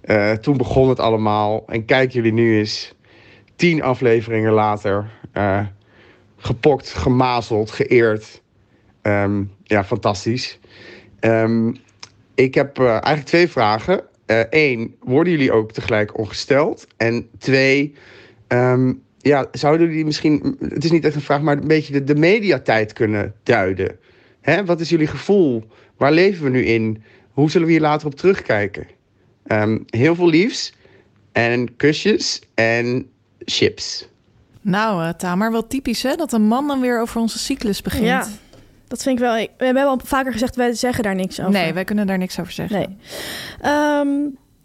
Eh, 0.00 0.32
toen 0.32 0.56
begon 0.56 0.88
het 0.88 1.00
allemaal. 1.00 1.64
En 1.66 1.84
kijk 1.84 2.12
jullie 2.12 2.32
nu 2.32 2.58
eens, 2.58 2.94
tien 3.56 3.82
afleveringen 3.82 4.52
later, 4.52 5.10
eh, 5.32 5.66
gepokt, 6.36 6.88
gemazeld, 6.94 7.70
geëerd. 7.70 8.42
Ehm, 9.02 9.42
ja, 9.64 9.84
fantastisch. 9.84 10.58
Ehm, 11.20 11.72
ik 12.34 12.54
heb 12.54 12.78
eigenlijk 12.78 13.24
twee 13.24 13.48
vragen. 13.48 14.02
Eén, 14.50 14.96
worden 15.00 15.32
jullie 15.32 15.52
ook 15.52 15.72
tegelijk 15.72 16.18
ongesteld? 16.18 16.86
En 16.96 17.28
twee, 17.38 17.94
ehm, 18.46 18.92
ja, 19.22 19.46
zouden 19.52 19.88
jullie 19.88 20.04
misschien, 20.04 20.56
het 20.60 20.84
is 20.84 20.90
niet 20.90 21.04
echt 21.04 21.14
een 21.14 21.20
vraag, 21.20 21.40
maar 21.40 21.56
een 21.56 21.66
beetje 21.66 21.92
de, 21.92 22.04
de 22.04 22.14
mediatijd 22.14 22.92
kunnen 22.92 23.34
duiden? 23.42 23.98
Hè? 24.40 24.64
Wat 24.64 24.80
is 24.80 24.88
jullie 24.88 25.06
gevoel? 25.06 25.64
Waar 25.96 26.12
leven 26.12 26.44
we 26.44 26.50
nu 26.50 26.64
in? 26.64 27.02
Hoe 27.32 27.50
zullen 27.50 27.66
we 27.66 27.72
hier 27.72 27.82
later 27.82 28.06
op 28.06 28.14
terugkijken? 28.14 28.86
Ehm, 29.46 29.78
heel 29.86 30.14
veel 30.14 30.28
liefs 30.28 30.72
en 31.32 31.76
kusjes 31.76 32.42
en 32.54 33.06
chips. 33.38 34.08
Nou, 34.60 35.04
eh 35.04 35.12
Tamer, 35.14 35.52
wel 35.52 35.66
typisch 35.66 36.02
hè? 36.02 36.14
Dat 36.14 36.32
een 36.32 36.46
man 36.46 36.66
dan 36.66 36.80
weer 36.80 37.00
over 37.00 37.20
onze 37.20 37.38
cyclus 37.38 37.82
begint. 37.82 38.04
Ja, 38.04 38.26
dat 38.88 39.02
vind 39.02 39.18
ik 39.18 39.24
wel. 39.24 39.34
We 39.34 39.64
hebben 39.64 39.84
al 39.84 40.00
vaker 40.04 40.32
gezegd, 40.32 40.56
wij 40.56 40.72
zeggen 40.72 41.02
daar 41.02 41.14
niks 41.14 41.40
over. 41.40 41.52
Nee, 41.52 41.72
wij 41.72 41.84
kunnen 41.84 42.06
daar 42.06 42.18
niks 42.18 42.40
over 42.40 42.52
zeggen. 42.52 42.78
Nee. 42.78 42.96
Ehm, 43.60 44.08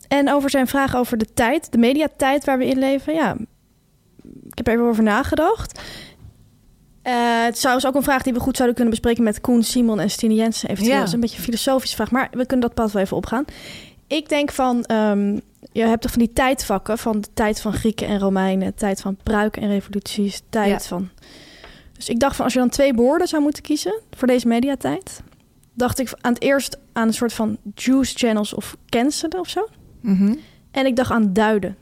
en 0.07 0.31
over 0.31 0.49
zijn 0.49 0.67
vraag 0.67 0.95
over 0.95 1.17
de 1.17 1.33
tijd, 1.33 1.71
de 1.71 1.77
mediatijd 1.77 2.45
waar 2.45 2.57
we 2.57 2.65
in 2.65 2.79
leven. 2.79 3.13
Ja, 3.13 3.37
ik 4.47 4.57
heb 4.57 4.67
er 4.67 4.73
even 4.73 4.85
over 4.85 5.03
nagedacht. 5.03 5.81
Eh, 7.01 7.43
het 7.43 7.53
is 7.53 7.59
trouwens 7.59 7.87
ook 7.87 7.95
een 7.95 8.03
vraag 8.03 8.21
die 8.23 8.33
we 8.33 8.39
goed 8.39 8.55
zouden 8.55 8.75
kunnen 8.75 8.93
bespreken 8.93 9.23
met 9.23 9.41
Koen, 9.41 9.63
Simon 9.63 9.99
en 9.99 10.09
Stine 10.09 10.33
Jensen. 10.33 10.69
Eventueel 10.69 10.93
Ja. 10.93 10.99
Dat 10.99 11.07
is 11.07 11.13
een 11.13 11.19
beetje 11.19 11.37
een 11.37 11.43
filosofische 11.43 11.95
vraag, 11.95 12.11
maar 12.11 12.27
we 12.31 12.45
kunnen 12.45 12.59
dat 12.67 12.73
pad 12.73 12.91
wel 12.91 13.01
even 13.01 13.17
opgaan. 13.17 13.45
Ik 14.07 14.29
denk 14.29 14.51
van, 14.51 14.83
ehm, 14.85 15.39
je 15.71 15.81
hebt 15.83 16.01
toch 16.01 16.11
van 16.11 16.19
die 16.19 16.33
tijdvakken 16.33 16.97
van 16.97 17.21
de 17.21 17.27
tijd 17.33 17.61
van 17.61 17.73
Grieken 17.73 18.07
en 18.07 18.19
Romeinen, 18.19 18.75
tijd 18.75 19.01
van 19.01 19.17
pruiken 19.23 19.61
en 19.61 19.69
revoluties, 19.69 20.41
tijd 20.49 20.69
Ja. 20.69 20.79
van. 20.79 21.09
Dus 21.93 22.09
ik 22.09 22.19
dacht 22.19 22.35
van, 22.35 22.45
als 22.45 22.53
je 22.53 22.59
dan 22.59 22.69
twee 22.69 22.93
woorden 22.93 23.27
zou 23.27 23.41
moeten 23.41 23.63
kiezen 23.63 23.99
voor 24.11 24.27
deze 24.27 24.47
mediatijd, 24.47 25.21
dacht 25.73 25.99
ik 25.99 26.13
aan 26.21 26.33
het 26.33 26.41
eerst 26.43 26.77
aan 26.93 27.07
een 27.07 27.13
soort 27.13 27.33
van 27.33 27.57
juice 27.75 28.17
channels 28.17 28.53
of 28.53 28.77
cancelen 28.89 29.39
of 29.39 29.49
zo. 29.49 29.67
Mhm. 30.01 30.35
En 30.71 30.85
ik 30.85 30.95
dacht 30.95 31.11
aan 31.11 31.33
duiden. 31.33 31.75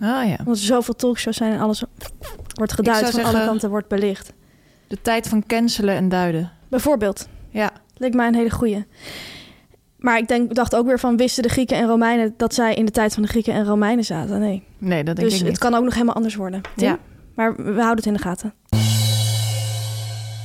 Ah 0.00 0.28
ja. 0.28 0.36
Want 0.44 0.56
er 0.56 0.62
zoveel 0.62 0.94
talkshows 0.94 1.36
zijn 1.36 1.52
en 1.52 1.60
alles 1.60 1.84
wordt 2.54 2.72
geduid, 2.72 3.10
van 3.10 3.24
alle 3.24 3.44
kanten 3.44 3.70
wordt 3.70 3.88
belicht. 3.88 4.32
De 4.86 4.98
tijd 5.02 5.28
van 5.28 5.46
cancelen 5.46 5.94
en 5.94 6.08
duiden. 6.08 6.50
Bijvoorbeeld, 6.68 7.28
Ja. 7.50 7.70
leek 7.96 8.14
mij 8.14 8.26
een 8.26 8.34
hele 8.34 8.50
goeie. 8.50 8.84
Maar 9.98 10.18
ik 10.18 10.28
denk, 10.28 10.54
dacht 10.54 10.74
ook 10.76 10.86
weer 10.86 10.98
van, 10.98 11.16
wisten 11.16 11.42
de 11.42 11.48
Grieken 11.48 11.76
en 11.76 11.86
Romeinen 11.86 12.34
dat 12.36 12.54
zij 12.54 12.74
in 12.74 12.84
de 12.84 12.90
tijd 12.90 13.14
van 13.14 13.22
de 13.22 13.28
Grieken 13.28 13.52
en 13.54 13.64
Romeinen 13.64 14.04
zaten? 14.04 14.40
Nee. 14.40 14.62
Nee, 14.78 15.04
dat 15.04 15.16
denk 15.16 15.28
Dus 15.28 15.32
ik 15.38 15.38
het 15.44 15.48
niet. 15.48 15.58
kan 15.58 15.74
ook 15.74 15.84
nog 15.84 15.92
helemaal 15.92 16.14
anders 16.14 16.34
worden. 16.34 16.60
Tim? 16.76 16.88
Ja. 16.88 16.98
Maar 17.34 17.56
we 17.56 17.62
houden 17.80 17.96
het 17.96 18.06
in 18.06 18.12
de 18.12 18.18
gaten. 18.18 18.54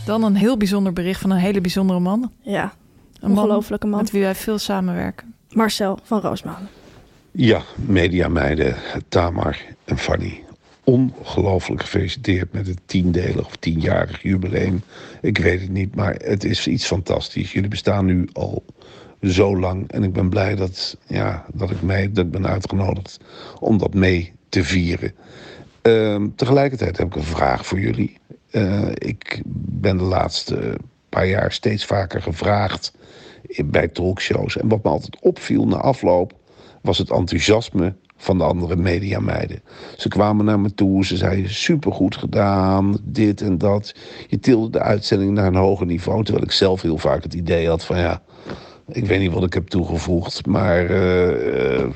Dan 0.05 0.23
een 0.23 0.36
heel 0.36 0.57
bijzonder 0.57 0.93
bericht 0.93 1.21
van 1.21 1.29
een 1.29 1.38
hele 1.38 1.62
bijzondere 1.62 1.99
man. 1.99 2.31
Ja, 2.41 2.73
Een 3.19 3.29
ongelofelijke 3.29 3.88
man. 3.88 3.99
met 3.99 4.12
wie 4.12 4.21
wij 4.21 4.36
veel 4.36 4.57
samenwerken. 4.57 5.33
Marcel 5.49 5.99
van 6.03 6.19
Roosmalen. 6.21 6.67
Ja, 7.39 7.62
mediameiden, 7.76 8.76
Tamar 9.08 9.58
en 9.86 9.97
Fanny. 9.97 10.43
Ongelooflijk 10.84 11.82
gefeliciteerd 11.82 12.54
met 12.54 12.67
het 12.67 12.80
tiendelig 12.86 13.45
of 13.45 13.56
tienjarig 13.56 14.21
jubileum. 14.21 14.82
Ik 15.21 15.38
weet 15.38 15.62
het 15.62 15.69
niet, 15.69 15.95
maar 15.95 16.13
het 16.13 16.43
is 16.43 16.67
iets 16.67 16.86
fantastisch. 16.86 17.52
Jullie 17.52 17.69
bestaan 17.69 18.06
nu 18.06 18.30
al 18.34 18.63
zo 19.21 19.60
lang. 19.60 19.91
En 19.91 20.04
ik 20.04 20.13
ben 20.13 20.30
blij 20.30 20.56
dat, 20.56 20.97
ja, 21.08 21.45
dat 21.54 21.71
ik 21.71 21.82
mee 21.82 22.12
dat 22.12 22.32
ben 22.32 22.47
uitgenodigd 22.47 23.19
om 23.60 23.78
dat 23.78 23.93
mee 23.93 24.34
te 24.50 24.63
vieren. 24.63 25.13
Ehm, 25.82 26.28
tegelijkertijd 26.36 26.97
heb 26.97 27.08
ik 27.08 27.15
een 27.15 27.23
vraag 27.23 27.65
voor 27.65 27.80
jullie. 27.80 28.17
Eh, 28.52 28.89
ik 28.93 29.41
ben 29.56 29.97
de 29.97 30.04
laatste 30.04 30.78
paar 31.10 31.28
jaar 31.28 31.52
steeds 31.52 31.86
vaker 31.86 32.21
gevraagd 32.21 32.93
bij 33.65 33.88
talkshows. 33.88 34.58
En 34.58 34.67
wat 34.67 34.84
me 34.84 34.89
altijd 34.89 35.21
opviel 35.21 35.67
na 35.67 35.76
afloop 35.76 36.37
was 36.88 36.97
het 36.97 37.12
enthousiasme 37.12 37.95
van 38.17 38.38
de 38.38 38.43
andere 38.43 38.76
mediameiden. 38.76 39.62
Ze 39.97 40.08
kwamen 40.08 40.45
naar 40.45 40.60
me 40.60 40.73
toe, 40.73 41.06
ze 41.06 41.17
zeiden 41.17 41.54
supergoed 41.54 42.15
gedaan, 42.15 42.97
dit 43.04 43.41
en 43.41 43.58
dat. 43.58 43.95
Je 44.28 44.39
tilde 44.39 44.69
de 44.69 44.80
uitzending 44.80 45.32
naar 45.32 45.47
een 45.47 45.56
hoger 45.56 45.86
niveau, 45.86 46.23
terwijl 46.23 46.45
ik 46.45 46.52
zelf 46.52 46.82
heel 46.82 46.97
vaak 46.97 47.23
het 47.23 47.34
idee 47.34 47.67
had 47.67 47.86
van 47.86 47.97
ja, 47.97 48.21
ik 48.88 49.06
weet 49.06 49.19
niet 49.19 49.34
wat 49.34 49.43
ik 49.43 49.54
heb 49.54 49.67
toegevoegd, 49.67 50.45
maar 50.45 50.86
eh, 50.86 51.80
eh, 51.80 51.89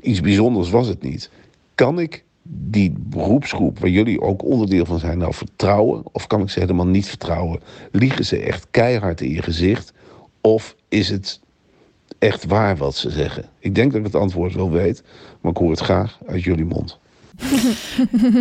iets 0.00 0.20
bijzonders 0.20 0.70
was 0.70 0.86
het 0.86 1.02
niet. 1.02 1.30
Kan 1.74 2.00
ik 2.00 2.24
die 2.50 2.94
beroepsgroep, 2.98 3.78
waar 3.78 3.90
jullie 3.90 4.20
ook 4.20 4.44
onderdeel 4.44 4.84
van 4.84 4.98
zijn, 4.98 5.18
nou 5.18 5.34
vertrouwen? 5.34 6.02
Of 6.12 6.26
kan 6.26 6.40
ik 6.40 6.50
ze 6.50 6.60
helemaal 6.60 6.86
niet 6.86 7.08
vertrouwen? 7.08 7.60
Liegen 7.92 8.24
ze 8.24 8.38
echt 8.38 8.66
keihard 8.70 9.20
in 9.20 9.30
je 9.30 9.42
gezicht? 9.42 9.92
Of 10.40 10.76
is 10.88 11.08
het 11.08 11.40
echt 12.18 12.46
waar 12.46 12.76
wat 12.76 12.96
ze 12.96 13.10
zeggen? 13.10 13.44
Ik 13.58 13.74
denk 13.74 13.90
dat 13.90 14.00
ik 14.00 14.06
het 14.06 14.14
antwoord 14.14 14.54
wel 14.54 14.70
weet, 14.70 15.02
maar 15.40 15.52
ik 15.52 15.58
hoor 15.58 15.70
het 15.70 15.80
graag 15.80 16.18
uit 16.26 16.42
jullie 16.42 16.64
mond. 16.64 16.98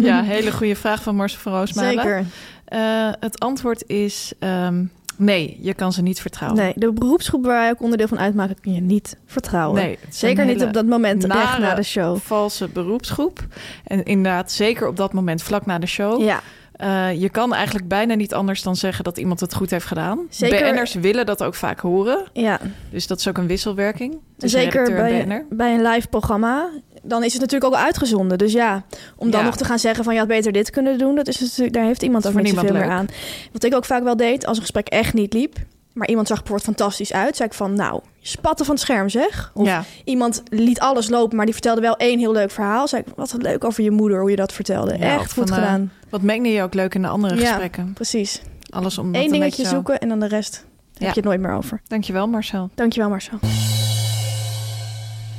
Ja, 0.01 0.23
hele 0.23 0.51
goede 0.51 0.75
vraag 0.75 1.03
van 1.03 1.15
Marcel 1.15 1.39
van 1.39 1.53
Roosmalen. 1.53 1.91
Zeker. 1.93 2.25
Eh, 2.65 3.09
het 3.19 3.39
antwoord 3.39 3.83
is 3.87 4.33
ehm, 4.39 4.83
nee, 5.15 5.57
je 5.61 5.73
kan 5.73 5.93
ze 5.93 6.01
niet 6.01 6.21
vertrouwen. 6.21 6.61
Nee, 6.61 6.73
de 6.75 6.91
beroepsgroep 6.91 7.45
waar 7.45 7.59
wij 7.59 7.69
ook 7.69 7.81
onderdeel 7.81 8.07
van 8.07 8.19
uitmaken 8.19 8.59
kun 8.61 8.73
je 8.73 8.81
niet 8.81 9.17
vertrouwen. 9.25 9.81
Nee, 9.81 9.99
Zeker 10.09 10.45
niet 10.45 10.63
op 10.63 10.73
dat 10.73 10.85
moment, 10.85 11.23
echt 11.23 11.33
nare, 11.33 11.61
na 11.61 11.75
de 11.75 11.83
show. 11.83 12.17
valse 12.17 12.67
beroepsgroep. 12.67 13.45
En 13.83 14.03
inderdaad, 14.03 14.51
zeker 14.51 14.87
op 14.87 14.97
dat 14.97 15.13
moment, 15.13 15.43
vlak 15.43 15.65
na 15.65 15.79
de 15.79 15.87
show. 15.87 16.21
Ja, 16.21 16.41
Eh, 16.77 17.21
je 17.21 17.29
kan 17.29 17.53
eigenlijk 17.53 17.87
bijna 17.87 18.13
niet 18.13 18.33
anders 18.33 18.61
dan 18.61 18.75
zeggen 18.75 19.03
dat 19.03 19.17
iemand 19.17 19.39
het 19.39 19.53
goed 19.53 19.69
heeft 19.69 19.85
gedaan. 19.85 20.19
Zeker- 20.29 20.71
BN'ers 20.73 20.93
willen 20.93 21.25
dat 21.25 21.43
ook 21.43 21.55
vaak 21.55 21.79
horen. 21.79 22.23
ja. 22.33 22.59
Dus 22.91 23.07
dat 23.07 23.19
is 23.19 23.27
ook 23.27 23.37
een 23.37 23.47
wisselwerking. 23.47 24.17
zeker 24.37 24.83
bij, 24.95 25.45
bij 25.49 25.73
een 25.73 25.81
live 25.81 26.07
programma. 26.07 26.69
Dan 27.03 27.23
is 27.23 27.31
het 27.33 27.41
natuurlijk 27.41 27.73
ook 27.73 27.79
uitgezonden. 27.79 28.37
Dus 28.37 28.51
ja, 28.53 28.83
om 29.15 29.31
dan 29.31 29.39
Ja. 29.39 29.45
nog 29.45 29.57
te 29.57 29.65
gaan 29.65 29.79
zeggen 29.79 30.03
van... 30.03 30.13
je 30.13 30.19
had 30.19 30.27
beter 30.27 30.51
dit 30.51 30.69
kunnen 30.69 30.97
doen... 30.97 31.15
Dat 31.15 31.27
is 31.27 31.39
natuurlijk, 31.39 31.73
daar 31.73 31.85
heeft 31.85 32.03
iemand 32.03 32.27
ook 32.27 32.33
niet 32.33 32.49
zoveel 32.53 32.73
meer 32.73 32.89
aan. 32.89 33.07
Wat 33.51 33.63
ik 33.63 33.75
ook 33.75 33.85
vaak 33.85 34.03
wel 34.03 34.15
deed, 34.17 34.45
als 34.45 34.57
een 34.57 34.63
gesprek 34.63 34.87
echt 34.87 35.13
niet 35.13 35.33
liep... 35.33 35.55
maar 35.97 36.07
iemand 36.07 36.27
zag 36.27 36.37
bijvoorbeeld 36.37 36.77
fantastisch 36.77 37.13
uit... 37.13 37.35
zei 37.35 37.49
ik 37.49 37.55
van, 37.55 37.73
nou, 37.73 38.01
spatten 38.21 38.65
van 38.65 38.75
het 38.75 38.83
scherm 38.83 39.09
zeg. 39.09 39.51
Of 39.53 39.65
Ja. 39.65 39.83
iemand 40.03 40.43
liet 40.49 40.79
alles 40.79 41.09
lopen... 41.09 41.35
maar 41.35 41.45
die 41.45 41.53
vertelde 41.53 41.81
wel 41.81 41.97
één 41.97 42.19
heel 42.19 42.31
leuk 42.31 42.51
verhaal. 42.51 42.87
Zei 42.87 43.01
ik, 43.05 43.13
wat 43.15 43.35
leuk 43.37 43.63
over 43.63 43.83
je 43.83 43.91
moeder, 43.91 44.19
hoe 44.19 44.29
je 44.29 44.35
dat 44.35 44.53
vertelde. 44.53 44.97
Ja, 44.97 45.19
echt 45.19 45.33
goed 45.33 45.47
van, 45.49 45.57
eh, 45.57 45.63
gedaan. 45.63 45.91
Wat 46.09 46.21
mengde 46.21 46.49
je 46.49 46.61
ook 46.61 46.73
leuk 46.73 46.95
in 46.95 47.01
de 47.01 47.07
andere 47.07 47.35
Ja. 47.35 47.47
gesprekken? 47.47 47.93
Precies. 47.93 48.41
Alles 48.69 48.97
om 48.97 49.15
Eén 49.15 49.31
dingetje 49.31 49.63
zo- 49.63 49.69
zoeken 49.69 49.99
en 49.99 50.09
dan 50.09 50.19
de 50.19 50.27
rest 50.27 50.65
heb 50.93 51.07
je 51.09 51.15
het 51.15 51.23
nooit 51.23 51.39
meer 51.39 51.53
over. 51.53 51.81
Dankjewel 51.87 52.27
Marcel. 52.27 52.69
Dankjewel 52.75 53.09
Marcel. 53.09 53.37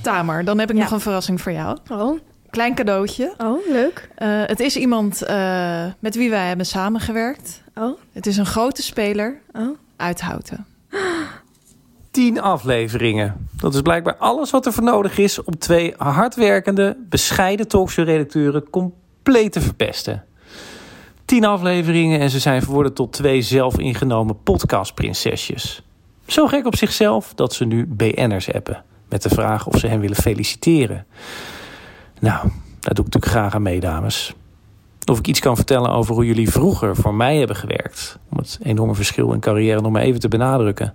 Tamer, 0.02 0.44
dan 0.44 0.58
heb 0.58 0.70
ik 0.70 0.76
nog 0.76 0.90
een 0.90 1.00
verrassing 1.00 1.40
voor 1.40 1.52
jou. 1.52 1.78
Oh, 1.92 2.18
Klein 2.50 2.74
cadeautje. 2.74 3.34
oh 3.38 3.66
leuk. 3.68 4.08
Eh, 4.14 4.28
het 4.46 4.60
is 4.60 4.76
iemand 4.76 5.22
eh, 5.22 5.84
met 5.98 6.14
wie 6.16 6.30
wij 6.30 6.46
hebben 6.48 6.66
samengewerkt. 6.66 7.62
Oh, 7.74 7.98
Het 8.12 8.26
is 8.26 8.36
een 8.36 8.46
grote 8.46 8.82
speler 8.82 9.40
oh. 9.52 9.78
Uit 9.98 10.20
Houten. 10.20 10.66
Tien 12.10 12.40
afleveringen. 12.40 13.48
Dat 13.56 13.74
is 13.74 13.82
blijkbaar 13.82 14.16
alles 14.16 14.50
wat 14.50 14.66
er 14.66 14.72
voor 14.72 14.84
nodig 14.84 15.18
is 15.18 15.44
om 15.44 15.58
twee 15.58 15.94
hardwerkende, 15.96 16.96
bescheiden 17.08 17.68
talkshow-redacteuren 17.68 18.70
compleet 18.70 19.52
te 19.52 19.60
verpesten. 19.60 20.24
Tien 21.24 21.44
afleveringen 21.44 22.20
en 22.20 22.30
ze 22.30 22.38
zijn 22.38 22.62
verworden 22.62 22.94
tot 22.94 23.12
twee 23.12 23.42
zelfingenomen 23.42 24.42
podcastprinsesjes. 24.42 25.82
Zo 26.26 26.46
gek 26.46 26.66
op 26.66 26.76
zichzelf 26.76 27.34
dat 27.34 27.54
ze 27.54 27.64
nu 27.64 27.86
BN'ers 27.86 28.52
appen. 28.52 28.84
Met 29.08 29.22
de 29.22 29.28
vraag 29.28 29.66
of 29.66 29.78
ze 29.78 29.86
hen 29.86 30.00
willen 30.00 30.16
feliciteren. 30.16 31.06
Nou, 32.20 32.48
daar 32.80 32.94
doe 32.94 33.04
ik 33.04 33.12
natuurlijk 33.12 33.32
graag 33.32 33.54
aan 33.54 33.62
mee, 33.62 33.80
dames. 33.80 34.34
Of 35.08 35.18
ik 35.18 35.26
iets 35.26 35.40
kan 35.40 35.56
vertellen 35.56 35.90
over 35.90 36.14
hoe 36.14 36.26
jullie 36.26 36.50
vroeger 36.50 36.96
voor 36.96 37.14
mij 37.14 37.36
hebben 37.36 37.56
gewerkt. 37.56 38.18
Om 38.30 38.38
het 38.38 38.58
enorme 38.62 38.94
verschil 38.94 39.32
in 39.32 39.40
carrière 39.40 39.80
nog 39.80 39.92
maar 39.92 40.02
even 40.02 40.20
te 40.20 40.28
benadrukken. 40.28 40.94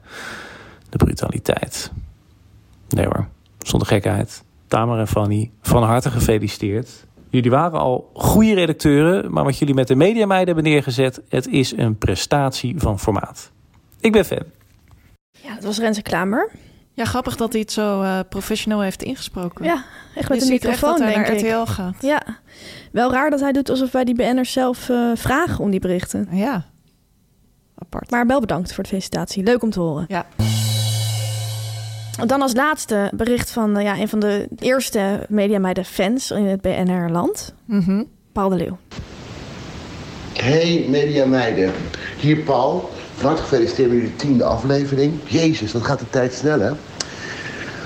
De 0.89 0.97
brutaliteit. 0.97 1.91
Nee 2.89 3.05
hoor, 3.05 3.27
zonder 3.59 3.87
gekheid. 3.87 4.43
Tamer 4.67 4.99
en 4.99 5.07
Fanny, 5.07 5.51
van 5.61 5.83
harte 5.83 6.11
gefeliciteerd. 6.11 7.05
Jullie 7.29 7.51
waren 7.51 7.79
al 7.79 8.09
goede 8.13 8.53
redacteuren, 8.53 9.31
maar 9.31 9.43
wat 9.43 9.57
jullie 9.57 9.73
met 9.73 9.87
de 9.87 9.95
mediameiden 9.95 10.53
hebben 10.53 10.71
neergezet, 10.71 11.21
het 11.29 11.47
is 11.47 11.77
een 11.77 11.97
prestatie 11.97 12.79
van 12.79 12.99
formaat. 12.99 13.51
Ik 13.99 14.11
ben 14.11 14.25
fan. 14.25 14.43
Ja, 15.31 15.53
dat 15.55 15.63
was 15.63 15.79
Renze 15.79 16.01
Klamer. 16.01 16.49
Ja, 16.93 17.05
grappig 17.05 17.35
dat 17.35 17.51
hij 17.51 17.61
het 17.61 17.71
zo 17.71 18.01
eh, 18.01 18.19
professioneel 18.29 18.81
heeft 18.81 19.03
ingesproken. 19.03 19.65
Ja, 19.65 19.85
echt 20.15 20.27
Je 20.27 20.33
met 20.33 20.41
een 20.41 20.47
ziet 20.47 20.65
echt 20.65 20.73
microfoon, 20.73 20.89
dat 20.89 20.99
hij 20.99 21.13
denk 21.13 21.27
naar 21.27 21.35
ik. 21.35 21.65
RTL 21.65 21.71
gaat. 21.71 21.95
Ja, 22.01 22.21
wel 22.93 23.11
raar 23.11 23.29
dat 23.29 23.39
hij 23.39 23.51
doet 23.51 23.69
alsof 23.69 23.91
wij 23.91 24.03
die 24.03 24.15
BN'ers 24.15 24.51
zelf 24.51 24.89
eh, 24.89 25.11
vragen 25.15 25.63
om 25.63 25.71
die 25.71 25.79
berichten. 25.79 26.27
Ja, 26.31 26.65
apart. 27.75 28.11
Maar 28.11 28.27
wel 28.27 28.39
bedankt 28.39 28.73
voor 28.73 28.83
de 28.83 28.89
felicitatie. 28.89 29.43
Leuk 29.43 29.63
om 29.63 29.69
te 29.69 29.79
horen. 29.79 30.05
Ja. 30.07 30.25
Dan 32.25 32.41
als 32.41 32.53
laatste 32.53 33.11
bericht 33.15 33.51
van 33.51 33.77
eh, 33.77 33.83
ja, 33.83 33.97
een 33.97 34.07
van 34.07 34.19
de 34.19 34.47
eerste 34.59 35.25
mediameiden 35.29 35.85
fans 35.85 36.31
in 36.31 36.45
het 36.45 36.61
BNR-land. 36.61 37.53
Mhm. 37.65 38.03
Paul 38.31 38.49
de 38.49 38.55
Leeuw. 38.55 38.77
Hey 40.33 40.85
media 40.89 41.25
meiden, 41.25 41.71
hier 42.19 42.37
Paul. 42.37 42.89
Van 43.15 43.25
harte 43.25 43.41
gefeliciteerd 43.41 43.89
met 43.89 43.97
jullie 43.97 44.15
tiende 44.15 44.43
aflevering. 44.43 45.13
Jezus, 45.25 45.71
dat 45.71 45.83
gaat 45.83 45.99
de 45.99 46.09
tijd 46.09 46.33
snel 46.33 46.59
hè. 46.59 46.71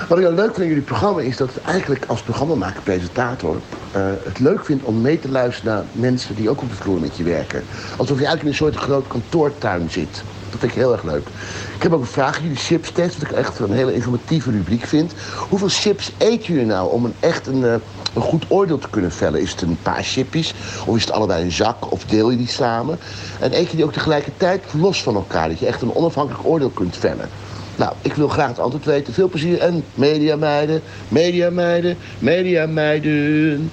Wat 0.08 0.18
ik 0.18 0.24
nou 0.24 0.36
leuk 0.36 0.46
vind 0.46 0.60
aan 0.60 0.68
jullie 0.68 0.84
programma 0.84 1.22
is 1.22 1.38
dat 1.38 1.50
eigenlijk 1.66 2.06
als 2.06 2.22
programmamaker, 2.22 2.82
presentator, 2.82 3.62
eh, 3.98 4.14
het 4.24 4.40
leuk 4.40 4.66
vind 4.66 4.84
om 4.84 5.02
mee 5.02 5.20
te 5.20 5.30
luisteren 5.30 5.74
naar 5.74 5.84
mensen 5.92 6.36
die 6.36 6.50
ook 6.50 6.62
op 6.62 6.70
de 6.70 6.76
vloer 6.76 7.00
met 7.00 7.18
je 7.18 7.24
werken. 7.24 7.64
Alsof 7.98 8.20
je 8.20 8.26
eigenlijk 8.26 8.42
in 8.42 8.48
een 8.48 8.72
soort 8.74 8.76
groot 8.76 9.08
kantoortuin 9.08 9.90
zit. 9.90 10.24
Dat 10.50 10.60
vind 10.60 10.72
ik 10.72 10.78
heel 10.78 10.92
erg 10.92 11.04
leuk. 11.04 11.28
Ik 11.76 11.84
heb 11.84 11.94
ook 11.94 12.02
een 12.02 12.08
vraag, 12.08 12.42
jullie 12.42 12.56
chips 12.56 12.92
test, 12.92 13.18
wat 13.18 13.30
ik 13.30 13.36
echt 13.36 13.60
een 13.60 13.72
hele 13.72 13.94
informatieve 13.94 14.52
rubriek 14.52 14.86
vind. 14.86 15.14
Hoeveel 15.50 15.70
chips 15.70 16.12
eten 16.18 16.54
jullie 16.54 16.66
nou 16.66 16.92
om 16.92 17.06
een 17.06 17.14
echt 17.20 17.48
een, 17.48 17.66
eh, 17.66 17.74
een 18.14 18.22
goed 18.22 18.46
oordeel 18.48 18.78
te 18.78 18.90
kunnen 18.90 19.12
vellen? 19.12 19.42
Is 19.42 19.52
het 19.52 19.62
een 19.62 19.78
paar 19.82 20.04
chippies 20.04 20.54
of 20.86 20.96
is 20.96 21.02
het 21.02 21.12
allebei 21.12 21.44
een 21.44 21.52
zak 21.52 21.92
of 21.92 22.06
deel 22.06 22.30
je 22.30 22.38
die 22.38 22.48
samen? 22.48 23.00
En 23.40 23.58
eet 23.58 23.70
je 23.70 23.76
die 23.76 23.86
ook 23.86 23.94
tegelijkertijd 23.94 24.64
los 24.80 25.04
van 25.04 25.16
elkaar, 25.16 25.50
dat 25.50 25.60
je 25.60 25.66
echt 25.66 25.82
een 25.82 25.96
onafhankelijk 25.96 26.46
oordeel 26.46 26.70
kunt 26.70 26.98
vellen? 26.98 27.30
Nou, 27.78 27.94
ik 28.02 28.14
wil 28.14 28.28
graag 28.28 28.48
het 28.48 28.60
antwoord 28.60 28.86
weten. 28.86 29.14
Veel 29.14 29.30
plezier 29.30 29.60
en 29.60 29.84
media 29.94 30.36
meiden, 30.36 30.82
media 31.08 31.50
meiden, 31.50 31.98
media 32.20 32.66
meiden. 32.66 33.72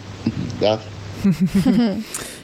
Dag. 0.58 0.80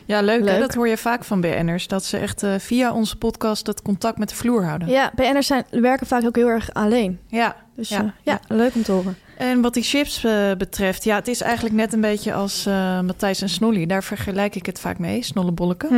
Ja, 0.07 0.21
leuk. 0.31 0.45
Dat 0.59 0.75
hoor 0.75 0.89
je 0.89 0.97
vaak 0.97 1.25
van 1.25 1.41
BN'ers. 1.41 1.87
Dat 1.89 2.05
ze 2.05 2.17
echt 2.19 2.43
eh, 2.43 2.55
via 2.59 2.93
onze 2.93 3.17
podcast 3.17 3.67
het 3.67 3.83
contact 3.83 4.19
met 4.19 4.29
de 4.29 4.35
vloer 4.35 4.65
houden. 4.65 4.89
Ja, 4.89 5.11
BN'ers 5.15 5.47
zijn, 5.47 5.65
werken 5.71 6.07
vaak 6.07 6.25
ook 6.25 6.37
heel 6.37 6.49
erg 6.49 6.73
alleen. 6.75 7.19
Ja, 7.27 7.57
Dus 7.77 7.89
Ja, 7.89 7.97
ja, 8.03 8.15
ja, 8.23 8.57
leuk 8.57 8.75
om 8.75 8.83
te 8.83 8.93
horen. 8.93 9.17
En 9.37 9.61
wat 9.61 9.75
die 9.75 9.83
chips 9.83 10.25
eh, 10.25 10.53
betreft, 10.59 11.05
ja, 11.05 11.15
het 11.17 11.29
is 11.29 11.41
eigenlijk 11.41 11.75
net 11.75 11.93
een 11.93 12.01
beetje 12.01 12.33
als 12.33 12.67
eh, 12.67 13.01
Matthijs 13.01 13.43
en 13.43 13.49
Snolly. 13.49 13.87
Daar 13.87 14.05
vergelijk 14.05 14.55
ik 14.55 14.67
het 14.67 14.81
vaak 14.81 14.99
mee, 14.99 15.23
snollebolken. 15.23 15.89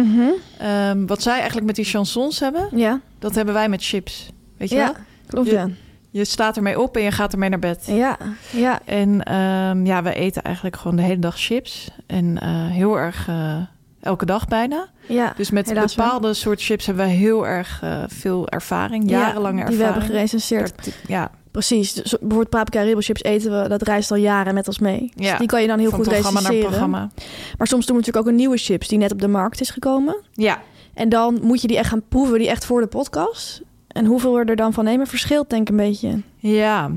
Ehm, 0.58 1.06
wat 1.06 1.22
zij 1.22 1.36
eigenlijk 1.36 1.66
met 1.66 1.76
die 1.76 1.84
chansons 1.84 2.40
hebben, 2.40 2.68
Ja, 2.74 3.00
dat 3.18 3.34
hebben 3.34 3.54
wij 3.54 3.68
met 3.68 3.84
chips. 3.84 4.30
Weet 4.56 4.68
je 4.68 4.74
ja 4.76 4.84
wel? 4.84 4.94
klopt 5.26 5.48
Je- 5.48 5.54
ja. 5.54 5.68
Je 6.12 6.24
staat 6.24 6.56
ermee 6.56 6.80
op 6.80 6.96
en 6.96 7.02
je 7.02 7.10
gaat 7.10 7.32
ermee 7.32 7.48
naar 7.48 7.58
bed. 7.58 7.84
Ja, 7.86 8.16
ja. 8.50 8.80
En 8.84 9.22
ehm, 9.22 9.86
ja, 9.86 10.02
we 10.02 10.14
eten 10.14 10.42
eigenlijk 10.42 10.76
gewoon 10.76 10.96
de 10.96 11.02
hele 11.02 11.18
dag 11.18 11.38
chips. 11.38 11.90
En 12.06 12.38
eh, 12.40 12.48
heel 12.66 12.98
erg 12.98 13.28
eh, 13.28 13.56
elke 14.00 14.26
dag 14.26 14.48
bijna. 14.48 14.88
ja. 15.06 15.32
Dus 15.36 15.50
met 15.50 15.72
wel. 15.72 15.84
bepaalde 15.86 16.34
soort 16.34 16.62
chips 16.62 16.86
hebben 16.86 17.04
wij 17.06 17.14
heel 17.14 17.46
erg 17.46 17.80
eh, 17.82 18.02
veel 18.06 18.48
ervaring. 18.48 19.10
Jarenlange 19.10 19.58
ja, 19.58 19.66
die 19.66 19.76
we 19.76 19.82
hebben 19.82 20.02
ervaring. 20.02 20.28
gerecenseerd. 20.28 20.88
Ja, 21.06 21.30
Precies. 21.50 21.92
Dus 21.92 22.10
bijvoorbeeld 22.10 22.48
paprika 22.48 22.82
ribbelchips 22.82 23.22
eten 23.22 23.62
we, 23.62 23.68
dat 23.68 23.82
reist 23.82 24.10
al 24.10 24.16
jaren 24.16 24.54
met 24.54 24.66
ons 24.66 24.78
mee. 24.78 25.12
Dus 25.16 25.26
Ja, 25.26 25.38
die 25.38 25.46
kan 25.46 25.60
je 25.60 25.66
dan 25.66 25.78
heel 25.78 25.90
van 25.90 25.98
goed 25.98 26.08
programma 26.08 26.40
naar 26.40 26.50
recenseren. 26.50 26.70
programma. 26.88 27.10
Maar 27.58 27.66
soms 27.66 27.86
doen 27.86 27.96
we 27.96 28.00
natuurlijk 28.00 28.26
ook 28.26 28.32
een 28.32 28.38
nieuwe 28.38 28.56
chips 28.56 28.88
die 28.88 28.98
net 28.98 29.12
op 29.12 29.20
de 29.20 29.28
markt 29.28 29.60
is 29.60 29.70
gekomen. 29.70 30.16
Ja, 30.32 30.60
En 30.94 31.08
dan 31.08 31.38
moet 31.42 31.60
je 31.60 31.66
die 31.68 31.78
echt 31.78 31.88
gaan 31.88 32.02
proeven, 32.08 32.38
die 32.38 32.48
echt 32.48 32.64
voor 32.64 32.80
de 32.80 32.86
podcast. 32.86 33.62
En 33.92 34.04
hoeveel 34.06 34.34
we 34.34 34.44
er 34.44 34.56
dan 34.56 34.72
van 34.72 34.84
nemen 34.84 35.06
verschilt 35.06 35.50
denk 35.50 35.62
ik 35.62 35.68
een 35.68 35.76
beetje. 35.76 36.20
ja. 36.36 36.90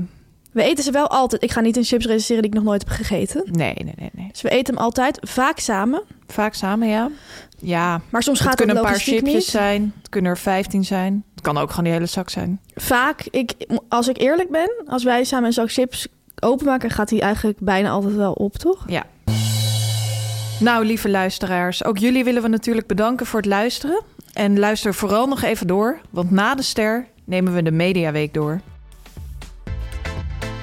We 0.52 0.62
eten 0.62 0.84
ze 0.84 0.90
wel 0.90 1.08
altijd. 1.08 1.42
Ik 1.42 1.50
ga 1.52 1.60
niet 1.60 1.76
een 1.76 1.84
chips 1.84 2.06
recenseren 2.06 2.42
die 2.42 2.50
ik 2.50 2.56
nog 2.56 2.66
nooit 2.66 2.82
heb 2.88 2.92
gegeten. 2.96 3.42
Nee, 3.50 3.74
nee, 3.84 3.94
nee, 3.96 4.10
nee. 4.12 4.28
Dus 4.32 4.42
we 4.42 4.48
eten 4.48 4.74
hem 4.74 4.82
altijd, 4.82 5.18
vaak 5.22 5.58
samen. 5.58 6.02
Vaak 6.26 6.54
samen, 6.54 6.88
ja. 6.88 7.10
Ja, 7.58 8.00
Maar 8.10 8.22
soms 8.22 8.38
het 8.38 8.48
gaat 8.48 8.58
het 8.58 8.66
kunnen 8.66 8.84
een 8.84 8.90
paar 8.90 9.00
chipjes 9.00 9.34
niet. 9.34 9.44
zijn. 9.44 9.92
Het 9.98 10.08
kunnen 10.08 10.30
er 10.30 10.38
15 10.38 10.84
zijn. 10.84 11.24
Het 11.34 11.42
kan 11.44 11.58
ook 11.58 11.68
gewoon 11.70 11.84
die 11.84 11.92
hele 11.92 12.06
zak 12.06 12.30
zijn. 12.30 12.60
Vaak, 12.74 13.26
ik, 13.30 13.54
als 13.88 14.08
ik 14.08 14.18
eerlijk 14.18 14.50
ben, 14.50 14.70
als 14.86 15.04
wij 15.04 15.24
samen 15.24 15.46
een 15.46 15.52
zak 15.52 15.72
chips 15.72 16.08
openmaken, 16.40 16.90
gaat 16.90 17.08
die 17.08 17.20
eigenlijk 17.20 17.58
bijna 17.60 17.90
altijd 17.90 18.14
wel 18.14 18.32
op, 18.32 18.56
toch? 18.56 18.84
Ja. 18.86 19.04
Nou, 20.60 20.84
lieve 20.84 21.08
luisteraars, 21.08 21.84
ook 21.84 21.98
jullie 21.98 22.24
willen 22.24 22.42
we 22.42 22.48
natuurlijk 22.48 22.86
bedanken 22.86 23.26
voor 23.26 23.40
het 23.40 23.48
luisteren. 23.48 24.02
En 24.36 24.58
luister 24.58 24.94
vooral 24.94 25.26
nog 25.26 25.42
even 25.42 25.66
door, 25.66 26.00
want 26.10 26.30
na 26.30 26.54
de 26.54 26.62
ster 26.62 27.06
nemen 27.24 27.54
we 27.54 27.62
de 27.62 27.70
Mediaweek 27.70 28.34
door. 28.34 28.60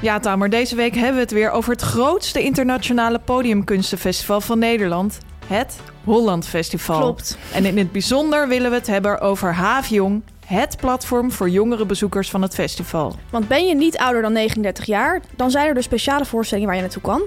Ja, 0.02 0.20
Tamer, 0.20 0.50
deze 0.50 0.76
week 0.76 0.94
hebben 0.94 1.14
we 1.14 1.20
het 1.20 1.32
weer 1.32 1.52
over 1.52 1.72
het 1.72 1.82
grootste 1.82 2.44
internationale 2.44 3.20
podiumkunstenfestival 3.20 4.42
van 4.42 4.60
Nederland. 4.60 5.18
Het 5.46 5.80
Holland 6.04 6.48
Festival. 6.48 7.00
Klopt. 7.00 7.38
En 7.54 7.66
in 7.66 7.78
het 7.78 7.92
bijzonder 7.92 8.48
willen 8.48 8.70
we 8.70 8.78
het 8.78 8.88
hebben 8.88 9.20
over 9.22 9.54
Haafjong, 9.54 10.24
het 10.46 10.78
platform 10.78 11.32
voor 11.32 11.50
jongere 11.50 11.86
bezoekers 11.86 12.30
van 12.30 12.42
het 12.42 12.54
festival. 12.54 13.16
Want 13.30 13.48
ben 13.48 13.68
je 13.68 13.76
niet 13.76 13.98
ouder 13.98 14.22
dan 14.22 14.34
39 14.34 14.86
jaar, 14.86 15.22
dan 15.36 15.52
zijn 15.52 15.68
er 15.68 15.74
dus 15.74 15.84
speciale 15.84 16.26
voorstellingen 16.26 16.70
waar 16.70 16.78
je 16.78 16.84
naartoe 16.86 17.02
kan. 17.02 17.22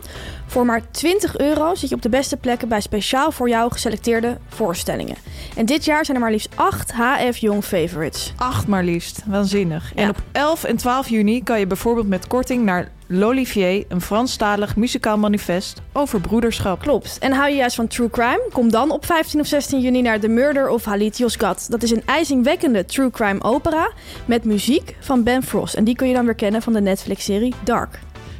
Voor 0.46 0.64
maar 0.64 0.90
20 0.90 1.38
euro 1.38 1.74
zit 1.74 1.88
je 1.88 1.94
op 1.94 2.02
de 2.02 2.08
beste 2.08 2.36
plekken 2.36 2.68
bij 2.68 2.80
speciaal 2.80 3.32
voor 3.32 3.48
jou 3.48 3.72
geselecteerde 3.72 4.38
voorstellingen. 4.48 5.16
En 5.56 5.66
dit 5.66 5.84
jaar 5.84 6.04
zijn 6.04 6.16
er 6.16 6.22
maar 6.22 6.32
liefst 6.32 6.48
8 6.54 6.92
HF 6.92 7.36
Jong 7.36 7.64
favorites. 7.64 8.32
Acht 8.36 8.66
maar 8.66 8.84
liefst. 8.84 9.22
Waanzinnig. 9.26 9.92
En 9.94 10.08
op 10.08 10.22
11 10.32 10.64
en 10.64 10.76
12 10.76 11.08
juni 11.08 11.42
kan 11.42 11.58
je 11.58 11.66
bijvoorbeeld 11.66 12.08
met 12.08 12.26
korting 12.26 12.64
naar 12.64 12.88
L'Olivier, 13.08 13.84
een 13.88 14.00
Franstalig 14.00 14.76
muzikaal 14.76 15.18
manifest 15.18 15.80
over 15.92 16.20
broederschap. 16.20 16.80
Klopt. 16.80 17.18
En 17.18 17.32
hou 17.32 17.50
je 17.50 17.56
juist 17.56 17.76
van 17.76 17.86
true 17.86 18.10
crime? 18.10 18.48
Kom 18.52 18.70
dan 18.70 18.90
op 18.90 19.06
15 19.06 19.40
of 19.40 19.46
16 19.46 19.80
juni 19.80 20.02
naar 20.02 20.20
The 20.20 20.28
Murder 20.28 20.68
of 20.68 20.84
Halit 20.84 21.18
Yozgat. 21.18 21.66
Dat 21.68 21.82
is 21.82 21.90
een 21.90 22.02
ijzingwekkende 22.04 22.84
true 22.84 23.10
crime 23.10 23.42
opera 23.42 23.90
met 24.24 24.44
muziek 24.44 24.96
van 25.00 25.22
Ben 25.22 25.42
Frost. 25.42 25.74
En 25.74 25.84
die 25.84 25.96
kun 25.96 26.08
je 26.08 26.14
dan 26.14 26.24
weer 26.24 26.34
kennen 26.34 26.62
van 26.62 26.72
de 26.72 26.80
Netflix-serie 26.80 27.54
Dark. 27.64 27.98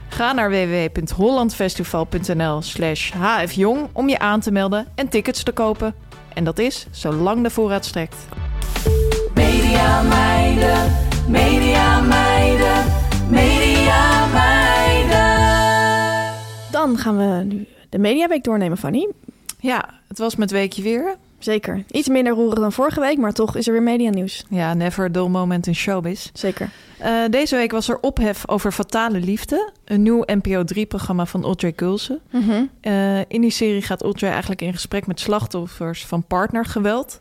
Ga 0.08 0.32
naar 0.32 0.50
www.hollandfestival.nl 0.50 2.62
slash 2.62 3.12
hfjong 3.12 3.88
om 3.92 4.08
je 4.08 4.18
aan 4.18 4.40
te 4.40 4.50
melden 4.50 4.86
en 4.94 5.08
tickets 5.08 5.42
te 5.42 5.52
kopen. 5.52 5.94
En 6.34 6.44
dat 6.44 6.58
is 6.58 6.86
zolang 6.90 7.42
de 7.42 7.50
voorraad 7.50 7.84
strekt. 7.84 8.16
Media 9.34 10.02
meiden, 10.02 10.92
media 11.28 12.00
meiden, 12.00 12.75
Dan 16.96 17.04
gaan 17.04 17.16
we 17.16 17.44
nu 17.54 17.66
de 17.88 17.98
Mediaweek 17.98 18.44
doornemen, 18.44 18.78
Fanny. 18.78 19.08
Ja, 19.60 19.88
het 20.08 20.18
was 20.18 20.36
met 20.36 20.50
weekje 20.50 20.82
weer. 20.82 21.16
Zeker. 21.38 21.84
Iets 21.90 22.08
minder 22.08 22.32
roerig 22.32 22.58
dan 22.58 22.72
vorige 22.72 23.00
week, 23.00 23.18
maar 23.18 23.32
toch 23.32 23.56
is 23.56 23.66
er 23.66 23.72
weer 23.72 23.82
medianieuws. 23.82 24.44
Ja, 24.50 24.74
never 24.74 25.04
a 25.04 25.08
dull 25.08 25.28
moment 25.28 25.66
in 25.66 25.74
showbiz. 25.74 26.30
Zeker. 26.32 26.70
Eh, 26.98 27.22
deze 27.30 27.56
week 27.56 27.70
was 27.70 27.88
er 27.88 28.00
ophef 28.00 28.48
over 28.48 28.72
Fatale 28.72 29.20
Liefde. 29.20 29.72
Een 29.84 30.02
nieuw 30.02 30.22
NPO 30.26 30.62
3-programma 30.74 31.26
van 31.26 31.44
Audrey 31.44 31.72
Kulse. 31.72 32.20
Eh, 32.80 33.18
in 33.18 33.40
die 33.40 33.50
serie 33.50 33.82
gaat 33.82 34.02
Audrey 34.02 34.30
eigenlijk 34.30 34.62
in 34.62 34.72
gesprek 34.72 35.06
met 35.06 35.20
slachtoffers 35.20 36.06
van 36.06 36.24
partnergeweld. 36.24 37.20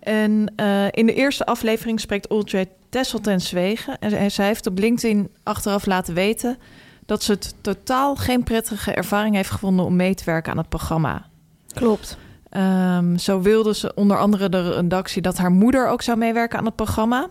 En 0.00 0.52
eh, 0.56 0.86
in 0.90 1.06
de 1.06 1.14
eerste 1.14 1.46
aflevering 1.46 2.00
spreekt 2.00 2.30
Audrey 2.30 2.68
Tessel 2.88 3.20
ten 3.20 3.40
Zwegen. 3.40 3.98
En 3.98 4.30
zij 4.30 4.46
heeft 4.46 4.66
op 4.66 4.78
LinkedIn 4.78 5.28
achteraf 5.42 5.86
laten 5.86 6.14
weten... 6.14 6.58
dat 7.06 7.22
ze 7.22 7.32
het 7.32 7.54
totaal 7.60 8.16
geen 8.16 8.42
prettige 8.42 8.92
ervaring 8.92 9.34
heeft 9.34 9.50
gevonden... 9.50 9.84
om 9.84 9.96
mee 9.96 10.14
te 10.14 10.24
werken 10.24 10.52
aan 10.52 10.58
het 10.58 10.68
programma. 10.68 11.26
Klopt. 11.74 12.16
Ehm, 12.50 13.16
zo 13.16 13.40
wilde 13.40 13.74
ze 13.74 13.94
onder 13.94 14.18
andere 14.18 14.48
de 14.48 14.74
redactie 14.74 15.22
dat 15.22 15.38
haar 15.38 15.50
moeder 15.50 15.88
ook 15.88 16.02
zou 16.02 16.18
meewerken 16.18 16.58
aan 16.58 16.64
het 16.64 16.76
programma. 16.76 17.28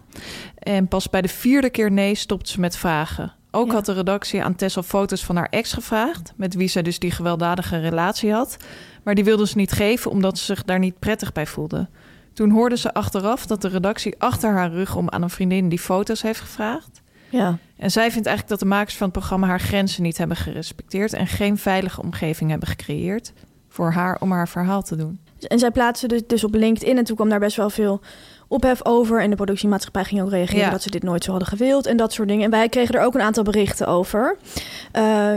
En 0.58 0.88
pas 0.88 1.10
bij 1.10 1.22
de 1.22 1.28
vierde 1.28 1.70
keer 1.70 1.92
nee 1.92 2.16
stopt 2.16 2.50
ze 2.50 2.60
met 2.60 2.78
vragen. 2.78 3.34
Ook 3.52 3.68
Ja. 3.68 3.74
had 3.74 3.86
de 3.86 3.94
redactie 3.94 4.44
aan 4.44 4.56
Tessel 4.56 4.84
foto's 4.84 5.26
van 5.26 5.36
haar 5.36 5.48
ex 5.50 5.74
gevraagd, 5.74 6.34
met 6.36 6.54
wie 6.56 6.68
zij 6.68 6.82
dus 6.82 7.00
die 7.00 7.12
gewelddadige 7.12 7.80
relatie 7.80 8.32
had. 8.34 8.58
Maar 9.04 9.16
die 9.16 9.24
wilde 9.24 9.48
ze 9.48 9.58
niet 9.58 9.72
geven 9.72 10.12
omdat 10.12 10.38
ze 10.38 10.46
zich 10.46 10.64
daar 10.64 10.80
niet 10.80 11.00
prettig 11.00 11.32
bij 11.32 11.48
voelde. 11.48 11.90
Toen 12.34 12.50
hoorde 12.50 12.78
ze 12.78 12.94
achteraf 12.94 13.46
dat 13.46 13.62
de 13.62 13.68
redactie 13.68 14.16
achter 14.18 14.52
haar 14.52 14.72
rug 14.72 14.96
om 14.96 15.10
aan 15.10 15.22
een 15.22 15.30
vriendin 15.30 15.70
die 15.70 15.80
foto's 15.80 16.22
heeft 16.22 16.40
gevraagd. 16.40 17.02
Ja. 17.30 17.58
En 17.84 17.92
zij 17.92 18.12
vindt 18.12 18.28
eigenlijk 18.28 18.60
dat 18.60 18.70
de 18.70 18.76
makers 18.76 18.98
van 18.98 19.08
het 19.08 19.18
programma 19.18 19.48
haar 19.48 19.60
grenzen 19.60 20.04
niet 20.04 20.18
hebben 20.18 20.38
gerespecteerd 20.38 21.14
en 21.14 21.28
geen 21.28 21.58
veilige 21.58 22.02
omgeving 22.02 22.50
hebben 22.50 22.68
gecreëerd 22.68 23.34
voor 23.70 23.92
haar 23.92 24.18
om 24.20 24.32
haar 24.32 24.48
verhaal 24.48 24.82
te 24.82 24.96
doen. 24.96 25.20
En 25.48 25.60
zij 25.60 25.72
plaatste 25.72 26.08
dus, 26.08 26.22
dus 26.28 26.44
op 26.44 26.54
LinkedIn 26.54 26.98
en 26.98 27.04
toen 27.04 27.16
kwam 27.16 27.30
daar 27.30 27.40
best 27.40 27.58
wel 27.58 27.70
veel 27.70 28.02
ophef 28.48 28.86
over. 28.86 29.22
En 29.22 29.30
de 29.30 29.36
productiemaatschappij 29.36 30.04
ging 30.04 30.22
ook 30.22 30.30
reageren 30.30 30.64
Ja. 30.64 30.70
dat 30.70 30.82
ze 30.82 30.90
dit 30.90 31.04
nooit 31.04 31.24
zo 31.24 31.30
hadden 31.30 31.50
gewild 31.50 31.86
en 31.86 31.98
dat 31.98 32.14
soort 32.14 32.28
dingen. 32.28 32.44
En 32.44 32.52
wij 32.52 32.70
kregen 32.70 32.96
er 32.96 33.06
ook 33.06 33.14
een 33.16 33.22
aantal 33.22 33.44
berichten 33.44 33.88
over. 33.88 34.38
Eh, 34.92 35.32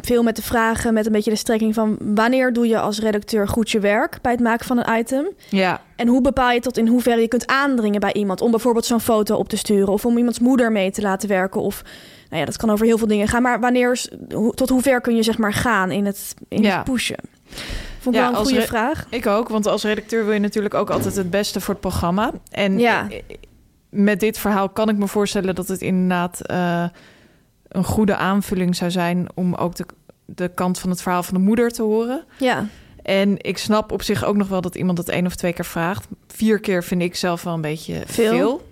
veel 0.00 0.22
met 0.22 0.36
de 0.36 0.42
vragen, 0.42 0.94
met 0.94 1.06
een 1.06 1.12
beetje 1.12 1.30
de 1.30 1.36
strekking 1.36 1.74
van... 1.74 1.96
wanneer 2.00 2.52
doe 2.52 2.66
je 2.66 2.78
als 2.80 2.98
redacteur 3.00 3.48
goed 3.48 3.70
je 3.70 3.80
werk 3.80 4.18
bij 4.22 4.32
het 4.32 4.40
maken 4.40 4.66
van 4.66 4.78
een 4.78 4.98
item? 4.98 5.26
Ja, 5.48 5.80
En 5.96 6.08
hoe 6.08 6.20
bepaal 6.20 6.50
je 6.50 6.60
tot 6.60 6.78
in 6.78 6.86
hoeverre 6.86 7.20
je 7.20 7.28
kunt 7.28 7.46
aandringen 7.46 8.00
bij 8.00 8.12
iemand... 8.12 8.40
om 8.40 8.50
bijvoorbeeld 8.50 8.84
zo'n 8.84 9.00
foto 9.00 9.36
op 9.36 9.48
te 9.48 9.56
sturen... 9.56 9.92
of 9.92 10.04
om 10.06 10.16
iemands 10.18 10.38
moeder 10.38 10.72
mee 10.72 10.90
te 10.90 11.02
laten 11.02 11.28
werken... 11.28 11.60
of 11.60 11.82
nou 12.28 12.40
ja, 12.40 12.44
dat 12.50 12.56
kan 12.56 12.70
over 12.70 12.86
heel 12.86 12.98
veel 12.98 13.06
dingen 13.06 13.28
gaan. 13.28 13.42
Maar 13.42 13.60
wanneer, 13.60 14.04
tot 14.54 14.68
hoe 14.68 14.82
ver 14.82 15.00
kun 15.00 15.16
je 15.16 15.22
zeg 15.22 15.38
maar 15.38 15.52
gaan 15.52 15.90
in 15.90 16.06
het, 16.06 16.34
in 16.48 16.62
Ja. 16.62 16.74
het 16.76 16.84
pushen? 16.84 17.18
Vond 17.98 18.14
ik 18.16 18.20
Ja, 18.22 18.30
wel 18.30 18.40
een 18.40 18.46
goede 18.46 18.62
vraag. 18.62 19.06
Ik 19.10 19.26
ook, 19.26 19.48
want 19.48 19.66
als 19.66 19.82
redacteur 19.84 20.24
wil 20.24 20.34
je 20.34 20.40
natuurlijk 20.40 20.74
ook 20.74 20.90
altijd 20.90 21.16
het 21.16 21.30
beste 21.30 21.60
voor 21.60 21.74
het 21.74 21.82
programma. 21.82 22.30
En 22.50 22.78
Ja. 22.78 23.08
met 23.90 24.20
dit 24.20 24.38
verhaal 24.38 24.68
kan 24.68 24.88
ik 24.88 24.96
me 24.96 25.08
voorstellen 25.08 25.54
dat 25.54 25.68
het 25.68 25.80
inderdaad 25.80 26.46
eh, 26.46 26.84
een 27.72 27.84
goede 27.84 28.16
aanvulling 28.16 28.76
zou 28.76 28.90
zijn 28.90 29.26
om 29.34 29.54
ook 29.54 29.74
de, 29.74 29.86
de 30.24 30.48
kant 30.54 30.78
van 30.78 30.90
het 30.90 31.02
verhaal 31.02 31.22
van 31.22 31.34
de 31.34 31.40
moeder 31.40 31.70
te 31.70 31.82
horen. 31.82 32.24
Ja, 32.38 32.66
En 33.02 33.34
ik 33.38 33.58
snap 33.58 33.92
op 33.92 34.02
zich 34.02 34.24
ook 34.24 34.36
nog 34.36 34.48
wel 34.48 34.60
dat 34.60 34.74
iemand 34.74 34.98
het 34.98 35.08
één 35.08 35.26
of 35.26 35.34
twee 35.34 35.52
keer 35.52 35.64
vraagt. 35.64 36.06
Vier 36.28 36.60
keer 36.60 36.84
vind 36.84 37.02
ik 37.02 37.16
zelf 37.16 37.42
wel 37.42 37.54
een 37.54 37.60
beetje 37.60 38.02
Veel. 38.06 38.30
veel. 38.32 38.70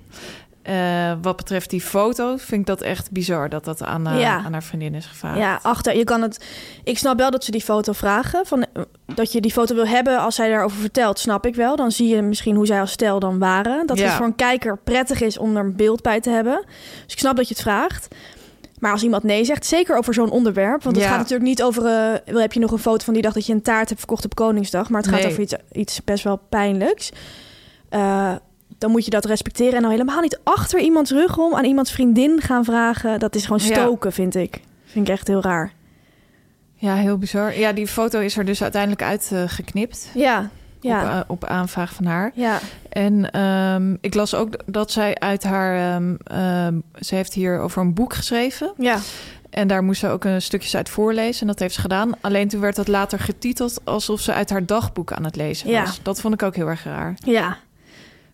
Eh, 0.62 1.12
wat 1.22 1.36
betreft 1.36 1.70
die 1.70 1.80
foto 1.80 2.36
vind 2.36 2.60
ik 2.60 2.66
dat 2.66 2.80
echt 2.82 3.10
bizar 3.10 3.48
dat 3.48 3.64
dat 3.64 3.82
aan, 3.84 4.06
eh, 4.06 4.20
Ja. 4.20 4.36
aan 4.44 4.52
haar 4.52 4.62
vriendin 4.62 4.94
is 4.94 5.06
gevraagd. 5.06 5.38
Ja, 5.38 5.58
achter. 5.62 5.96
Je 5.96 6.04
kan 6.04 6.22
het. 6.22 6.44
Ik 6.84 6.98
snap 6.98 7.18
wel 7.18 7.30
dat 7.30 7.44
ze 7.44 7.50
die 7.50 7.60
foto 7.60 7.92
vragen. 7.92 8.46
Van, 8.46 8.66
eh, 8.72 8.82
dat 9.14 9.32
je 9.32 9.40
die 9.40 9.52
foto 9.52 9.74
wil 9.74 9.86
hebben 9.86 10.18
als 10.18 10.34
zij 10.34 10.48
daarover 10.48 10.78
vertelt, 10.78 11.18
snap 11.18 11.46
ik 11.46 11.54
wel. 11.54 11.76
Dan 11.76 11.90
zie 11.92 12.08
je 12.14 12.22
misschien 12.22 12.54
hoe 12.56 12.66
zij 12.66 12.80
als 12.80 12.90
stel 12.92 13.18
dan 13.20 13.38
waren. 13.38 13.86
Dat 13.86 13.98
Ja. 13.98 14.04
het 14.04 14.12
voor 14.14 14.26
een 14.26 14.34
kijker 14.34 14.78
prettig 14.84 15.20
is 15.20 15.38
om 15.38 15.56
er 15.56 15.64
een 15.64 15.76
beeld 15.76 16.02
bij 16.02 16.20
te 16.20 16.30
hebben. 16.30 16.64
Dus 17.04 17.12
ik 17.12 17.18
snap 17.18 17.36
dat 17.36 17.48
je 17.48 17.54
het 17.54 17.62
vraagt. 17.62 18.08
Maar 18.80 18.92
als 18.92 19.02
iemand 19.02 19.22
nee 19.22 19.44
zegt, 19.44 19.66
zeker 19.66 19.96
over 19.96 20.14
zo'n 20.14 20.30
onderwerp. 20.30 20.82
Want 20.82 20.96
het 20.96 21.04
Ja. 21.04 21.10
gaat 21.10 21.18
natuurlijk 21.20 21.48
niet 21.48 21.62
over. 21.62 21.84
eh, 21.84 22.32
wel 22.32 22.40
heb 22.40 22.52
je 22.52 22.60
nog 22.60 22.70
een 22.72 22.78
foto 22.78 23.04
van 23.04 23.14
die 23.14 23.22
dag 23.22 23.32
dat 23.32 23.46
je 23.46 23.52
een 23.52 23.62
taart 23.62 23.88
hebt 23.88 24.00
verkocht 24.00 24.24
op 24.24 24.34
Koningsdag. 24.34 24.90
Maar 24.90 25.00
het 25.02 25.10
gaat 25.10 25.24
over 25.26 25.40
iets, 25.40 25.54
iets 25.72 26.04
best 26.04 26.24
wel 26.24 26.36
pijnlijks. 26.48 27.10
Eh, 27.88 28.32
dan 28.78 28.90
moet 28.90 29.04
je 29.04 29.10
dat 29.10 29.24
respecteren. 29.24 29.74
En 29.74 29.80
nou 29.80 29.92
helemaal 29.92 30.20
niet 30.20 30.40
achter 30.44 30.80
iemands 30.80 31.10
rug 31.10 31.38
om 31.38 31.54
aan 31.54 31.64
iemands 31.64 31.92
vriendin 31.92 32.40
gaan 32.40 32.64
vragen. 32.64 33.18
Dat 33.18 33.34
is 33.34 33.42
gewoon 33.46 33.66
Ja. 33.66 33.74
stoken, 33.74 34.12
vind 34.12 34.34
ik. 34.34 34.60
Vind 34.84 35.08
ik 35.08 35.12
echt 35.14 35.26
heel 35.26 35.42
raar. 35.42 35.72
Ja, 36.74 36.94
heel 36.94 37.18
bizar. 37.18 37.58
Ja, 37.58 37.72
die 37.72 37.86
foto 37.86 38.20
is 38.20 38.36
er 38.36 38.44
dus 38.44 38.62
uiteindelijk 38.62 39.02
uitgeknipt. 39.02 40.10
Ja, 40.14 40.50
ja, 40.80 41.02
Op, 41.02 41.08
eh, 41.08 41.20
op 41.26 41.44
aanvraag 41.44 41.92
van 41.94 42.04
haar. 42.04 42.30
ja. 42.34 42.58
En 42.88 43.30
ehm, 43.30 43.96
ik 44.00 44.14
las 44.14 44.34
ook 44.34 44.56
dat 44.66 44.90
zij 44.90 45.18
uit 45.18 45.42
haar... 45.44 45.94
ehm, 45.94 46.14
ehm, 46.24 46.74
ze 47.00 47.14
heeft 47.14 47.32
hier 47.34 47.58
over 47.60 47.82
een 47.82 47.94
boek 47.94 48.14
geschreven. 48.14 48.72
Ja, 48.78 48.98
En 49.50 49.68
daar 49.68 49.82
moest 49.84 50.00
ze 50.00 50.08
ook 50.08 50.24
een 50.24 50.42
stukjes 50.42 50.76
uit 50.76 50.88
voorlezen. 50.88 51.40
En 51.40 51.46
dat 51.46 51.58
heeft 51.58 51.74
ze 51.74 51.80
gedaan. 51.80 52.12
Alleen 52.20 52.48
toen 52.48 52.60
werd 52.60 52.76
dat 52.76 52.88
later 52.88 53.18
getiteld... 53.18 53.80
alsof 53.84 54.20
ze 54.20 54.32
uit 54.32 54.50
haar 54.50 54.66
dagboek 54.66 55.12
aan 55.12 55.24
het 55.24 55.36
lezen 55.36 55.70
Ja. 55.70 55.80
was. 55.84 56.00
Dat 56.02 56.20
vond 56.20 56.34
ik 56.34 56.42
ook 56.42 56.54
heel 56.56 56.66
erg 56.68 56.84
raar. 56.84 57.14
ja, 57.24 57.56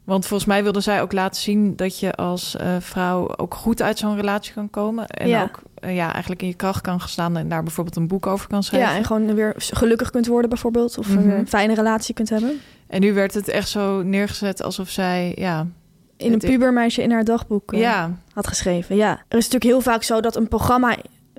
Want 0.05 0.27
volgens 0.27 0.49
mij 0.49 0.63
wilde 0.63 0.81
zij 0.81 1.03
ook 1.03 1.13
laten 1.13 1.43
zien... 1.43 1.77
dat 1.77 1.99
je 2.01 2.15
als 2.15 2.57
eh, 2.57 2.77
vrouw 2.81 3.37
ook 3.37 3.55
goed 3.55 3.83
uit 3.83 3.99
zo'n 3.99 4.17
relatie 4.17 4.53
kan 4.53 4.71
komen. 4.71 5.07
En 5.07 5.29
Ja. 5.29 5.43
ook 5.43 5.61
eh, 5.75 5.76
ja, 5.95 6.13
eigenlijk 6.13 6.43
in 6.43 6.49
je 6.49 6.55
kracht 6.55 6.81
kan 6.81 7.01
gaan 7.01 7.09
staan... 7.09 7.37
en 7.37 7.49
daar 7.49 7.63
bijvoorbeeld 7.63 7.97
een 7.97 8.07
boek 8.09 8.27
over 8.27 8.49
kan 8.49 8.63
schrijven. 8.63 8.91
ja. 8.91 8.97
En 8.97 9.05
gewoon 9.05 9.35
weer 9.35 9.53
gelukkig 9.57 10.11
kunt 10.11 10.27
worden 10.27 10.49
bijvoorbeeld. 10.51 10.99
Of 10.99 11.09
Mhm. 11.09 11.31
een 11.31 11.49
fijne 11.49 11.75
relatie 11.75 12.15
kunt 12.15 12.29
hebben. 12.31 12.61
En 12.87 13.01
nu 13.01 13.13
werd 13.15 13.35
het 13.35 13.49
echt 13.49 13.69
zo 13.69 14.03
neergezet 14.03 14.63
alsof 14.63 14.89
zij... 14.89 15.33
Ja, 15.37 15.67
In 16.17 16.33
een 16.33 16.39
pubermeisje 16.39 17.03
in 17.03 17.11
haar 17.11 17.25
dagboek 17.25 17.73
eh, 17.73 17.81
ja, 17.81 18.11
had 18.33 18.47
geschreven. 18.47 18.97
Ja, 18.97 19.11
er 19.11 19.39
is 19.39 19.45
natuurlijk 19.49 19.65
heel 19.65 19.81
vaak 19.81 20.03
zo 20.03 20.21
dat 20.21 20.37
een 20.37 20.49
programma... 20.49 20.97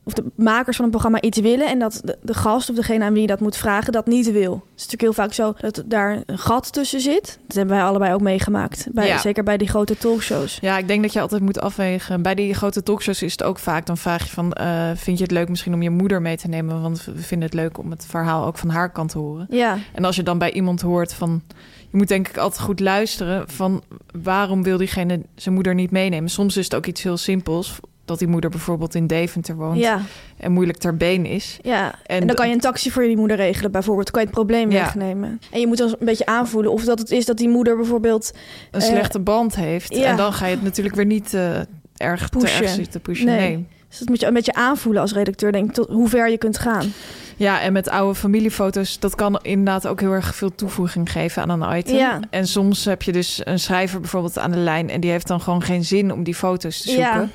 of 0.08 0.14
de 0.14 0.24
makers 0.36 0.76
van 0.76 0.86
een 0.86 0.92
programma 0.92 1.22
iets 1.22 1.40
willen... 1.40 1.68
en 1.68 1.80
dat 1.80 2.02
de, 2.04 2.18
de 2.22 2.34
gast 2.34 2.70
of 2.70 2.76
degene 2.76 3.04
aan 3.04 3.14
wie 3.14 3.22
je 3.22 3.28
dat 3.28 3.40
moet 3.40 3.58
vragen 3.58 3.92
dat 3.92 4.06
niet 4.06 4.32
wil. 4.32 4.54
Het 4.54 4.62
is 4.76 4.84
natuurlijk 4.84 5.02
heel 5.02 5.14
vaak 5.14 5.34
zo 5.34 5.54
dat 5.58 5.84
daar 5.86 6.24
een 6.26 6.38
gat 6.38 6.74
tussen 6.74 7.00
zit. 7.02 7.40
Dat 7.48 7.56
hebben 7.58 7.76
wij 7.76 7.86
allebei 7.86 8.14
ook 8.14 8.22
meegemaakt. 8.22 8.88
Bij, 8.92 9.08
Ja. 9.08 9.18
Zeker 9.18 9.44
bij 9.44 9.58
die 9.58 9.68
grote 9.68 9.98
talkshows. 9.98 10.58
Ja, 10.62 10.78
ik 10.78 10.88
denk 10.88 11.02
dat 11.02 11.14
je 11.14 11.22
altijd 11.22 11.42
moet 11.42 11.60
afwegen. 11.60 12.22
Bij 12.22 12.36
die 12.36 12.54
grote 12.54 12.84
talkshows 12.84 13.22
is 13.22 13.32
het 13.32 13.44
ook 13.44 13.60
vaak. 13.60 13.86
Dan 13.86 13.98
vraag 13.98 14.24
je 14.24 14.30
van, 14.30 14.54
eh, 14.54 14.90
vind 14.96 15.18
je 15.18 15.24
het 15.24 15.32
leuk 15.34 15.50
misschien 15.50 15.74
om 15.74 15.82
je 15.82 15.90
moeder 15.90 16.22
mee 16.22 16.38
te 16.38 16.48
nemen? 16.48 16.82
Want 16.82 17.06
we 17.06 17.22
vinden 17.22 17.48
het 17.48 17.58
leuk 17.58 17.78
om 17.78 17.92
het 17.92 18.06
verhaal 18.06 18.46
ook 18.46 18.58
van 18.58 18.70
haar 18.70 18.92
kant 18.92 19.10
te 19.12 19.18
horen. 19.18 19.48
Ja, 19.50 19.78
En 19.94 20.06
als 20.06 20.16
je 20.16 20.24
dan 20.24 20.38
bij 20.38 20.52
iemand 20.52 20.82
hoort 20.82 21.14
van... 21.14 21.42
Je 21.90 21.98
moet 21.98 22.08
denk 22.08 22.28
ik 22.28 22.38
altijd 22.38 22.62
goed 22.62 22.80
luisteren 22.80 23.50
van... 23.50 23.84
waarom 24.22 24.64
wil 24.64 24.78
diegene 24.78 25.22
zijn 25.36 25.56
moeder 25.56 25.74
niet 25.74 25.92
meenemen? 25.92 26.30
Soms 26.30 26.58
is 26.58 26.64
het 26.64 26.76
ook 26.76 26.86
iets 26.86 27.04
heel 27.04 27.18
simpels. 27.18 27.80
Dat 28.08 28.20
die 28.20 28.28
moeder 28.28 28.50
bijvoorbeeld 28.50 28.96
in 28.96 29.08
Deventer 29.08 29.56
woont 29.56 29.78
ja, 29.80 30.02
en 30.38 30.52
moeilijk 30.52 30.78
ter 30.78 30.98
been 30.98 31.26
is. 31.26 31.60
ja. 31.62 31.86
En, 32.06 32.20
En 32.22 32.28
dan 32.28 32.36
kan 32.36 32.48
je 32.48 32.54
een 32.54 32.60
taxi 32.60 32.92
voor 32.92 33.04
je 33.04 33.18
moeder 33.18 33.38
regelen 33.38 33.72
bijvoorbeeld. 33.72 34.12
Kan 34.12 34.22
je 34.22 34.28
het 34.28 34.36
probleem 34.36 34.72
Ja. 34.72 34.84
wegnemen. 34.84 35.40
En 35.52 35.60
je 35.60 35.68
moet 35.68 35.78
dan 35.78 35.88
een 36.00 36.06
beetje 36.06 36.26
aanvoelen 36.26 36.72
of 36.72 36.84
dat 36.84 37.00
het 37.00 37.12
is 37.12 37.26
dat 37.26 37.38
die 37.38 37.50
moeder 37.50 37.76
bijvoorbeeld... 37.76 38.32
Een 38.72 38.82
Eh, 38.82 38.88
slechte 38.88 39.20
band 39.20 39.56
heeft. 39.56 39.96
ja. 39.96 40.04
En 40.06 40.16
dan 40.18 40.34
ga 40.34 40.46
je 40.46 40.56
het 40.56 40.64
natuurlijk 40.64 40.96
weer 40.96 41.06
niet 41.06 41.34
eh, 41.34 41.60
erg 41.98 42.30
te 42.30 42.38
Pushen. 42.38 42.62
erg 42.64 42.72
zitten 42.74 43.02
pushen. 43.02 43.26
Nee. 43.26 43.38
nee. 43.56 43.66
Dus 43.90 44.00
dat 44.00 44.10
moet 44.10 44.20
je 44.20 44.26
een 44.26 44.34
beetje 44.34 44.54
aanvoelen 44.54 45.02
als 45.02 45.14
redacteur, 45.14 45.52
denk 45.52 45.68
ik, 45.68 45.74
tot 45.74 45.88
hoe 45.90 46.10
ver 46.10 46.30
je 46.30 46.38
kunt 46.38 46.58
gaan. 46.58 46.94
Ja, 47.36 47.62
en 47.62 47.74
met 47.74 47.90
oude 47.90 48.16
familiefoto's, 48.20 49.00
dat 49.00 49.16
kan 49.16 49.40
inderdaad 49.42 49.88
ook 49.88 50.00
heel 50.00 50.12
erg 50.12 50.36
veel 50.36 50.56
toevoeging 50.56 51.12
geven 51.12 51.42
aan 51.42 51.62
een 51.62 51.78
item. 51.78 51.96
Ja. 51.96 52.20
En 52.30 52.48
soms 52.48 52.86
heb 52.86 53.02
je 53.02 53.12
dus 53.12 53.42
een 53.44 53.60
schrijver 53.60 54.00
bijvoorbeeld 54.00 54.38
aan 54.40 54.52
de 54.52 54.58
lijn 54.58 54.90
en 54.90 55.00
die 55.02 55.12
heeft 55.12 55.28
dan 55.28 55.42
gewoon 55.42 55.62
geen 55.62 55.86
zin 55.86 56.12
om 56.12 56.24
die 56.24 56.36
foto's 56.36 56.82
te 56.82 56.88
zoeken. 56.90 57.04
Ja. 57.22 57.28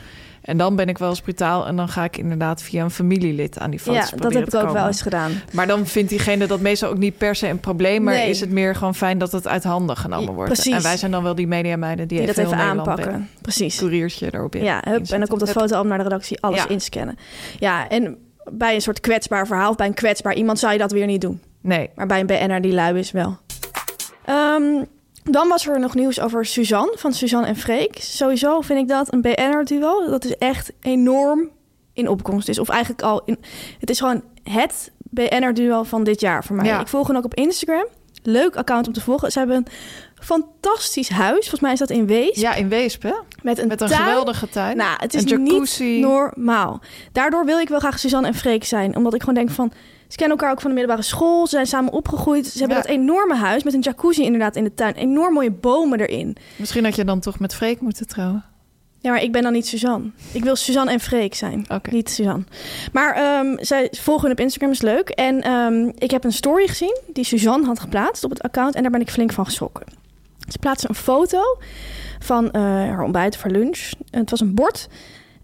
En 0.43 0.57
dan 0.57 0.77
ben 0.77 0.89
ik 0.89 0.99
wel 0.99 1.09
eens 1.09 1.21
brutaal 1.21 1.67
en 1.67 1.77
dan 1.77 1.89
ga 1.89 2.05
ik 2.05 2.17
inderdaad 2.17 2.63
via 2.63 2.85
een 2.85 2.91
familielid 2.91 3.59
aan 3.59 3.71
die 3.71 3.79
foto's 3.81 4.11
ja, 4.11 4.17
dat 4.17 4.33
heb 4.35 4.47
ik 4.47 4.55
ook 4.55 4.61
komen. 4.61 4.75
wel 4.75 4.87
eens 4.87 5.03
gedaan. 5.03 5.33
Maar 5.53 5.67
dan 5.67 5.87
vindt 5.87 6.09
diegene 6.11 6.47
dat 6.47 6.61
meestal 6.61 6.91
ook 6.91 6.99
niet 6.99 7.17
per 7.19 7.35
se 7.35 7.49
een 7.49 7.61
probleem, 7.61 8.03
maar 8.03 8.15
Nee. 8.15 8.29
is 8.29 8.41
het 8.41 8.51
meer 8.51 8.75
gewoon 8.75 8.95
fijn 8.95 9.19
dat 9.19 9.33
het 9.33 9.49
uit 9.49 9.65
handen 9.65 9.97
genomen 9.97 10.35
wordt. 10.35 10.53
precies. 10.53 10.75
En 10.75 10.83
wij 10.83 10.97
zijn 10.97 11.11
dan 11.11 11.23
wel 11.23 11.35
die 11.35 11.47
mediameiden 11.47 12.09
die, 12.09 12.19
Die 12.19 12.27
dat 12.27 12.37
even 12.37 12.57
heel 12.57 12.65
Nederland 12.67 12.89
aanpakken. 12.89 13.29
Precies. 13.43 13.77
Couriertje 13.79 14.35
erop 14.35 14.55
in. 14.55 14.65
Ja, 14.65 14.81
hup, 14.89 15.07
en 15.11 15.19
dan 15.19 15.29
komt 15.29 15.41
dat 15.41 15.51
fotoalbum 15.51 15.89
naar 15.89 15.99
de 15.99 16.05
redactie, 16.05 16.41
alles 16.41 16.59
Ja. 16.63 16.69
inscannen. 16.69 17.17
Ja, 17.59 17.89
en 17.89 18.17
bij 18.51 18.75
een 18.75 18.81
soort 18.83 19.01
kwetsbaar 19.01 19.47
verhaal, 19.47 19.71
of 19.71 19.77
bij 19.77 19.87
een 19.87 19.95
kwetsbaar 19.95 20.35
iemand 20.35 20.59
zou 20.59 20.73
je 20.73 20.79
dat 20.79 20.93
weer 20.93 21.07
niet 21.07 21.21
doen. 21.21 21.41
Nee. 21.61 21.91
Maar 21.95 22.07
bij 22.07 22.21
een 22.21 22.27
BN'er 22.27 22.61
die 22.61 22.73
lui 22.73 22.99
is 22.99 23.11
wel. 23.11 23.37
Ehm, 24.25 24.85
dan 25.23 25.49
was 25.49 25.67
er 25.67 25.81
nog 25.81 25.95
nieuws 25.95 26.21
over 26.21 26.47
Suzanne, 26.47 26.93
van 26.97 27.13
Suzanne 27.13 27.47
en 27.47 27.57
Freek. 27.57 27.97
Sowieso 28.01 28.61
vind 28.61 28.79
ik 28.79 28.89
dat 28.89 29.13
een 29.13 29.21
BN'er-duo, 29.21 30.11
dat 30.11 30.25
is 30.25 30.37
echt 30.37 30.73
enorm 30.81 31.51
in 31.93 32.09
opkomst 32.09 32.49
is. 32.49 32.59
Of 32.59 32.69
eigenlijk 32.69 33.03
al, 33.03 33.23
in, 33.25 33.39
het 33.79 33.91
is 33.91 33.99
gewoon 33.99 34.23
het 34.43 34.93
BN'er-duo 34.97 35.83
van 35.83 36.05
dit 36.05 36.21
jaar 36.21 36.45
voor 36.45 36.57
mij. 36.57 36.65
Ja. 36.67 36.81
Ik 36.81 36.89
volg 36.89 37.07
hen 37.07 37.17
ook 37.17 37.25
op 37.25 37.35
Instagram. 37.35 37.87
Leuk 38.23 38.57
account 38.57 38.87
om 38.87 38.93
te 38.93 39.01
volgen. 39.01 39.33
Ze 39.33 39.39
hebben 39.39 39.57
een 39.57 39.67
fantastisch 40.21 41.09
huis. 41.09 41.39
Volgens 41.39 41.61
mij 41.61 41.73
is 41.73 41.79
dat 41.79 41.91
in 41.91 42.07
Wees. 42.07 42.41
Ja, 42.41 42.55
in 42.55 42.69
Weesp, 42.69 43.03
hè? 43.03 43.15
Met 43.43 43.59
een, 43.59 43.69
Met 43.69 43.81
een 43.81 43.89
tuin. 43.89 44.01
geweldige 44.01 44.49
tuin. 44.49 44.77
Nou, 44.77 44.97
het 44.97 45.15
is 45.15 45.25
niet 45.25 46.01
normaal. 46.01 46.81
Daardoor 47.13 47.45
wil 47.45 47.59
ik 47.59 47.69
wel 47.69 47.79
graag 47.79 47.99
Suzanne 47.99 48.27
en 48.27 48.35
Freek 48.35 48.65
zijn. 48.65 48.97
Omdat 48.97 49.15
ik 49.15 49.21
gewoon 49.21 49.35
denk 49.35 49.51
van... 49.51 49.73
Ze 50.13 50.19
kennen 50.19 50.37
elkaar 50.37 50.53
ook 50.53 50.61
van 50.61 50.71
de 50.71 50.77
middelbare 50.77 51.07
school. 51.09 51.47
Ze 51.47 51.51
zijn 51.51 51.67
samen 51.67 51.93
opgegroeid. 51.93 52.47
Ze 52.47 52.59
hebben 52.59 52.77
Ja. 52.77 52.83
dat 52.83 52.91
enorme 52.93 53.35
huis 53.37 53.63
met 53.63 53.75
een 53.75 53.81
jacuzzi 53.81 54.23
inderdaad 54.23 54.57
in 54.57 54.65
de 54.65 54.75
tuin. 54.75 54.95
Enorm 54.95 55.33
mooie 55.35 55.51
bomen 55.51 56.01
erin. 56.01 56.37
Misschien 56.57 56.85
had 56.85 56.97
je 56.97 57.05
dan 57.05 57.21
toch 57.21 57.39
met 57.39 57.55
Freek 57.55 57.81
moeten 57.81 58.07
trouwen. 58.07 58.45
Ja, 58.99 59.11
maar 59.11 59.23
ik 59.23 59.33
ben 59.33 59.43
dan 59.43 59.53
niet 59.53 59.67
Suzanne. 59.67 60.11
Ik 60.33 60.45
wil 60.45 60.57
Suzanne 60.57 60.93
en 60.93 61.01
Freek 61.01 61.35
zijn. 61.35 61.67
Niet 61.91 62.11
Suzanne. 62.11 62.45
Maar 62.93 63.15
ehm, 63.15 63.57
zij 63.65 63.89
volgen 63.91 64.23
hun 64.23 64.33
op 64.33 64.41
Instagram, 64.41 64.71
is 64.71 64.81
leuk. 64.83 65.09
En 65.09 65.41
ehm, 65.43 65.91
ik 65.99 66.11
heb 66.11 66.25
een 66.25 66.33
story 66.33 66.67
gezien 66.67 66.99
die 67.13 67.25
Suzanne 67.25 67.67
had 67.67 67.81
geplaatst 67.81 68.25
op 68.25 68.31
het 68.31 68.43
account. 68.43 68.75
En 68.75 68.83
daar 68.83 68.91
ben 68.91 69.01
ik 69.01 69.11
flink 69.11 69.33
van 69.33 69.45
geschrokken. 69.45 69.87
Ze 70.49 70.59
plaatste 70.59 70.89
een 70.89 70.95
foto 70.95 71.41
van 72.19 72.51
eh, 72.51 72.63
haar 72.63 73.03
ontbijt 73.03 73.37
voor 73.37 73.51
lunch. 73.51 73.91
En 74.11 74.21
het 74.21 74.31
was 74.31 74.41
een 74.41 74.55
bord 74.55 74.89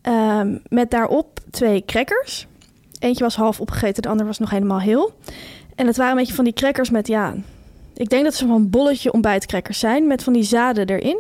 ehm, 0.02 0.59
met 0.68 0.90
daarop 0.90 1.40
twee 1.50 1.85
crackers. 1.85 2.46
Eentje 2.98 3.24
was 3.24 3.37
half 3.37 3.61
opgegeten, 3.61 4.02
de 4.02 4.08
ander 4.08 4.26
was 4.26 4.38
nog 4.38 4.50
helemaal 4.50 4.80
heel. 4.80 5.12
En 5.74 5.87
het 5.87 5.96
waren 5.96 6.12
een 6.12 6.18
beetje 6.18 6.34
van 6.34 6.44
die 6.44 6.52
crackers 6.52 6.90
met, 6.90 7.06
ja... 7.06 7.34
Ik 7.94 8.08
denk 8.08 8.24
dat 8.24 8.34
ze 8.34 8.46
van 8.46 8.56
een 8.56 8.70
bolletje 8.70 9.12
ontbijtcrackers 9.12 9.78
zijn... 9.78 10.06
met 10.06 10.22
van 10.24 10.32
die 10.32 10.42
zaden 10.42 10.87
erin. 10.87 11.18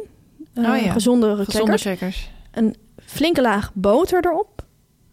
Eh, 0.54 0.70
Oh 0.70 0.82
ja, 0.82 0.92
Gezondere 0.92 1.44
Gezonde 1.44 1.56
crackers. 1.66 1.82
checkers. 1.82 2.30
Een 2.52 2.76
flinke 3.06 3.40
laag 3.40 3.70
boter 3.74 4.24
erop. 4.26 4.64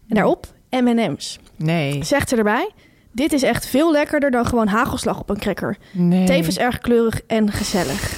En 0.08 0.14
daarop 0.14 0.46
M&M's. 0.70 1.38
Nee. 1.56 2.04
Zegt 2.04 2.28
ze 2.28 2.36
erbij... 2.36 2.70
Dit 3.12 3.32
is 3.32 3.42
echt 3.42 3.66
veel 3.66 3.92
lekkerder 3.92 4.30
dan 4.30 4.46
gewoon 4.46 4.66
hagelslag 4.66 5.20
op 5.20 5.30
een 5.30 5.38
cracker. 5.38 5.76
Nee. 5.92 6.26
Tevens 6.26 6.58
erg 6.58 6.78
kleurig 6.78 7.20
en 7.26 7.52
gezellig. 7.52 8.14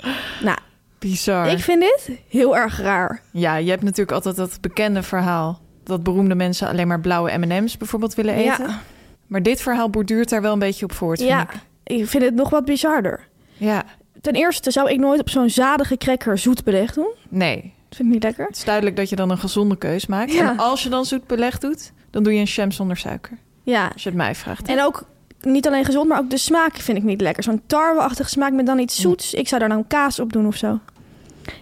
Nou, 0.42 0.58
Bizar. 0.98 1.48
ik 1.48 1.58
vind 1.58 1.80
dit 1.80 2.10
heel 2.28 2.56
erg 2.56 2.80
raar. 2.80 3.22
Ja, 3.32 3.56
je 3.56 3.70
hebt 3.70 3.82
natuurlijk 3.82 4.12
altijd 4.12 4.36
dat 4.36 4.58
bekende 4.60 5.02
verhaal... 5.02 5.60
dat 5.86 6.02
beroemde 6.02 6.34
mensen 6.34 6.68
alleen 6.68 6.86
maar 6.86 7.00
blauwe 7.00 7.38
M&M's 7.38 7.76
bijvoorbeeld 7.76 8.14
willen 8.14 8.34
eten. 8.34 8.66
Ja, 8.68 8.80
Maar 9.26 9.42
dit 9.42 9.60
verhaal 9.60 9.90
borduurt 9.90 10.28
daar 10.28 10.42
wel 10.42 10.52
een 10.52 10.58
beetje 10.58 10.84
op 10.84 10.92
voort, 10.92 11.18
vind 11.18 11.30
ja, 11.30 11.42
ik. 11.42 11.50
ik 11.98 12.08
vind 12.08 12.24
het 12.24 12.34
nog 12.34 12.50
wat 12.50 12.64
bizarder. 12.64 13.28
Ja, 13.56 13.84
Ten 14.20 14.34
eerste 14.34 14.70
zou 14.70 14.90
ik 14.90 14.98
nooit 14.98 15.20
op 15.20 15.28
zo'n 15.30 15.50
zadige 15.50 15.96
cracker 15.96 16.38
zoet 16.38 16.64
beleg 16.64 16.92
doen. 16.92 17.12
nee. 17.28 17.74
Dat 17.88 17.96
vind 17.96 18.08
ik 18.08 18.14
niet 18.14 18.22
lekker. 18.24 18.46
Het 18.46 18.56
is 18.56 18.64
duidelijk 18.64 18.96
dat 18.96 19.08
je 19.08 19.16
dan 19.16 19.30
een 19.30 19.38
gezonde 19.38 19.76
keus 19.76 20.06
maakt. 20.06 20.32
Ja. 20.32 20.50
En 20.50 20.58
als 20.58 20.82
je 20.82 20.88
dan 20.88 21.04
zoet 21.04 21.26
beleg 21.26 21.58
doet, 21.58 21.92
dan 22.10 22.22
doe 22.22 22.32
je 22.32 22.38
een 22.38 22.44
jam 22.44 22.70
zonder 22.70 22.96
suiker. 22.96 23.38
Ja, 23.62 23.88
Als 23.92 24.02
je 24.02 24.08
het 24.08 24.18
mij 24.18 24.34
vraagt. 24.34 24.68
en 24.68 24.82
ook 24.82 25.04
niet 25.40 25.66
alleen 25.66 25.84
gezond, 25.84 26.08
maar 26.08 26.18
ook 26.18 26.30
de 26.30 26.38
smaak 26.38 26.76
vind 26.76 26.98
ik 26.98 27.04
niet 27.04 27.20
lekker. 27.20 27.42
Zo'n 27.42 27.62
tarweachtige 27.66 28.28
smaak 28.28 28.52
met 28.52 28.66
dan 28.66 28.78
iets 28.78 29.00
zoets. 29.00 29.34
Ik 29.34 29.48
zou 29.48 29.60
daar 29.60 29.68
dan 29.68 29.86
kaas 29.86 30.20
op 30.20 30.32
doen 30.32 30.46
of 30.46 30.56
zo. 30.56 30.78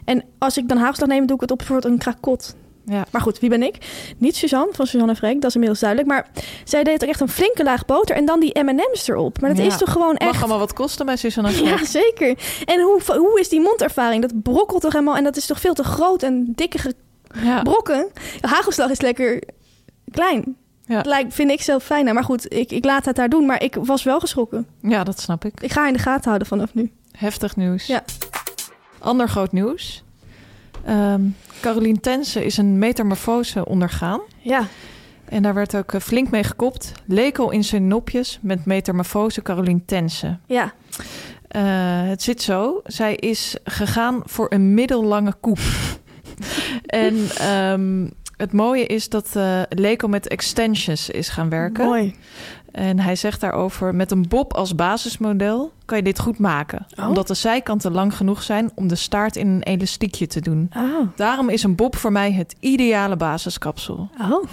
En 0.04 0.24
als 0.38 0.56
ik 0.58 0.68
dan 0.68 0.78
hagelslag 0.78 1.08
neem, 1.08 1.26
doe 1.26 1.34
ik 1.36 1.40
het 1.42 1.50
op 1.50 1.62
voor 1.62 1.84
een 1.84 1.98
krakot. 1.98 2.54
Ja. 2.86 3.04
Maar 3.10 3.20
goed, 3.20 3.38
wie 3.38 3.50
ben 3.50 3.62
ik? 3.62 3.76
Niet 4.18 4.36
Suzanne 4.36 4.72
van 4.72 4.86
Suzanne 4.86 5.12
en 5.12 5.16
Freek, 5.18 5.34
dat 5.34 5.44
is 5.44 5.52
inmiddels 5.54 5.80
duidelijk. 5.80 6.10
Maar 6.10 6.26
zij 6.64 6.84
deed 6.84 7.02
ook 7.02 7.08
echt 7.08 7.20
een 7.20 7.28
flinke 7.28 7.62
laag 7.62 7.84
boter 7.84 8.16
en 8.16 8.24
dan 8.24 8.40
die 8.40 8.62
M&M's 8.62 9.08
erop. 9.08 9.40
Maar 9.40 9.50
dat 9.54 9.58
Ja. 9.58 9.64
is 9.72 9.76
toch 9.78 9.92
gewoon 9.92 10.14
Mag 10.18 10.28
echt... 10.28 10.38
allemaal 10.38 10.58
wat 10.58 10.72
kosten 10.72 11.06
bij 11.06 11.16
Susanne 11.16 11.50
en 11.52 11.64
Ja, 11.64 11.84
zeker. 11.84 12.38
En 12.64 12.80
hoe, 12.80 13.00
hoe 13.06 13.40
is 13.40 13.48
die 13.48 13.60
mondervaring? 13.60 14.22
Dat 14.22 14.42
brokkelt 14.42 14.82
toch 14.82 14.92
helemaal... 14.92 15.16
En 15.16 15.24
dat 15.24 15.36
is 15.36 15.46
toch 15.46 15.60
veel 15.60 15.74
te 15.74 15.84
groot 15.84 16.22
en 16.22 16.52
dikke 16.54 16.94
Ja. 17.42 17.62
brokken? 17.62 18.10
Hagelslag 18.40 18.90
is 18.90 19.00
lekker 19.00 19.42
klein. 20.10 20.56
Ja. 20.86 21.00
Lijkt, 21.04 21.34
vind 21.34 21.50
ik 21.50 21.62
zelf 21.62 21.84
fijner. 21.84 22.14
Maar 22.14 22.24
goed, 22.24 22.52
ik, 22.54 22.70
ik 22.70 22.84
laat 22.84 23.04
het 23.04 23.16
daar 23.16 23.28
doen. 23.28 23.46
Maar 23.46 23.62
ik 23.62 23.74
was 23.80 24.02
wel 24.02 24.20
geschrokken. 24.20 24.66
ja, 24.82 25.04
dat 25.04 25.20
snap 25.20 25.44
ik. 25.44 25.60
Ik 25.60 25.72
ga 25.72 25.86
in 25.86 25.92
de 25.92 25.98
gaten 25.98 26.24
houden 26.24 26.48
vanaf 26.48 26.74
nu. 26.74 26.92
Heftig 27.12 27.56
nieuws. 27.56 27.86
Ja. 27.86 28.04
Ander 28.98 29.28
groot 29.28 29.52
nieuws. 29.52 30.02
Ehm 30.84 31.22
Carolien 31.60 32.00
Tense 32.00 32.44
is 32.44 32.56
een 32.56 32.78
metamorfose 32.78 33.66
ondergaan. 33.66 34.20
Ja. 34.38 34.66
En 35.24 35.42
daar 35.42 35.54
werd 35.54 35.76
ook 35.76 35.92
eh, 35.92 36.00
flink 36.00 36.30
mee 36.30 36.44
gekopt. 36.44 36.92
Leek 37.06 37.38
al 37.38 37.50
in 37.50 37.64
zijn 37.64 37.88
nopjes 37.88 38.38
met 38.42 38.64
metamorfose 38.64 39.42
Carolien 39.42 39.84
Tense. 39.84 40.38
Ja. 40.46 40.72
Eh, 41.48 41.62
het 42.08 42.22
zit 42.22 42.42
zo. 42.42 42.80
Zij 42.84 43.14
is 43.14 43.56
gegaan 43.64 44.22
voor 44.24 44.46
een 44.52 44.74
middellange 44.74 45.34
koep. 45.40 45.58
en 46.86 47.16
ehm, 47.36 48.08
het 48.36 48.52
mooie 48.52 48.86
is 48.86 49.08
dat 49.08 49.36
Leko 49.68 50.08
met 50.08 50.28
extensions 50.28 51.10
is 51.10 51.28
gaan 51.28 51.48
werken. 51.48 51.84
Mooi. 51.84 52.14
En 52.74 52.98
hij 52.98 53.16
zegt 53.16 53.40
daarover: 53.40 53.94
met 53.94 54.10
een 54.10 54.28
bob 54.28 54.54
als 54.54 54.74
basismodel 54.74 55.72
kan 55.84 55.96
je 55.96 56.02
dit 56.02 56.18
goed 56.18 56.38
maken. 56.38 56.86
Oh. 56.98 57.08
Omdat 57.08 57.26
de 57.26 57.34
zijkanten 57.34 57.92
lang 57.92 58.16
genoeg 58.16 58.42
zijn 58.42 58.70
om 58.74 58.88
de 58.88 58.94
staart 58.94 59.36
in 59.36 59.46
een 59.48 59.62
elastiekje 59.62 60.26
te 60.26 60.40
doen. 60.40 60.70
Oh. 60.76 61.08
Daarom 61.16 61.48
is 61.48 61.62
een 61.62 61.74
bob 61.74 61.96
voor 61.96 62.12
mij 62.12 62.32
het 62.32 62.54
ideale 62.60 63.16
basiskapsel. 63.16 64.08
Oh. 64.20 64.44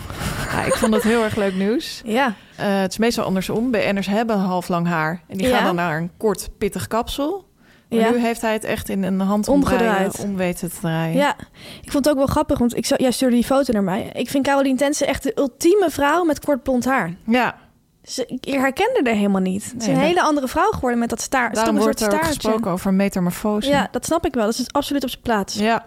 Ja, 0.51 0.63
ik 0.63 0.73
vond 0.73 0.91
dat 0.91 1.03
heel 1.03 1.23
erg 1.23 1.35
leuk 1.35 1.55
nieuws. 1.55 2.01
Ja. 2.05 2.33
Eh, 2.55 2.79
het 2.79 2.91
is 2.91 2.97
meestal 2.97 3.25
andersom. 3.25 3.71
BN'ers 3.71 4.07
hebben 4.07 4.37
half 4.39 4.67
lang 4.67 4.87
haar. 4.87 5.21
En 5.27 5.37
die 5.37 5.47
Ja. 5.47 5.55
gaan 5.55 5.65
dan 5.65 5.75
naar 5.75 5.97
een 5.97 6.11
kort, 6.17 6.49
pittig 6.57 6.87
kapsel. 6.87 7.49
Maar 7.89 7.99
Ja. 7.99 8.09
nu 8.09 8.19
heeft 8.19 8.41
hij 8.41 8.53
het 8.53 8.63
echt 8.63 8.89
in 8.89 9.03
een 9.03 9.19
hand 9.19 9.47
Omgedraaid. 9.47 10.19
om 10.23 10.35
weten 10.35 10.69
te 10.69 10.79
draaien. 10.79 11.15
Ja, 11.15 11.35
ik 11.81 11.91
vond 11.91 12.05
het 12.05 12.09
ook 12.09 12.19
wel 12.19 12.27
grappig, 12.27 12.57
want 12.59 12.77
ik, 12.77 12.85
zou- 12.85 13.01
jij 13.03 13.11
stuurde 13.11 13.35
die 13.35 13.43
foto 13.45 13.73
naar 13.73 13.83
mij. 13.83 14.09
Ik 14.13 14.29
vind 14.29 14.45
Caroline 14.45 14.77
Tense 14.77 15.05
echt 15.05 15.23
de 15.23 15.31
ultieme 15.35 15.89
vrouw 15.89 16.23
met 16.23 16.39
kort 16.45 16.63
blond 16.63 16.85
haar. 16.85 17.13
ja. 17.25 17.55
Ze, 18.03 18.25
ik 18.25 18.53
herkende 18.53 18.99
haar 19.03 19.13
helemaal 19.13 19.41
niet. 19.41 19.63
Het 19.63 19.81
is 19.81 19.87
Nee, 19.87 19.95
een 19.95 20.01
hele 20.01 20.21
andere 20.21 20.47
vrouw 20.47 20.71
geworden 20.71 20.99
met 20.99 21.09
dat 21.09 21.21
staart. 21.21 21.55
Daarom 21.55 21.77
wordt 21.77 22.01
er 22.01 22.13
ook 22.13 22.25
gesproken 22.25 22.71
over 22.71 22.93
metamorfose. 22.93 23.69
Ja, 23.69 23.87
dat 23.91 24.05
snap 24.05 24.25
ik 24.25 24.33
wel. 24.33 24.45
Dat 24.45 24.59
is 24.59 24.71
absoluut 24.71 25.03
op 25.03 25.09
zijn 25.09 25.21
plaats. 25.21 25.55
Ja. 25.55 25.85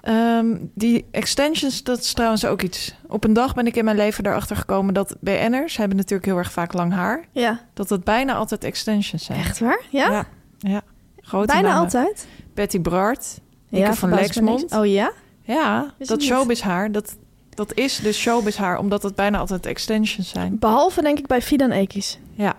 Ehm, 0.00 0.56
die 0.74 1.06
extensions, 1.10 1.82
dat 1.82 1.98
is 1.98 2.12
trouwens 2.12 2.44
ook 2.44 2.62
iets. 2.62 2.94
Op 3.06 3.24
een 3.24 3.32
dag 3.32 3.54
ben 3.54 3.66
ik 3.66 3.76
in 3.76 3.84
mijn 3.84 3.96
leven 3.96 4.26
erachter 4.26 4.56
gekomen 4.56 4.94
dat 4.94 5.16
BN'ers 5.20 5.76
hebben 5.76 5.96
natuurlijk 5.96 6.24
heel 6.28 6.36
erg 6.38 6.52
vaak 6.52 6.72
lang 6.72 6.92
haar. 6.92 7.24
Ja. 7.32 7.60
Dat 7.74 7.88
het 7.88 8.04
bijna 8.04 8.34
altijd 8.34 8.64
extensions 8.64 9.24
zijn. 9.24 9.38
Echt 9.38 9.58
waar? 9.58 9.80
Ja? 9.90 10.10
Ja. 10.10 10.26
ja. 10.58 10.80
Grote 11.20 11.46
Bijna 11.46 11.68
namen. 11.68 11.82
altijd? 11.82 12.26
Betty 12.54 12.80
Brard, 12.80 13.40
Nikke 13.68 13.94
van 13.94 14.10
Lexmond. 14.10 14.72
Oh 14.72 14.86
ja? 14.86 15.12
Ja, 15.42 15.94
dat 15.98 16.22
showbiz 16.22 16.60
haar, 16.60 16.92
dat, 16.92 17.16
dat 17.54 17.74
is 17.74 17.98
dus 17.98 18.18
showbiz 18.18 18.56
haar, 18.56 18.78
omdat 18.78 19.02
het 19.02 19.14
bijna 19.14 19.38
altijd 19.38 19.66
extensions 19.66 20.28
zijn. 20.28 20.58
Behalve 20.58 21.02
denk 21.02 21.18
ik 21.18 21.26
bij 21.26 21.42
Fidan 21.42 21.70
Ekis. 21.70 22.18
Ja. 22.34 22.54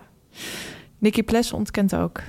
Nicky 0.98 1.22
Pless 1.22 1.52
ontkent 1.52 1.94
ook. 1.94 2.20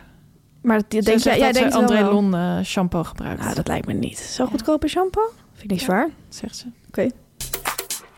Maar 0.62 0.82
die, 0.88 1.02
denk 1.02 1.20
jij, 1.20 1.38
jij 1.38 1.52
dat 1.52 1.62
denkt 1.62 1.76
André 1.76 2.02
wel. 2.04 2.14
Lon 2.14 2.36
eh, 2.36 2.60
shampoo 2.64 3.04
gebruikt. 3.04 3.42
Ah, 3.42 3.56
dat 3.56 3.68
lijkt 3.68 3.88
me 3.88 3.94
niet. 3.94 4.18
Zo 4.18 4.46
goedkope 4.46 4.88
shampoo? 4.88 5.30
Vind 5.52 5.64
ik 5.64 5.70
niks 5.70 5.86
waar. 5.86 6.10
zegt 6.30 6.56
ze. 6.58 6.66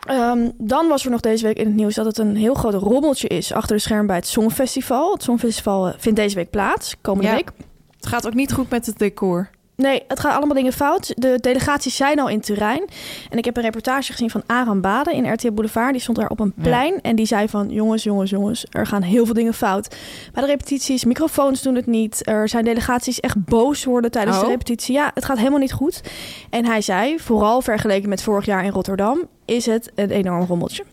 Ehm, 0.07 0.49
dan 0.57 0.87
was 0.87 1.05
er 1.05 1.11
nog 1.11 1.19
deze 1.19 1.45
week 1.45 1.57
in 1.57 1.65
het 1.65 1.75
nieuws 1.75 1.95
dat 1.95 2.05
het 2.05 2.17
een 2.17 2.35
heel 2.35 2.53
groot 2.53 2.73
rommeltje 2.73 3.27
is 3.27 3.51
achter 3.53 3.75
de 3.75 3.81
scherm 3.81 4.07
bij 4.07 4.15
het 4.15 4.27
Songfestival. 4.27 5.13
Het 5.13 5.23
Songfestival 5.23 5.87
eh, 5.87 5.93
vindt 5.97 6.17
deze 6.19 6.35
week 6.35 6.49
plaats, 6.49 6.95
komende 7.01 7.29
Ja. 7.29 7.35
week. 7.35 7.51
Het 7.95 8.05
gaat 8.07 8.27
ook 8.27 8.33
niet 8.33 8.53
goed 8.53 8.69
met 8.69 8.85
het 8.85 8.97
decor. 8.99 9.49
Nee, 9.77 10.03
het 10.07 10.19
gaat 10.19 10.35
allemaal 10.35 10.55
dingen 10.55 10.73
fout. 10.73 11.13
De 11.15 11.37
delegaties 11.41 11.95
zijn 11.95 12.19
al 12.19 12.29
in 12.29 12.41
Turijn. 12.41 12.83
En 13.29 13.37
ik 13.37 13.45
heb 13.45 13.57
een 13.57 13.63
reportage 13.63 14.11
gezien 14.11 14.29
van 14.29 14.43
Aram 14.45 14.81
Bade 14.81 15.13
in 15.13 15.33
RTL 15.33 15.51
Boulevard. 15.51 15.91
Die 15.91 16.01
stond 16.01 16.17
daar 16.17 16.29
op 16.29 16.39
een 16.39 16.53
Ja. 16.55 16.61
plein. 16.63 17.01
En 17.01 17.15
die 17.15 17.25
zei 17.25 17.49
van, 17.49 17.69
jongens, 17.69 18.03
jongens, 18.03 18.29
jongens, 18.29 18.65
er 18.71 18.87
gaan 18.87 19.01
heel 19.01 19.25
veel 19.25 19.33
dingen 19.33 19.53
fout. 19.53 19.95
Bij 20.33 20.43
de 20.43 20.49
repetities, 20.49 21.03
microfoons 21.05 21.61
doen 21.61 21.75
het 21.75 21.85
niet. 21.85 22.27
Er 22.27 22.49
zijn 22.49 22.63
delegaties 22.63 23.19
echt 23.19 23.45
boos 23.45 23.83
worden 23.83 24.11
tijdens 24.11 24.37
de 24.39 24.43
Oh. 24.43 24.49
repetitie. 24.49 24.93
Ja, 24.95 25.11
het 25.13 25.25
gaat 25.25 25.37
helemaal 25.37 25.59
niet 25.59 25.73
goed. 25.73 26.01
En 26.49 26.65
hij 26.65 26.81
zei, 26.81 27.19
vooral 27.19 27.61
vergeleken 27.61 28.09
met 28.09 28.23
vorig 28.23 28.45
jaar 28.45 28.63
in 28.63 28.71
Rotterdam, 28.71 29.19
is 29.45 29.65
het 29.65 29.91
een 29.95 30.09
enorm 30.11 30.45
rommeltje. 30.45 30.83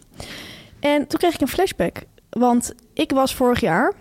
En 0.80 1.06
toen 1.06 1.18
kreeg 1.18 1.34
ik 1.34 1.40
een 1.40 1.48
flashback. 1.48 1.96
Want 2.30 2.74
ik 2.94 3.10
was 3.10 3.34
vorig 3.34 3.60
jaar 3.60 3.92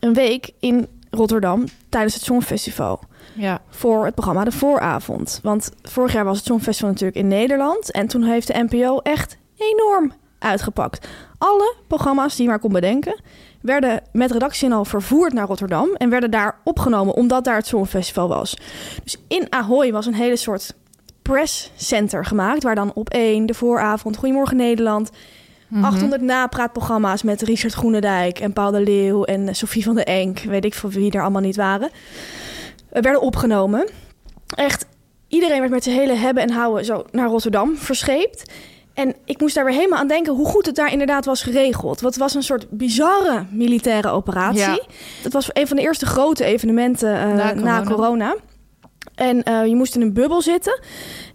een 0.00 0.14
week 0.14 0.50
in 0.60 0.86
Rotterdam 1.10 1.64
tijdens 1.88 2.14
het 2.14 2.22
Songfestival 2.22 3.00
Ja. 3.32 3.60
voor 3.68 4.04
het 4.04 4.14
programma 4.14 4.44
De 4.44 4.52
Vooravond. 4.52 5.40
Want 5.42 5.70
vorig 5.82 6.12
jaar 6.12 6.24
was 6.24 6.36
het 6.36 6.46
Songfestival 6.46 6.90
natuurlijk 6.90 7.18
in 7.18 7.28
Nederland. 7.28 7.90
En 7.90 8.06
toen 8.06 8.22
heeft 8.22 8.46
de 8.46 8.66
NPO 8.68 8.98
echt 8.98 9.36
enorm 9.56 10.12
uitgepakt. 10.38 11.08
Alle 11.38 11.74
programma's 11.86 12.34
die 12.36 12.44
je 12.44 12.50
maar 12.50 12.58
kon 12.58 12.72
bedenken... 12.72 13.20
werden 13.60 14.02
met 14.12 14.30
redactie 14.30 14.72
al 14.72 14.84
vervoerd 14.84 15.32
naar 15.32 15.46
Rotterdam... 15.46 15.94
en 15.94 16.10
werden 16.10 16.30
daar 16.30 16.60
opgenomen 16.64 17.14
omdat 17.14 17.44
daar 17.44 17.56
het 17.56 17.66
Songfestival 17.66 18.28
was. 18.28 18.56
Dus 19.02 19.16
in 19.28 19.46
Ahoy 19.50 19.92
was 19.92 20.06
een 20.06 20.14
hele 20.14 20.36
soort 20.36 20.74
presscenter 21.22 22.24
gemaakt... 22.24 22.62
waar 22.62 22.74
dan 22.74 22.92
op 22.94 23.08
één, 23.08 23.46
De 23.46 23.54
Vooravond, 23.54 24.16
Goedemorgen 24.16 24.56
Nederland... 24.56 25.10
Mhm. 25.68 25.84
800 25.84 26.22
napraatprogramma's 26.22 27.22
met 27.22 27.42
Richard 27.42 27.72
Groenendijk 27.72 28.38
en 28.38 28.52
Paul 28.52 28.70
de 28.70 28.80
Leeuw 28.80 29.24
en 29.24 29.54
Sofie 29.54 29.84
van 29.84 29.94
de 29.94 30.04
Enk. 30.04 30.38
Weet 30.38 30.64
ik 30.64 30.74
veel 30.74 30.90
wie 30.90 31.10
er 31.10 31.22
allemaal 31.22 31.42
niet 31.42 31.56
waren. 31.56 31.90
Werden 33.02 33.20
opgenomen. 33.20 33.88
Echt, 34.56 34.86
iedereen 35.28 35.58
werd 35.58 35.70
met 35.72 35.84
zijn 35.84 35.96
hele 35.96 36.14
hebben 36.14 36.42
en 36.42 36.50
houden 36.50 36.84
zo 36.84 37.04
naar 37.10 37.28
Rotterdam 37.28 37.76
verscheept. 37.76 38.52
En 38.94 39.14
ik 39.24 39.40
moest 39.40 39.54
daar 39.54 39.64
weer 39.64 39.74
helemaal 39.74 39.98
aan 39.98 40.06
denken 40.08 40.32
hoe 40.34 40.46
goed 40.46 40.66
het 40.66 40.74
daar 40.74 40.92
inderdaad 40.92 41.24
was 41.24 41.42
geregeld. 41.42 42.00
Het 42.00 42.16
was 42.16 42.34
een 42.34 42.42
soort 42.42 42.70
bizarre 42.70 43.46
militaire 43.50 44.08
operatie. 44.08 44.60
Ja. 44.60 44.78
Het 45.22 45.32
was 45.32 45.50
een 45.52 45.66
van 45.66 45.76
de 45.76 45.82
eerste 45.82 46.06
grote 46.06 46.44
evenementen 46.44 47.14
eh, 47.18 47.26
Na 47.26 47.52
na, 47.54 47.54
corona. 47.54 47.82
corona. 47.84 48.36
En 49.14 49.42
eh, 49.42 49.66
je 49.66 49.74
moest 49.74 49.94
in 49.94 50.00
een 50.00 50.12
bubbel 50.12 50.42
zitten. 50.42 50.80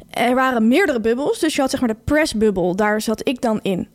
Er 0.10 0.36
waren 0.36 0.68
meerdere 0.68 1.00
bubbels. 1.00 1.40
Dus 1.40 1.56
je 1.56 1.62
had 1.62 1.70
zeg 1.70 1.80
maar 1.80 1.90
de 1.90 2.02
pressbubbel. 2.04 2.76
Daar 2.76 3.02
zat 3.02 3.28
ik 3.28 3.42
dan 3.42 3.60
in. 3.62 3.90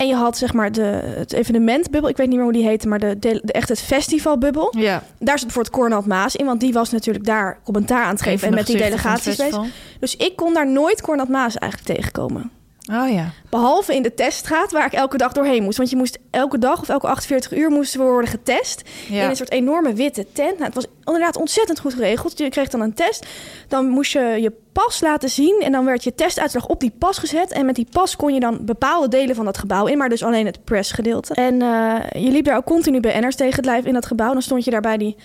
En 0.00 0.06
je 0.06 0.14
had 0.14 0.38
zeg 0.38 0.52
maar 0.52 0.72
de, 0.72 0.82
het 1.16 1.32
evenementbubbel. 1.32 2.10
Ik 2.10 2.16
weet 2.16 2.26
niet 2.26 2.36
meer 2.36 2.44
hoe 2.44 2.52
die 2.52 2.64
heette, 2.64 2.88
maar 2.88 2.98
de, 2.98 3.18
de, 3.18 3.40
de 3.44 3.52
echt 3.52 3.68
het 3.68 3.80
festivalbubbel. 3.80 4.74
Ja. 4.78 5.02
Daar 5.18 5.38
zat 5.38 5.46
bijvoorbeeld 5.46 5.74
Cornald 5.74 6.06
Maas 6.06 6.36
in, 6.36 6.46
want 6.46 6.60
die 6.60 6.72
was 6.72 6.90
natuurlijk 6.90 7.24
daar 7.24 7.58
commentaar 7.64 8.04
aan 8.04 8.10
het 8.10 8.22
geven 8.22 8.48
en 8.48 8.54
met 8.54 8.66
die 8.66 8.76
delegaties 8.76 9.36
bezig. 9.36 9.60
Dus 9.98 10.16
ik 10.16 10.36
kon 10.36 10.54
daar 10.54 10.70
nooit 10.70 11.00
Cornald 11.00 11.28
Maas 11.28 11.56
eigenlijk 11.56 11.98
tegenkomen. 11.98 12.50
Oh 12.92 13.10
ja. 13.10 13.30
Behalve 13.50 13.94
in 13.94 14.02
de 14.02 14.14
teststraat, 14.14 14.72
waar 14.72 14.86
ik 14.86 14.92
elke 14.92 15.16
dag 15.16 15.32
doorheen 15.32 15.62
moest. 15.62 15.76
Want 15.76 15.90
je 15.90 15.96
moest 15.96 16.18
elke 16.30 16.58
dag 16.58 16.80
of 16.80 16.88
elke 16.88 17.06
48 17.06 17.52
uur 17.52 17.70
moesten 17.70 18.00
we 18.00 18.06
worden 18.06 18.30
getest. 18.30 18.82
Ja. 19.08 19.22
In 19.22 19.30
een 19.30 19.36
soort 19.36 19.50
enorme 19.50 19.92
witte 19.92 20.26
tent. 20.32 20.52
Nou, 20.52 20.64
het 20.64 20.74
was 20.74 20.86
inderdaad 21.04 21.36
ontzettend 21.36 21.80
goed 21.80 21.94
geregeld. 21.94 22.38
Je 22.38 22.48
kreeg 22.48 22.68
dan 22.68 22.80
een 22.80 22.94
test. 22.94 23.26
Dan 23.68 23.88
moest 23.88 24.12
je 24.12 24.20
je 24.20 24.52
pas 24.72 25.00
laten 25.00 25.30
zien. 25.30 25.60
En 25.64 25.72
dan 25.72 25.84
werd 25.84 26.04
je 26.04 26.14
testuitslag 26.14 26.66
op 26.66 26.80
die 26.80 26.92
pas 26.98 27.18
gezet. 27.18 27.52
En 27.52 27.66
met 27.66 27.74
die 27.74 27.86
pas 27.90 28.16
kon 28.16 28.34
je 28.34 28.40
dan 28.40 28.58
bepaalde 28.64 29.08
delen 29.08 29.34
van 29.34 29.44
dat 29.44 29.58
gebouw 29.58 29.86
in. 29.86 29.98
Maar 29.98 30.08
dus 30.08 30.24
alleen 30.24 30.46
het 30.46 30.64
pressgedeelte. 30.64 31.34
En 31.34 31.62
eh, 31.62 32.22
je 32.22 32.30
liep 32.30 32.44
daar 32.44 32.56
ook 32.56 32.64
continu 32.64 33.00
BN'ers 33.00 33.36
tegen 33.36 33.56
het 33.56 33.64
lijf 33.64 33.84
in 33.84 33.94
dat 33.94 34.06
gebouw. 34.06 34.32
Dan 34.32 34.42
stond 34.42 34.64
je 34.64 34.70
daar 34.70 34.80
bij 34.80 34.96
die 34.96 35.16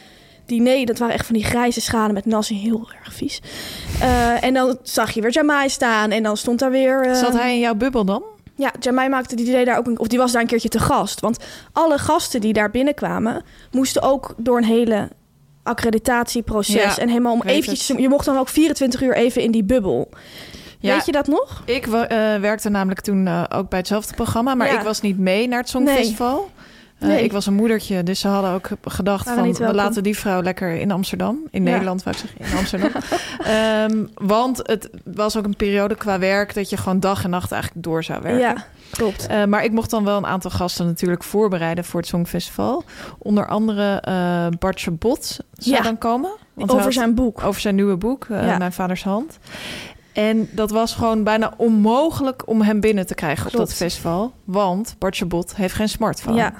diner. 0.46 0.86
Dat 0.86 0.98
waren 0.98 1.14
echt 1.14 1.26
van 1.26 1.36
die 1.36 1.44
grijze 1.44 1.82
schalen 1.82 2.14
met 2.14 2.26
nasi. 2.26 2.56
Heel 2.60 2.88
erg 3.04 3.14
vies. 3.14 3.42
Eh, 4.02 4.44
en 4.44 4.54
dan 4.54 4.78
zag 4.84 5.12
je 5.12 5.22
weer 5.22 5.32
Jamai 5.32 5.70
staan. 5.70 6.12
En 6.12 6.24
dan 6.24 6.38
stond 6.38 6.60
daar 6.60 6.72
weer... 6.72 7.02
eh, 7.06 7.16
Zat 7.16 7.34
hij 7.34 7.54
in 7.54 7.60
jouw 7.60 7.76
bubbel 7.76 8.06
dan? 8.06 8.24
ja, 8.58 8.72
Jamai 8.80 9.10
maakte 9.10 9.36
die 9.36 9.46
idee 9.48 9.66
daar 9.66 9.78
ook 9.78 9.88
een, 9.88 10.00
of 10.00 10.08
die 10.08 10.20
was 10.20 10.32
daar 10.32 10.42
een 10.42 10.48
keertje 10.48 10.70
te 10.70 10.80
gast. 10.80 11.20
Want 11.20 11.38
alle 11.72 11.98
gasten 11.98 12.42
die 12.42 12.54
daar 12.54 12.72
binnenkwamen, 12.72 13.44
moesten 13.72 14.02
ook 14.02 14.34
door 14.38 14.58
een 14.58 14.64
hele 14.64 15.10
accreditatieproces. 15.64 16.74
Ja, 16.96 16.98
en 16.98 17.08
helemaal 17.10 17.34
om 17.34 17.42
eventjes, 17.42 17.88
je 17.98 18.10
mocht 18.10 18.26
dan 18.26 18.38
ook 18.38 18.50
24 18.50 19.02
uur 19.02 19.14
even 19.16 19.42
in 19.42 19.52
die 19.52 19.64
bubbel. 19.64 20.10
Ja. 20.80 20.94
Weet 20.96 21.06
je 21.06 21.12
dat 21.12 21.28
nog? 21.28 21.62
Ik 21.66 21.86
eh, 21.88 22.36
werkte 22.36 22.70
namelijk 22.70 23.02
toen 23.02 23.48
ook 23.52 23.70
bij 23.70 23.80
hetzelfde 23.80 24.14
programma, 24.16 24.56
maar 24.56 24.68
Ja. 24.68 24.78
ik 24.78 24.82
was 24.86 25.02
niet 25.02 25.18
mee 25.20 25.48
naar 25.48 25.60
het 25.60 25.70
Songfestival. 25.70 26.50
Nee. 27.08 27.24
Ik 27.24 27.32
was 27.32 27.46
een 27.46 27.54
moedertje, 27.54 28.04
dus 28.04 28.20
ze 28.20 28.28
hadden 28.28 28.52
ook 28.52 28.70
gedacht 28.84 29.30
van... 29.30 29.54
we 29.54 29.74
laten 29.74 30.04
die 30.04 30.18
vrouw 30.18 30.42
lekker 30.42 30.72
in 30.76 30.92
Amsterdam. 30.92 31.40
In 31.52 31.64
Ja. 31.66 31.70
Nederland, 31.72 32.04
wou 32.04 32.16
ik 32.16 32.22
zeggen, 32.22 32.52
in 32.54 32.58
Amsterdam. 32.58 32.92
Ehm, 33.44 34.06
want 34.28 34.58
het 34.64 34.90
was 35.04 35.38
ook 35.38 35.46
een 35.46 35.56
periode 35.56 35.96
qua 35.96 36.20
werk... 36.20 36.54
dat 36.54 36.70
je 36.70 36.78
gewoon 36.78 37.00
dag 37.00 37.24
en 37.24 37.30
nacht 37.30 37.52
eigenlijk 37.52 37.84
door 37.84 38.04
zou 38.04 38.22
werken. 38.22 38.40
Ja, 38.42 38.66
klopt. 38.92 39.28
Eh, 39.28 39.44
maar 39.46 39.64
ik 39.64 39.72
mocht 39.72 39.90
dan 39.90 40.04
wel 40.04 40.18
een 40.18 40.26
aantal 40.26 40.52
gasten 40.52 40.86
natuurlijk 40.86 41.24
voorbereiden 41.24 41.84
voor 41.86 42.00
het 42.00 42.10
Songfestival. 42.10 42.84
Onder 43.18 43.48
andere 43.48 43.96
eh 44.02 44.48
Bartje 44.60 44.92
Bot 44.92 45.24
zou 45.54 45.76
Ja. 45.76 45.82
dan 45.82 45.98
komen. 45.98 46.32
Want 46.54 46.72
Over 46.72 46.94
zijn 46.94 47.16
boek. 47.16 47.44
over 47.44 47.62
zijn 47.62 47.76
nieuwe 47.76 47.96
boek, 47.96 48.26
eh, 48.30 48.46
Ja. 48.48 48.58
Mijn 48.58 48.74
Vaders 48.74 49.04
Hand. 49.04 49.38
En 50.14 50.50
dat 50.52 50.72
was 50.72 50.94
gewoon 50.94 51.24
bijna 51.24 51.54
onmogelijk 51.58 52.48
om 52.48 52.62
hem 52.62 52.80
binnen 52.80 53.06
te 53.06 53.16
krijgen 53.16 53.46
op 53.46 53.52
dat 53.52 53.74
festival. 53.74 54.34
Want 54.44 54.96
Bartje 55.00 55.26
Bot 55.26 55.56
heeft 55.56 55.74
geen 55.74 55.90
smartphone. 55.90 56.36
Ja. 56.38 56.54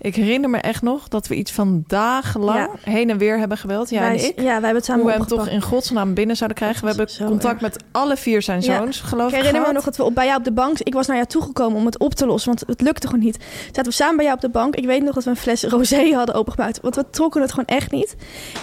Ik 0.00 0.14
herinner 0.14 0.50
me 0.50 0.58
echt 0.58 0.82
nog 0.82 1.08
dat 1.08 1.26
we 1.26 1.34
iets 1.34 1.52
van 1.52 1.84
dagenlang 1.86 2.58
Ja. 2.58 2.90
heen 2.90 3.10
en 3.10 3.18
weer 3.18 3.38
hebben 3.38 3.58
gebeld. 3.58 3.90
Jij 3.90 4.00
wij, 4.00 4.08
en 4.18 4.24
ik. 4.24 4.36
Ja, 4.36 4.42
wij 4.44 4.52
hebben 4.52 4.74
het 4.74 4.84
samen 4.84 5.02
Hoe 5.02 5.10
we 5.12 5.16
hem 5.18 5.26
toch 5.26 5.48
in 5.48 5.62
godsnaam 5.62 6.14
binnen 6.14 6.36
zouden 6.36 6.56
krijgen. 6.58 6.80
We 6.82 6.88
hebben 6.88 7.08
contact 7.26 7.52
erg. 7.52 7.60
met 7.62 7.82
alle 7.92 8.16
vier 8.16 8.42
zijn 8.42 8.60
Ja. 8.60 8.76
zoons, 8.78 9.00
geloof 9.00 9.30
Ik 9.32 9.36
ik. 9.38 9.44
herinner 9.44 9.66
me 9.68 9.72
nog 9.72 9.84
dat 9.84 9.96
we 9.96 10.04
op, 10.04 10.14
bij 10.14 10.24
jou 10.26 10.38
op 10.38 10.44
de 10.44 10.52
bank... 10.52 10.78
Ik 10.78 10.92
was 10.94 11.06
naar 11.06 11.16
jou 11.16 11.28
toegekomen 11.28 11.78
om 11.78 11.86
het 11.86 11.98
op 11.98 12.14
te 12.14 12.26
lossen, 12.26 12.48
want 12.54 12.64
het 12.66 12.80
lukte 12.80 13.06
gewoon 13.06 13.22
niet. 13.24 13.38
Zaten 13.66 13.84
we 13.84 13.92
samen 13.92 14.16
bij 14.16 14.24
jou 14.24 14.36
op 14.36 14.42
de 14.42 14.48
bank. 14.50 14.76
Ik 14.76 14.86
weet 14.86 15.02
nog 15.02 15.14
dat 15.14 15.24
we 15.24 15.30
een 15.30 15.36
fles 15.36 15.62
rosé 15.64 16.12
hadden 16.14 16.34
opengebouwd. 16.34 16.80
Want 16.80 16.96
we 16.96 17.04
trokken 17.10 17.40
het 17.40 17.50
gewoon 17.50 17.66
echt 17.66 17.90
niet. 17.90 18.16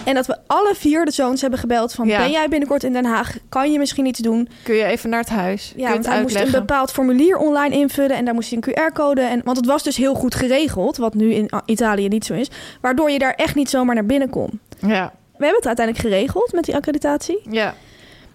En 0.04 0.14
dat 0.14 0.26
we 0.26 0.36
alle 0.46 0.72
vier 0.74 1.04
de 1.04 1.10
zoons 1.10 1.40
hebben 1.40 1.58
gebeld 1.58 1.92
van... 1.92 2.06
Ja. 2.06 2.18
Ben 2.18 2.30
jij 2.30 2.48
binnenkort 2.48 2.84
in 2.84 2.92
Den 2.92 3.04
Haag? 3.04 3.36
Kan 3.48 3.72
je 3.72 3.78
misschien 3.78 4.06
iets 4.06 4.20
doen? 4.20 4.48
Kun 4.62 4.74
je 4.74 4.84
even 4.84 5.10
naar 5.10 5.20
het 5.20 5.28
huis? 5.28 5.72
Ja, 5.76 5.90
want 5.90 6.06
hij 6.06 6.22
moest 6.22 6.34
een 6.40 6.50
bepaald 6.50 6.92
formulier 6.92 7.36
online 7.36 7.74
invullen... 7.74 8.16
en 8.16 8.24
daar 8.24 8.34
moest 8.34 8.50
hij 8.50 8.58
een 8.62 8.72
QR-code... 8.92 9.20
En, 9.20 9.40
want 9.44 9.56
het 9.56 9.66
was 9.66 9.82
dus 9.82 9.96
heel 9.96 10.14
goed 10.14 10.34
geregeld... 10.34 10.96
wat 10.96 11.14
nu 11.14 11.25
in 11.34 11.50
Italië 11.64 12.08
niet 12.08 12.24
zo 12.24 12.34
is... 12.34 12.50
waardoor 12.80 13.10
je 13.10 13.18
daar 13.18 13.34
echt 13.34 13.54
niet 13.54 13.70
zomaar 13.70 13.94
naar 13.94 14.06
binnen 14.06 14.30
kon. 14.30 14.60
Ja, 14.80 15.12
We 15.36 15.44
hebben 15.44 15.56
het 15.56 15.66
uiteindelijk 15.66 16.06
geregeld 16.06 16.52
met 16.52 16.64
die 16.64 16.74
accreditatie. 16.74 17.40
ja. 17.50 17.74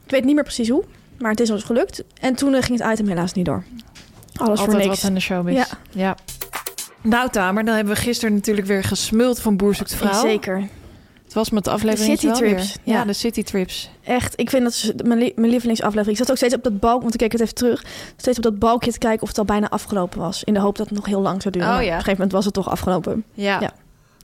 Ik 0.05 0.11
weet 0.17 0.25
niet 0.25 0.35
meer 0.35 0.43
precies 0.43 0.69
hoe, 0.69 0.83
maar 1.19 1.31
het 1.31 1.39
is 1.39 1.49
ons 1.49 1.63
gelukt. 1.63 2.03
En 2.21 2.35
toen 2.35 2.53
eh, 2.53 2.61
ging 2.61 2.79
het 2.79 2.91
item 2.93 3.07
helaas 3.07 3.33
niet 3.33 3.45
door. 3.45 3.63
Alles 4.35 4.59
voor 4.59 4.67
Altijd 4.67 4.87
niks. 4.87 5.01
wat 5.01 5.09
aan 5.09 5.13
de 5.13 5.19
showbiz. 5.21 5.55
Ja. 5.55 5.65
ja. 5.91 6.15
Nou, 7.01 7.29
Tamer, 7.29 7.65
dan 7.65 7.75
hebben 7.75 7.93
we 7.93 7.99
gisteren 7.99 8.33
natuurlijk 8.35 8.67
weer 8.67 8.83
gesmuld 8.83 9.39
van 9.41 9.57
Boer 9.57 9.75
zoekt 9.75 9.95
vrouw. 9.95 10.21
Zeker. 10.21 10.67
Het 11.31 11.39
was 11.39 11.49
met 11.49 11.63
de 11.63 11.69
aflevering 11.71 12.05
De 12.19 12.19
City 12.19 12.25
wel 12.25 12.35
Trips, 12.35 12.75
weer. 12.83 12.93
Ja, 12.93 12.99
ja. 12.99 13.05
de 13.05 13.13
City 13.13 13.43
Trips. 13.43 13.89
Echt, 14.03 14.39
ik 14.39 14.49
vind 14.49 14.63
dat 14.63 14.71
is 14.71 14.91
mijn, 15.03 15.19
li- 15.19 15.31
mijn 15.35 15.51
lievelingsaflevering. 15.51 16.11
Ik 16.11 16.17
zat 16.17 16.29
ook 16.31 16.37
steeds 16.37 16.53
op 16.55 16.63
dat 16.63 16.79
balk, 16.79 17.01
want 17.01 17.13
ik 17.13 17.19
keek 17.19 17.31
het 17.31 17.41
even 17.41 17.55
terug. 17.55 17.85
Steeds 18.17 18.37
op 18.37 18.43
dat 18.43 18.59
balkje 18.59 18.91
te 18.91 18.97
kijken 18.97 19.21
of 19.21 19.27
het 19.27 19.37
al 19.37 19.45
bijna 19.45 19.69
afgelopen 19.69 20.19
was. 20.19 20.43
In 20.43 20.53
de 20.53 20.59
hoop 20.59 20.77
dat 20.77 20.87
het 20.87 20.95
nog 20.95 21.05
heel 21.05 21.21
lang 21.21 21.41
zou 21.41 21.53
duren. 21.53 21.69
Oh, 21.69 21.73
ja. 21.75 21.79
Op 21.81 21.85
een 21.87 21.91
gegeven 21.93 22.11
moment 22.13 22.31
was 22.31 22.45
het 22.45 22.53
toch 22.53 22.69
afgelopen. 22.69 23.23
Ja. 23.33 23.59
Ja. 23.59 23.71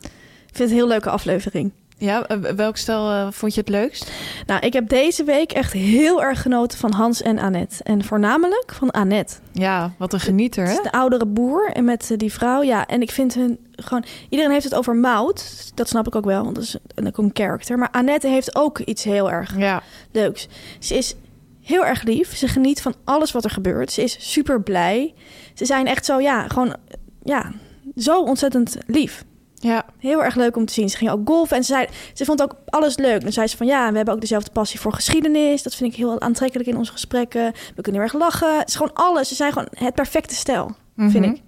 Ik 0.02 0.10
vind 0.54 0.58
het 0.58 0.70
een 0.70 0.76
heel 0.76 0.88
leuke 0.88 1.10
aflevering. 1.10 1.72
Ja, 2.00 2.28
eh, 2.28 2.38
welk 2.38 2.78
stel 2.78 3.12
eh, 3.12 3.28
vond 3.32 3.54
je 3.54 3.60
het 3.60 3.70
leukst? 3.70 4.12
Nou, 4.46 4.66
ik 4.66 4.74
heb 4.74 4.90
deze 4.90 5.24
week 5.24 5.52
echt 5.52 5.74
heel 5.74 6.24
erg 6.24 6.42
genoten 6.42 6.78
van 6.78 6.92
Hans 6.94 7.22
en 7.22 7.40
Annette. 7.40 7.84
En 7.84 8.04
voornamelijk 8.04 8.74
van 8.74 8.92
Annette. 8.92 9.36
Ja, 9.52 9.92
wat 9.98 10.14
een 10.14 10.20
genieter, 10.20 10.64
Het 10.64 10.72
hè? 10.72 10.78
is 10.78 10.84
de 10.92 10.98
oudere 10.98 11.26
boer 11.26 11.72
en 11.72 11.86
met 11.86 12.12
eh, 12.12 12.18
die 12.18 12.34
vrouw. 12.34 12.62
Ja, 12.64 12.86
en 12.88 13.02
ik 13.02 13.12
vind 13.12 13.34
hun 13.34 13.58
gewoon... 13.72 14.04
Iedereen 14.30 14.52
heeft 14.52 14.64
het 14.64 14.76
over 14.76 14.96
Mout. 14.96 15.72
Dat 15.76 15.88
snap 15.90 16.08
ik 16.08 16.16
ook 16.16 16.26
wel, 16.26 16.44
want 16.44 16.56
dat 16.56 16.64
is 16.64 16.76
een, 16.96 17.12
een 17.16 17.30
character. 17.34 17.78
Maar 17.78 17.92
Annette 17.92 18.28
heeft 18.28 18.56
ook 18.56 18.80
iets 18.80 19.04
heel 19.04 19.32
erg 19.32 19.58
Ja. 19.58 19.82
leuks. 20.12 20.48
Ze 20.80 20.96
is 20.98 21.16
heel 21.62 21.86
erg 21.86 22.04
lief. 22.04 22.36
Ze 22.36 22.48
geniet 22.48 22.82
van 22.82 22.94
alles 23.04 23.32
wat 23.32 23.44
er 23.44 23.50
gebeurt. 23.50 23.92
Ze 23.92 24.04
is 24.04 24.32
super 24.32 24.62
blij. 24.62 25.14
Ze 25.54 25.66
zijn 25.66 25.88
echt 25.88 26.06
zo, 26.06 26.20
ja, 26.22 26.48
gewoon... 26.48 26.76
Ja, 27.24 27.52
zo 27.96 28.22
ontzettend 28.22 28.78
lief. 28.88 29.24
Ja. 29.60 29.86
Heel 30.00 30.24
erg 30.24 30.36
leuk 30.36 30.56
om 30.58 30.66
te 30.66 30.74
zien. 30.74 30.90
Ze 30.90 30.98
ging 30.98 31.12
ook 31.12 31.28
golfen 31.28 31.58
en 31.58 31.64
ze, 31.64 31.74
zei, 31.74 31.88
ze 32.14 32.26
vond 32.26 32.42
ook 32.42 32.56
alles 32.70 32.98
leuk. 32.98 33.22
Dan 33.22 33.32
zei 33.32 33.48
ze 33.48 33.58
van 33.58 33.68
ja, 33.68 33.90
we 33.90 33.96
hebben 33.96 34.14
ook 34.14 34.22
dezelfde 34.22 34.52
passie 34.52 34.80
voor 34.80 34.94
geschiedenis. 34.94 35.64
Dat 35.64 35.76
vind 35.76 35.92
ik 35.92 35.98
heel 35.98 36.22
aantrekkelijk 36.22 36.70
in 36.70 36.78
onze 36.78 36.92
gesprekken. 36.92 37.52
We 37.76 37.82
kunnen 37.82 38.02
heel 38.02 38.12
erg 38.12 38.14
lachen. 38.22 38.58
Het 38.60 38.68
is 38.70 38.76
gewoon 38.76 38.94
alles. 38.94 39.28
Ze 39.28 39.36
zijn 39.36 39.52
gewoon 39.52 39.68
het 39.74 39.94
perfecte 39.96 40.36
stel, 40.36 40.72
vind 40.98 41.14
Mhm. 41.14 41.24
ik. 41.24 41.42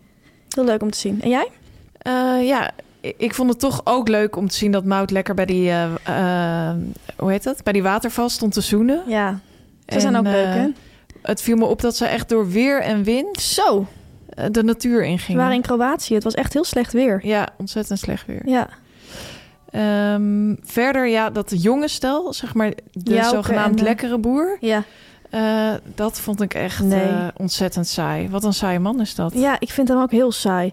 Heel 0.49 0.63
leuk 0.63 0.81
om 0.81 0.91
te 0.91 0.97
zien. 0.97 1.21
En 1.21 1.29
jij? 1.29 1.47
Eh, 1.97 2.47
ja, 2.47 2.71
ik- 3.01 3.33
vond 3.33 3.49
het 3.49 3.59
toch 3.59 3.81
ook 3.83 4.07
leuk 4.07 4.35
om 4.35 4.47
te 4.47 4.55
zien 4.55 4.71
dat 4.71 4.85
Mout 4.85 5.11
lekker 5.11 5.33
bij 5.33 5.45
die, 5.45 5.69
eh, 5.69 5.83
eh, 6.69 6.75
hoe 7.17 7.31
heet 7.31 7.43
dat? 7.43 7.63
Bij 7.63 7.73
die 7.73 7.83
waterval 7.83 8.29
stond 8.29 8.53
te 8.53 8.61
zoenen. 8.61 9.01
Ja, 9.07 9.39
ze 9.87 9.95
En, 9.95 10.01
zijn 10.01 10.15
ook 10.15 10.23
leuk, 10.23 10.53
hè? 10.53 10.67
Het 11.21 11.41
viel 11.41 11.55
me 11.57 11.65
op 11.65 11.81
dat 11.81 11.95
ze 11.95 12.05
echt 12.05 12.29
door 12.29 12.49
weer 12.49 12.81
en 12.81 13.03
wind 13.03 13.41
Zo, 13.41 13.87
de 14.51 14.63
natuur 14.63 15.01
ze 15.03 15.07
ingingen. 15.07 15.39
waren 15.41 15.55
in 15.55 15.61
Kroatië. 15.61 16.13
Het 16.13 16.23
was 16.23 16.33
echt 16.33 16.53
heel 16.53 16.63
slecht 16.63 16.93
weer. 16.93 17.19
Ja, 17.25 17.47
ontzettend 17.57 17.99
slecht 17.99 18.25
weer. 18.25 18.41
Ja, 18.45 18.67
Ehm, 19.71 20.55
verder, 20.63 21.07
ja, 21.07 21.29
dat 21.29 21.53
jonge 21.63 21.87
stel, 21.87 22.33
zeg 22.33 22.53
maar, 22.53 22.71
de 22.91 23.13
Jouke 23.13 23.29
zogenaamd 23.35 23.71
en, 23.73 23.77
eh, 23.77 23.83
lekkere 23.83 24.17
boer. 24.17 24.57
ja. 24.59 24.83
eh, 25.29 25.73
dat 25.95 26.19
vond 26.19 26.41
ik 26.41 26.53
echt 26.53 26.83
Nee. 26.83 27.01
eh, 27.01 27.27
ontzettend 27.37 27.87
saai. 27.87 28.29
Wat 28.29 28.43
een 28.43 28.53
saaie 28.53 28.79
man 28.79 29.01
is 29.01 29.15
dat. 29.15 29.33
ja, 29.33 29.55
ik 29.59 29.69
vind 29.69 29.87
hem 29.87 29.97
ook 30.01 30.11
heel 30.11 30.31
saai. 30.31 30.71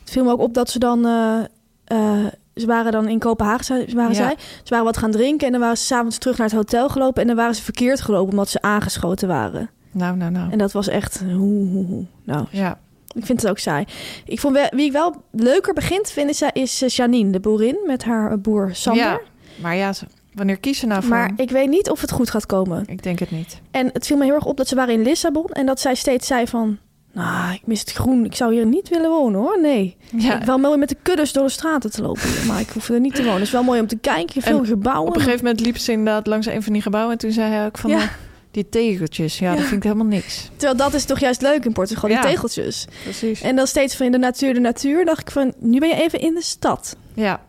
Het 0.00 0.10
viel 0.10 0.24
me 0.24 0.30
ook 0.30 0.40
op 0.40 0.54
dat 0.54 0.70
ze 0.70 0.78
dan... 0.78 1.06
eh, 1.06 1.38
eh, 1.84 2.26
ze 2.54 2.66
waren 2.66 2.92
dan 2.92 3.08
in 3.08 3.18
Kopenhagen, 3.18 3.94
waren 3.94 4.10
Ja. 4.10 4.16
zij. 4.16 4.34
Ze 4.38 4.68
waren 4.70 4.84
wat 4.84 4.96
gaan 4.96 5.10
drinken 5.10 5.46
en 5.46 5.52
dan 5.52 5.60
waren 5.60 5.76
ze 5.76 5.84
s'avonds 5.84 6.18
terug 6.18 6.38
naar 6.38 6.46
het 6.46 6.56
hotel 6.56 6.88
gelopen. 6.88 7.20
En 7.22 7.26
dan 7.28 7.36
waren 7.36 7.54
ze 7.54 7.62
verkeerd 7.62 8.00
gelopen 8.00 8.30
omdat 8.30 8.48
ze 8.48 8.62
aangeschoten 8.62 9.28
waren. 9.28 9.70
Nou, 9.90 10.16
nou, 10.16 10.30
nou. 10.30 10.50
En 10.52 10.58
dat 10.58 10.72
was 10.72 10.88
echt... 10.88 11.20
Hoe, 11.20 11.68
hoe, 11.68 11.86
hoe. 11.86 12.04
Nou, 12.24 12.46
Ja. 12.50 12.78
Ik 13.16 13.26
vind 13.26 13.40
het 13.40 13.50
ook 13.50 13.58
saai. 13.58 13.84
Ik 14.24 14.40
vond 14.40 14.54
wel, 14.54 14.66
wie 14.70 14.84
ik 14.86 14.92
wel 14.92 15.14
leuker 15.32 15.74
begint 15.74 16.10
vinden, 16.10 16.30
is, 16.34 16.42
is 16.52 16.82
eh, 16.82 16.88
Janine, 16.88 17.30
de 17.30 17.40
boerin, 17.40 17.78
met 17.86 18.04
haar 18.04 18.30
eh, 18.32 18.38
boer 18.38 18.70
Sander. 18.72 19.02
ja, 19.02 19.20
maar 19.62 19.76
ja, 19.76 19.92
wanneer 20.34 20.58
kiezen 20.58 20.80
ze 20.80 20.86
nou 20.86 21.02
voor? 21.02 21.10
Maar 21.10 21.32
ik 21.36 21.50
weet 21.50 21.68
niet 21.68 21.90
of 21.90 22.00
het 22.00 22.10
goed 22.10 22.30
gaat 22.30 22.46
komen. 22.46 22.84
Ik 22.86 23.02
denk 23.02 23.18
het 23.18 23.30
niet. 23.30 23.60
En 23.70 23.90
het 23.92 24.06
viel 24.06 24.16
me 24.16 24.24
heel 24.24 24.34
erg 24.34 24.44
op 24.44 24.56
dat 24.56 24.68
ze 24.68 24.74
waren 24.74 24.94
in 24.94 25.02
Lissabon 25.02 25.46
en 25.46 25.66
dat 25.66 25.80
zij 25.80 25.94
steeds 25.94 26.26
zei 26.26 26.46
van... 26.46 26.78
Nou, 27.12 27.54
ik 27.54 27.66
mis 27.66 27.80
het 27.80 27.92
groen. 27.92 28.24
Ik 28.24 28.34
zou 28.34 28.54
hier 28.54 28.66
niet 28.66 28.88
willen 28.88 29.10
wonen 29.10 29.40
hoor. 29.40 29.60
Nee. 29.60 29.96
Ja. 30.16 30.44
Wel 30.44 30.58
mooi 30.58 30.78
met 30.78 30.88
de 30.88 30.96
kuddes 31.02 31.32
door 31.32 31.44
de 31.44 31.50
straten 31.50 31.90
te 31.90 32.02
lopen. 32.02 32.46
Maar 32.46 32.60
ik 32.60 32.68
hoef 32.68 32.88
er 32.88 33.00
niet 33.00 33.14
te 33.14 33.20
wonen. 33.22 33.34
Het 33.38 33.46
is 33.46 33.50
wel 33.52 33.62
mooi 33.62 33.80
om 33.80 33.86
te 33.86 33.96
kijken. 33.96 34.42
Veel 34.42 34.58
En 34.58 34.66
gebouwen. 34.66 35.08
Op 35.08 35.14
een 35.14 35.20
gegeven 35.22 35.44
moment 35.44 35.64
liep 35.64 35.78
ze 35.78 35.92
inderdaad 35.92 36.26
langs 36.26 36.46
een 36.46 36.62
van 36.62 36.72
die 36.72 36.82
gebouwen. 36.82 37.12
En 37.12 37.18
toen 37.18 37.30
zei 37.30 37.52
hij 37.52 37.66
ook 37.66 37.78
van, 37.78 37.90
Ja. 37.90 38.10
Die 38.56 38.68
tegeltjes, 38.68 39.38
ja, 39.38 39.50
dat 39.54 39.60
vind 39.64 39.76
ik 39.76 39.82
helemaal 39.82 40.06
niks. 40.06 40.50
Terwijl 40.56 40.76
dat 40.76 40.94
is 40.94 41.04
toch 41.04 41.18
juist 41.18 41.42
leuk 41.42 41.64
in 41.64 41.72
Portugal, 41.72 42.08
die 42.08 42.18
Ja. 42.18 42.22
tegeltjes. 42.24 42.86
Precies. 43.02 43.40
En 43.40 43.56
dan 43.56 43.66
steeds 43.66 43.96
van 43.96 44.06
in 44.06 44.12
de 44.12 44.18
natuur, 44.18 44.54
de 44.54 44.60
natuur. 44.60 45.04
dacht 45.04 45.20
ik 45.20 45.30
van, 45.30 45.52
nu 45.58 45.78
ben 45.78 45.88
je 45.88 45.94
even 46.02 46.20
in 46.20 46.34
de 46.34 46.42
stad. 46.42 46.96
Ja, 47.14 47.30
Maar 47.30 47.40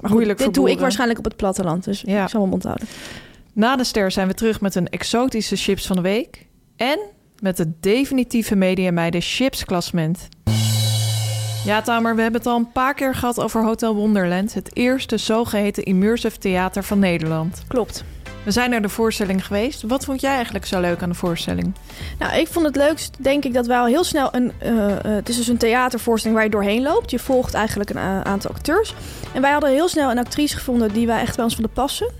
goed, 0.00 0.10
Moeilijk 0.10 0.38
dit 0.38 0.54
doe 0.54 0.70
ik 0.70 0.78
waarschijnlijk 0.78 1.18
op 1.18 1.24
het 1.24 1.36
platteland. 1.36 1.84
Dus 1.84 2.02
Ja. 2.06 2.22
ik 2.22 2.28
zal 2.28 2.38
mijn 2.40 2.50
mond 2.50 2.62
houden. 2.62 2.86
na 3.52 3.76
de 3.76 3.84
ster 3.84 4.10
zijn 4.10 4.28
we 4.28 4.34
terug 4.34 4.60
met 4.60 4.74
een 4.74 4.88
exotische 4.88 5.56
chips 5.56 5.86
van 5.86 5.96
de 5.96 6.02
week. 6.02 6.46
En 6.76 6.98
met 7.38 7.58
het 7.58 7.82
definitieve 7.82 8.54
Media 8.56 8.90
Meiden 8.90 9.20
chips 9.20 9.64
klassement. 9.64 10.28
Ja, 11.64 11.82
Tamer, 11.82 12.16
we 12.16 12.22
hebben 12.22 12.40
het 12.40 12.50
al 12.50 12.56
een 12.56 12.72
paar 12.72 12.94
keer 12.94 13.14
gehad 13.14 13.40
over 13.40 13.64
Hotel 13.64 13.94
Wonderland. 13.94 14.54
Het 14.54 14.76
eerste 14.76 15.16
zogeheten 15.16 15.82
immersive 15.82 16.38
theater 16.38 16.84
van 16.84 16.98
Nederland. 16.98 17.62
Klopt. 17.68 18.04
We 18.44 18.50
zijn 18.50 18.70
naar 18.70 18.82
de 18.82 18.88
voorstelling 18.88 19.46
geweest. 19.46 19.82
Wat 19.82 20.04
vond 20.04 20.20
jij 20.20 20.34
eigenlijk 20.34 20.66
zo 20.66 20.80
leuk 20.80 21.02
aan 21.02 21.08
de 21.08 21.14
voorstelling? 21.14 21.74
Nou, 22.18 22.34
ik 22.38 22.48
vond 22.48 22.66
het 22.66 22.76
leukst, 22.76 23.16
denk 23.18 23.44
ik, 23.44 23.54
dat 23.54 23.66
wij 23.66 23.78
al 23.78 23.86
heel 23.86 24.04
snel 24.04 24.28
een... 24.34 24.52
eh, 24.58 24.90
eh, 24.90 24.96
het 25.02 25.28
is 25.28 25.36
dus 25.36 25.48
een 25.48 25.56
theatervoorstelling 25.56 26.38
waar 26.38 26.48
je 26.48 26.54
doorheen 26.54 26.82
loopt. 26.82 27.10
Je 27.10 27.18
volgt 27.18 27.54
eigenlijk 27.54 27.90
een 27.90 27.98
aantal 28.24 28.50
acteurs. 28.50 28.94
En 29.34 29.40
wij 29.42 29.50
hadden 29.52 29.70
heel 29.70 29.88
snel 29.88 30.10
een 30.10 30.18
actrice 30.18 30.56
gevonden 30.56 30.92
die 30.92 31.06
wij 31.06 31.20
echt 31.20 31.34
bij 31.36 31.44
ons 31.44 31.54
vonden 31.54 31.72
passen. 31.72 32.10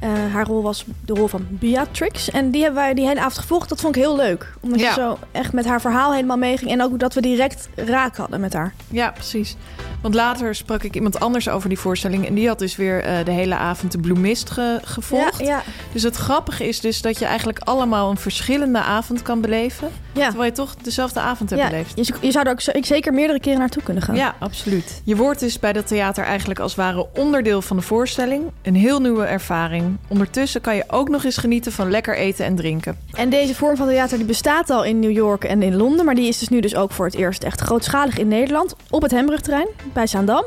Eh, 0.00 0.08
haar 0.32 0.46
rol 0.46 0.62
was 0.62 0.84
de 1.04 1.14
rol 1.14 1.26
van 1.26 1.46
Beatrix. 1.48 2.30
En 2.30 2.50
die 2.50 2.62
hebben 2.62 2.80
wij 2.82 2.94
die 2.94 3.06
hele 3.06 3.20
avond 3.20 3.38
gevolgd. 3.38 3.68
Dat 3.68 3.80
vond 3.80 3.96
ik 3.96 4.02
heel 4.02 4.16
leuk. 4.16 4.52
Omdat 4.60 4.80
Ja. 4.80 4.88
je 4.88 4.94
zo 4.94 5.18
echt 5.32 5.52
met 5.52 5.64
haar 5.66 5.80
verhaal 5.80 6.12
helemaal 6.12 6.36
meeging. 6.36 6.70
En 6.70 6.82
ook 6.82 6.98
dat 6.98 7.14
we 7.14 7.20
direct 7.20 7.68
raak 7.74 8.16
hadden 8.16 8.40
met 8.40 8.52
haar. 8.52 8.72
Ja, 8.88 9.10
precies. 9.10 9.56
Want 10.00 10.14
later 10.14 10.54
sprak 10.54 10.82
ik 10.82 10.94
iemand 10.94 11.20
anders 11.20 11.48
over 11.48 11.68
die 11.68 11.78
voorstelling. 11.78 12.26
En 12.26 12.34
die 12.34 12.48
had 12.48 12.58
dus 12.58 12.76
weer 12.76 13.02
eh, 13.02 13.24
de 13.24 13.30
hele 13.30 13.54
avond 13.54 13.92
de 13.92 13.98
Bloemist 13.98 14.50
ge- 14.50 14.78
gevolgd. 14.84 15.38
Ja, 15.40 15.46
ja. 15.46 15.62
Dus 15.92 16.02
het 16.02 16.16
grappige 16.16 16.68
is 16.68 16.80
dus 16.80 17.02
dat 17.02 17.18
je 17.18 17.24
eigenlijk 17.24 17.58
allemaal 17.58 18.10
een 18.10 18.16
verschillende 18.16 18.78
avond 18.78 19.22
kan 19.22 19.40
beleven. 19.40 19.88
Ja. 20.12 20.26
Terwijl 20.26 20.44
je 20.50 20.56
toch 20.56 20.74
dezelfde 20.74 21.20
avond 21.20 21.50
hebt 21.50 21.62
Ja, 21.62 21.68
beleefd. 21.68 22.06
je, 22.06 22.14
je 22.20 22.30
zou 22.30 22.46
er 22.46 22.52
ook 22.52 22.84
zeker 22.84 23.12
meerdere 23.14 23.40
keren 23.40 23.58
naartoe 23.58 23.82
kunnen 23.82 24.02
gaan. 24.02 24.14
Ja, 24.16 24.34
absoluut. 24.38 25.00
Je 25.04 25.16
wordt 25.16 25.40
dus 25.40 25.58
bij 25.58 25.72
dat 25.72 25.86
theater 25.86 26.24
eigenlijk 26.24 26.60
als 26.60 26.70
het 26.76 26.80
ware 26.80 27.06
onderdeel 27.14 27.62
van 27.62 27.76
de 27.76 27.82
voorstelling. 27.82 28.42
Een 28.62 28.74
heel 28.74 29.00
nieuwe 29.00 29.24
ervaring. 29.24 29.96
Ondertussen 30.08 30.60
kan 30.60 30.76
je 30.76 30.84
ook 30.86 31.08
nog 31.08 31.24
eens 31.24 31.36
genieten 31.36 31.72
van 31.72 31.90
lekker 31.90 32.16
eten 32.16 32.44
en 32.44 32.56
drinken. 32.56 32.98
En 33.12 33.30
deze 33.30 33.54
vorm 33.54 33.76
van 33.76 33.86
theater 33.88 34.16
die 34.18 34.26
bestaat 34.26 34.70
al 34.70 34.84
in 34.84 34.98
New 34.98 35.10
York 35.10 35.44
en 35.44 35.62
in 35.62 35.76
Londen. 35.76 36.04
Maar 36.04 36.14
die 36.14 36.28
is 36.28 36.38
dus 36.38 36.48
nu 36.48 36.60
dus 36.60 36.74
ook 36.76 36.90
voor 36.92 37.04
het 37.06 37.14
eerst 37.14 37.42
echt 37.42 37.60
grootschalig 37.60 38.18
in 38.18 38.28
Nederland. 38.28 38.74
Op 38.90 39.02
het 39.02 39.10
Hembrugterrein 39.10 39.66
bij 39.92 40.06
Zaandam. 40.06 40.44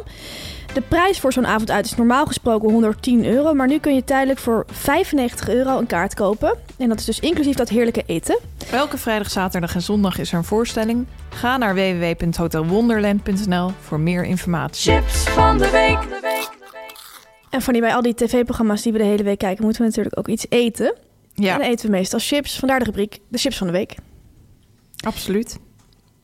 De 0.73 0.81
prijs 0.81 1.19
voor 1.19 1.33
zo'n 1.33 1.47
avond 1.47 1.71
uit 1.71 1.85
is 1.85 1.95
normaal 1.95 2.25
gesproken 2.25 2.69
110 2.71 3.25
euro. 3.25 3.53
Maar 3.53 3.67
nu 3.67 3.79
kun 3.79 3.95
je 3.95 4.03
tijdelijk 4.03 4.39
voor 4.39 4.65
95 4.71 5.49
euro 5.49 5.77
een 5.77 5.87
kaart 5.87 6.13
kopen. 6.13 6.57
En 6.77 6.89
dat 6.89 6.99
is 6.99 7.05
dus 7.05 7.19
inclusief 7.19 7.55
dat 7.55 7.69
heerlijke 7.69 8.03
eten. 8.05 8.39
Elke 8.71 8.97
vrijdag, 8.97 9.29
zaterdag 9.29 9.75
en 9.75 9.81
zondag 9.81 10.17
is 10.17 10.31
er 10.31 10.37
een 10.37 10.43
voorstelling. 10.43 11.05
Ga 11.29 11.57
naar 11.57 11.75
www.hotelwonderland.nl 11.75 13.71
voor 13.79 13.99
meer 13.99 14.23
informatie. 14.23 14.91
Chips 14.91 15.23
van 15.23 15.57
de 15.57 15.69
week. 15.69 15.97
En 17.49 17.61
van 17.61 17.73
die 17.73 17.81
bij 17.81 17.93
al 17.93 18.01
die 18.01 18.13
tv-programma's 18.13 18.81
die 18.81 18.91
we 18.91 18.97
de 18.97 19.03
hele 19.03 19.23
week 19.23 19.37
kijken, 19.37 19.63
moeten 19.63 19.81
we 19.81 19.87
natuurlijk 19.87 20.17
ook 20.17 20.27
iets 20.27 20.45
eten. 20.49 20.95
Ja. 21.33 21.53
En 21.53 21.59
dan 21.59 21.67
eten 21.67 21.85
we 21.85 21.91
meestal 21.91 22.19
chips. 22.19 22.59
Vandaar 22.59 22.79
de 22.79 22.85
rubriek 22.85 23.19
de 23.27 23.37
chips 23.37 23.57
van 23.57 23.67
de 23.67 23.73
week. 23.73 23.95
Absoluut. 25.05 25.59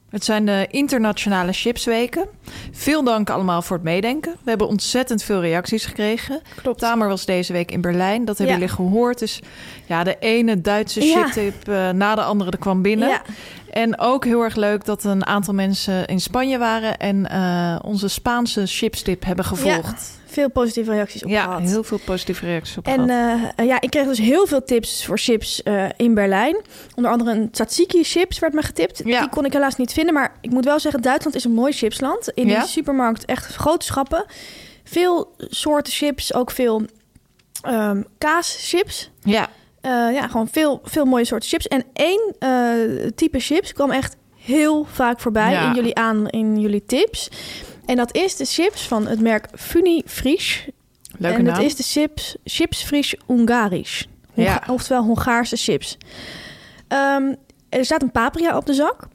Het 0.09 0.25
zijn 0.25 0.45
de 0.45 0.67
internationale 0.69 1.53
chipsweken. 1.53 2.27
Veel 2.71 3.03
dank 3.03 3.29
allemaal 3.29 3.61
voor 3.61 3.75
het 3.75 3.85
meedenken. 3.85 4.31
We 4.43 4.49
hebben 4.49 4.67
ontzettend 4.67 5.23
veel 5.23 5.41
reacties 5.41 5.85
gekregen. 5.85 6.41
Klopt. 6.61 6.79
Tamer 6.79 7.07
was 7.07 7.25
deze 7.25 7.53
week 7.53 7.71
in 7.71 7.81
Berlijn. 7.81 8.25
Dat 8.25 8.37
hebben 8.37 8.55
Ja. 8.55 8.61
jullie 8.61 8.75
gehoord. 8.75 9.19
Dus 9.19 9.39
ja, 9.85 10.03
de 10.03 10.17
ene 10.19 10.61
Duitse 10.61 11.05
Ja. 11.05 11.23
chiptip 11.27 11.67
eh, 11.67 11.89
na 11.89 12.15
de 12.15 12.21
andere 12.23 12.51
er 12.51 12.57
kwam 12.57 12.81
binnen. 12.81 13.09
Ja. 13.09 13.21
En 13.71 13.99
ook 13.99 14.25
heel 14.25 14.41
erg 14.43 14.55
leuk 14.55 14.85
dat 14.85 15.03
een 15.03 15.25
aantal 15.25 15.53
mensen 15.53 16.05
in 16.05 16.19
Spanje 16.21 16.57
waren... 16.57 16.97
en 16.97 17.29
eh, 17.29 17.75
onze 17.81 18.07
Spaanse 18.07 18.65
chipstip 18.65 19.25
hebben 19.25 19.45
gevolgd. 19.45 20.18
Veel 20.31 20.49
positieve 20.49 20.91
reacties 20.91 21.23
op 21.23 21.29
Ja, 21.29 21.43
gehad. 21.43 21.61
heel 21.61 21.83
veel 21.83 21.99
positieve 22.05 22.45
reacties 22.45 22.77
op 22.77 22.87
En 22.87 23.09
gehad. 23.09 23.53
eh, 23.55 23.65
ja, 23.65 23.81
ik 23.81 23.89
kreeg 23.89 24.05
dus 24.05 24.17
heel 24.17 24.45
veel 24.47 24.63
tips 24.63 25.05
voor 25.05 25.17
chips 25.17 25.63
eh, 25.63 25.85
in 25.97 26.13
Berlijn. 26.13 26.61
Onder 26.95 27.11
andere 27.11 27.31
een 27.31 27.51
tzatziki 27.51 28.03
chips 28.03 28.39
werd 28.39 28.53
me 28.53 28.61
getipt. 28.61 29.01
Ja. 29.05 29.19
Die 29.19 29.29
kon 29.29 29.45
ik 29.45 29.53
helaas 29.53 29.75
niet 29.75 29.93
vinden. 29.93 30.13
Maar 30.13 30.31
ik 30.41 30.51
moet 30.51 30.65
wel 30.65 30.79
zeggen, 30.79 31.01
Duitsland 31.01 31.35
is 31.35 31.43
een 31.43 31.53
mooi 31.53 31.71
chipsland. 31.73 32.29
In 32.33 32.47
Ja? 32.47 32.61
de 32.61 32.67
supermarkt 32.67 33.25
echt 33.25 33.55
grote 33.55 33.85
schappen. 33.85 34.25
Veel 34.83 35.33
soorten 35.37 35.93
chips, 35.93 36.33
ook 36.33 36.51
veel 36.51 36.81
ehm 37.61 38.01
kaaschips. 38.17 39.11
Ja, 39.23 39.47
Eh, 39.81 39.91
ja, 39.91 40.27
gewoon 40.27 40.47
veel, 40.51 40.81
veel 40.83 41.05
mooie 41.05 41.25
soorten 41.25 41.49
chips. 41.49 41.67
En 41.67 41.83
één 41.93 42.35
eh, 42.39 43.07
type 43.15 43.39
chips 43.39 43.73
kwam 43.73 43.91
echt 43.91 44.15
heel 44.37 44.85
vaak 44.91 45.19
voorbij 45.19 45.51
Ja. 45.51 45.69
in, 45.69 45.75
jullie 45.75 45.95
aan, 45.95 46.27
in 46.27 46.59
jullie 46.59 46.85
tips. 46.85 47.29
En 47.89 47.95
dat 47.95 48.15
is 48.15 48.35
de 48.35 48.45
chips 48.45 48.87
van 48.87 49.07
het 49.07 49.19
merk 49.19 49.47
Funi 49.55 50.01
Frisch. 50.05 50.65
leuke 51.17 51.37
en 51.37 51.43
naam. 51.43 51.55
dat 51.55 51.63
is 51.63 51.75
de 51.75 51.83
chips, 51.83 52.35
chips 52.43 52.83
Frisch 52.83 53.13
Ungarisch. 53.27 54.07
Honga- 54.33 54.49
Ja. 54.65 54.73
Oftewel 54.73 55.03
Hongaarse 55.03 55.55
chips. 55.55 55.97
Ehm, 56.87 57.33
er 57.69 57.85
staat 57.85 58.01
een 58.01 58.11
paprika 58.11 58.57
op 58.57 58.65
de 58.65 58.73
zak. 58.73 59.07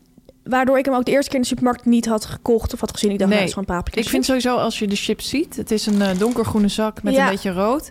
Waardoor 0.44 0.78
ik 0.78 0.84
hem 0.84 0.94
ook 0.94 1.04
de 1.04 1.10
eerste 1.10 1.26
keer 1.26 1.34
in 1.36 1.42
de 1.42 1.48
supermarkt 1.48 1.84
niet 1.84 2.06
had 2.06 2.24
gekocht 2.24 2.72
of 2.74 2.80
had 2.80 2.90
gezien. 2.92 3.10
Ik 3.10 3.18
dacht, 3.18 3.30
Nee, 3.30 3.38
nou, 3.38 3.50
dat 3.50 3.58
is 3.58 3.64
gewoon 3.64 3.78
paprika 3.82 4.00
Ik 4.00 4.08
vind 4.12 4.24
sowieso 4.24 4.56
als 4.56 4.78
je 4.78 4.86
de 4.86 4.96
chips 4.96 5.28
ziet... 5.28 5.56
het 5.56 5.70
is 5.70 5.86
een 5.86 6.02
eh, 6.02 6.18
donkergroene 6.18 6.68
zak 6.68 7.02
met 7.02 7.14
Ja. 7.14 7.24
een 7.24 7.30
beetje 7.30 7.52
rood. 7.52 7.90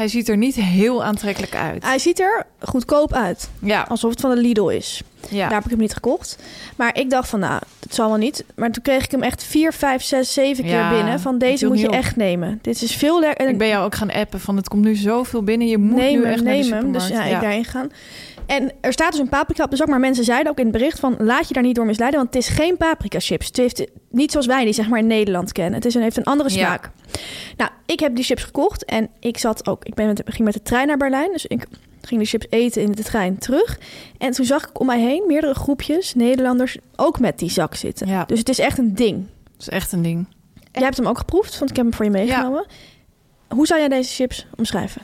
Hij 0.00 0.08
ziet 0.08 0.28
er 0.28 0.36
niet 0.36 0.54
heel 0.54 1.04
aantrekkelijk 1.04 1.54
uit. 1.54 1.84
Hij 1.84 1.98
ziet 1.98 2.20
er 2.20 2.46
goedkoop 2.60 3.12
uit. 3.12 3.50
Ja, 3.58 3.86
Alsof 3.88 4.10
het 4.10 4.20
van 4.20 4.30
de 4.30 4.36
Lidl 4.40 4.68
is. 4.68 5.02
ja. 5.28 5.44
Daar 5.48 5.54
heb 5.56 5.64
ik 5.64 5.70
hem 5.70 5.78
niet 5.80 5.92
gekocht. 5.94 6.38
Maar 6.76 6.98
ik 6.98 7.10
dacht 7.10 7.28
van, 7.28 7.40
nou, 7.40 7.60
het 7.80 7.94
zal 7.94 8.08
wel 8.08 8.18
niet. 8.18 8.44
Maar 8.54 8.70
toen 8.70 8.82
kreeg 8.82 9.04
ik 9.04 9.10
hem 9.10 9.22
echt 9.22 9.44
vier, 9.44 9.72
vijf, 9.72 10.02
zes, 10.02 10.32
zeven 10.32 10.64
Ja, 10.66 10.88
keer 10.88 10.96
binnen. 10.98 11.20
Van 11.20 11.38
deze 11.38 11.66
moet 11.66 11.80
je 11.80 11.86
op. 11.88 11.92
echt 11.94 12.16
nemen. 12.16 12.58
Dit 12.62 12.82
is 12.82 12.92
veel 12.94 13.20
lekker. 13.20 13.48
Ik 13.48 13.58
ben 13.58 13.68
jou 13.68 13.84
ook 13.84 13.94
gaan 13.94 14.10
appen 14.12 14.40
van 14.40 14.56
het 14.56 14.68
komt 14.68 14.84
nu 14.84 14.94
zoveel 14.94 15.42
binnen. 15.42 15.68
Je 15.68 15.78
moet 15.78 15.96
neem 15.96 16.18
nu 16.18 16.24
hem, 16.24 16.32
echt 16.32 16.42
naar 16.42 16.52
de 16.54 16.58
neem 16.60 16.70
hem. 16.72 16.80
supermarkt. 16.80 17.08
Dus 17.08 17.16
ja, 17.18 17.24
ik 17.24 17.40
daarheen 17.40 17.64
gaan. 17.64 17.90
En 18.50 18.72
er 18.80 18.92
staat 18.92 19.10
dus 19.10 19.20
een 19.20 19.28
paprika 19.28 19.64
op 19.64 19.70
de 19.70 19.76
zak. 19.76 19.88
Maar 19.88 20.00
mensen 20.00 20.24
zeiden 20.24 20.52
ook 20.52 20.58
in 20.58 20.64
het 20.64 20.72
bericht 20.72 21.00
van... 21.00 21.16
laat 21.18 21.48
je 21.48 21.54
daar 21.54 21.62
niet 21.62 21.74
door 21.74 21.86
misleiden. 21.86 22.20
Want 22.20 22.34
het 22.34 22.42
is 22.42 22.48
geen 22.48 22.76
paprika 22.76 23.18
chips. 23.20 23.46
Het 23.46 23.56
heeft 23.56 23.86
niet 24.10 24.30
zoals 24.30 24.46
wij 24.46 24.64
die 24.64 24.72
zeg 24.72 24.88
maar 24.88 24.98
in 24.98 25.06
Nederland 25.06 25.52
kennen. 25.52 25.74
Het 25.74 25.84
is 25.84 25.94
een, 25.94 26.02
heeft 26.02 26.16
een 26.16 26.24
andere 26.24 26.48
Ja. 26.50 26.54
smaak. 26.54 26.90
Nou, 27.56 27.70
ik 27.86 28.00
heb 28.00 28.14
die 28.14 28.24
chips 28.24 28.44
gekocht. 28.44 28.84
En 28.84 29.10
ik 29.20 29.38
zat 29.38 29.68
ook... 29.68 29.84
Ik 29.84 29.94
ben 29.94 30.06
met, 30.06 30.22
ging 30.24 30.44
met 30.44 30.54
de 30.54 30.62
trein 30.62 30.86
naar 30.86 30.96
Berlijn. 30.96 31.32
Dus 31.32 31.46
ik 31.46 31.66
ging 32.02 32.20
de 32.20 32.26
chips 32.26 32.46
eten 32.50 32.82
in 32.82 32.92
de 32.92 33.02
trein 33.02 33.38
terug. 33.38 33.78
En 34.18 34.30
toen 34.30 34.44
zag 34.44 34.68
ik 34.68 34.80
om 34.80 34.86
mij 34.86 35.00
heen 35.00 35.24
meerdere 35.26 35.54
groepjes 35.54 36.14
Nederlanders... 36.14 36.76
ook 36.96 37.20
met 37.20 37.38
die 37.38 37.50
zak 37.50 37.74
zitten. 37.74 38.06
Ja. 38.06 38.24
Dus 38.24 38.38
het 38.38 38.48
is 38.48 38.58
echt 38.58 38.78
een 38.78 38.94
ding. 38.94 39.26
Dat 39.44 39.60
is 39.60 39.68
echt 39.68 39.92
een 39.92 40.02
ding. 40.02 40.26
Jij 40.72 40.82
hebt 40.82 40.96
hem 40.96 41.06
ook 41.06 41.18
geproefd, 41.18 41.58
want 41.58 41.70
ik 41.70 41.76
heb 41.76 41.84
hem 41.84 41.94
voor 41.94 42.04
je 42.04 42.10
meegenomen. 42.10 42.66
Hoe 43.48 43.66
zou 43.66 43.80
jij 43.80 43.88
deze 43.88 44.14
chips 44.14 44.46
omschrijven? 44.56 45.02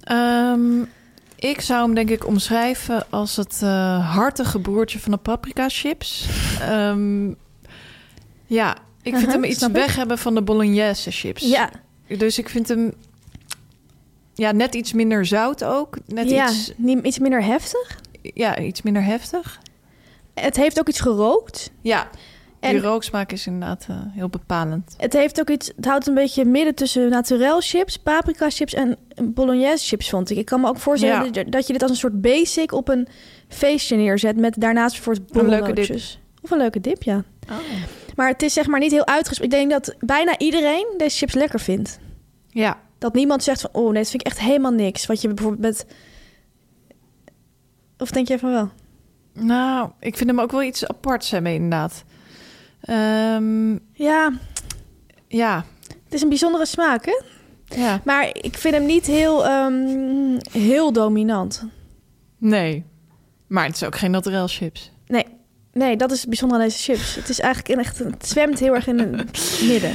Ehm, 0.00 0.80
ik 1.42 1.60
zou 1.60 1.84
hem 1.84 1.94
denk 1.94 2.10
ik 2.10 2.26
omschrijven 2.26 3.06
als 3.10 3.36
het 3.36 3.60
eh, 3.62 4.14
hartige 4.14 4.60
broertje 4.60 4.98
van 5.00 5.10
de 5.12 5.16
paprika 5.18 5.68
chips. 5.68 6.28
Ehm, 6.60 7.28
ja, 8.46 8.76
ik 9.02 9.16
vind 9.16 9.32
hem 9.36 9.44
iets 9.44 9.62
ik. 9.62 9.72
weg 9.72 9.96
hebben 9.96 10.18
van 10.18 10.34
de 10.34 10.42
bolognese 10.42 11.10
chips. 11.10 11.42
Ja, 11.42 11.70
Dus 12.18 12.38
ik 12.38 12.48
vind 12.48 12.68
hem 12.68 12.92
ja, 14.34 14.52
net 14.52 14.74
iets 14.74 14.92
minder 14.92 15.26
zout 15.26 15.64
ook. 15.64 15.96
Net 16.06 16.30
ja 16.30 16.48
iets, 16.50 16.72
niet, 16.76 17.04
iets 17.06 17.18
minder 17.18 17.44
heftig. 17.44 18.00
ja, 18.22 18.58
iets 18.58 18.82
minder 18.82 19.04
heftig. 19.04 19.60
Het 20.34 20.56
heeft 20.56 20.78
ook 20.78 20.88
iets 20.88 21.00
gerookt. 21.00 21.70
Ja, 21.80 22.10
die 22.70 22.70
En- 22.70 22.80
rooksmaak 22.80 23.32
is 23.32 23.46
inderdaad 23.46 23.86
eh, 23.88 23.96
heel 24.08 24.28
bepalend. 24.28 24.94
Het 24.96 25.12
heeft 25.12 25.40
ook 25.40 25.50
iets. 25.50 25.72
Het 25.76 25.84
houdt 25.84 26.06
een 26.06 26.14
beetje 26.14 26.44
midden 26.44 26.74
tussen 26.74 27.08
naturel 27.10 27.60
chips, 27.60 27.96
paprika 27.96 28.50
chips 28.50 28.74
en 28.74 28.96
bolognese 29.22 29.86
chips, 29.86 30.10
vond 30.10 30.30
ik. 30.30 30.36
Ik 30.36 30.44
kan 30.44 30.60
me 30.60 30.68
ook 30.68 30.78
voorstellen 30.78 31.32
Ja. 31.32 31.44
dat- 31.44 31.66
je 31.66 31.72
dit 31.72 31.82
als 31.82 31.90
een 31.90 31.96
soort 31.96 32.20
basic 32.20 32.72
op 32.72 32.88
een 32.88 33.08
feestje 33.48 33.96
neerzet 33.96 34.36
met 34.36 34.54
daarnaast 34.58 34.98
voor 34.98 35.12
het 35.12 35.22
Een 35.30 35.48
leuke 35.48 35.64
dip. 35.66 35.74
bolnootjes. 35.74 36.20
Of 36.42 36.50
een 36.50 36.58
leuke 36.58 36.80
dip, 36.80 37.02
ja. 37.02 37.24
Maar 38.16 38.28
het 38.28 38.42
is 38.42 38.52
zeg 38.52 38.66
maar 38.66 38.80
niet 38.80 38.90
heel 38.90 39.06
uitgesproken. 39.06 39.44
Ik 39.58 39.68
denk 39.68 39.70
dat 39.84 39.94
bijna 39.98 40.38
iedereen 40.38 40.94
deze 40.96 41.16
chips 41.16 41.34
lekker 41.34 41.60
vindt. 41.60 41.98
Ja, 42.48 42.78
Dat 42.98 43.14
niemand 43.14 43.42
zegt 43.42 43.60
van, 43.60 43.70
oh 43.72 43.84
nee, 43.84 44.02
dat 44.02 44.10
vind 44.10 44.20
ik 44.22 44.26
echt 44.28 44.38
helemaal 44.40 44.72
niks. 44.72 45.06
Wat 45.06 45.20
je 45.20 45.28
bijvoorbeeld 45.28 45.60
met... 45.62 45.86
Of 47.98 48.10
denk 48.10 48.28
jij 48.28 48.38
van 48.38 48.50
wel? 48.52 48.70
nou, 49.34 49.90
ik 50.00 50.16
vind 50.16 50.30
hem 50.30 50.40
ook 50.40 50.50
wel 50.50 50.62
iets 50.62 50.86
aparts 50.88 51.30
hebben 51.30 51.52
inderdaad. 51.52 52.04
Ehm, 52.82 53.72
Ja, 53.92 54.32
ja, 55.28 55.64
het 56.04 56.14
is 56.14 56.22
een 56.22 56.28
bijzondere 56.28 56.66
smaak, 56.66 57.04
hè? 57.04 57.20
ja. 57.80 58.00
Maar 58.04 58.28
ik 58.32 58.56
vind 58.58 58.74
hem 58.74 58.86
niet 58.86 59.06
heel, 59.06 59.44
ehm, 59.46 60.38
heel 60.52 60.92
dominant. 60.92 61.64
Nee. 62.38 62.84
Maar 63.46 63.64
het 63.66 63.74
is 63.74 63.84
ook 63.84 63.96
geen 63.96 64.10
naturel 64.10 64.46
chips. 64.48 64.90
Nee, 65.06 65.24
nee, 65.72 65.96
dat 65.96 66.10
is 66.10 66.18
het 66.20 66.28
bijzonder 66.28 66.58
aan 66.58 66.64
deze 66.64 66.78
chips. 66.92 67.14
Het 67.14 67.28
is 67.28 67.40
eigenlijk 67.40 67.74
een 67.74 67.84
echt, 67.84 67.98
het 67.98 68.26
zwemt 68.28 68.58
heel 68.58 68.74
erg 68.74 68.86
in 68.86 68.98
het 68.98 69.60
midden. 69.70 69.94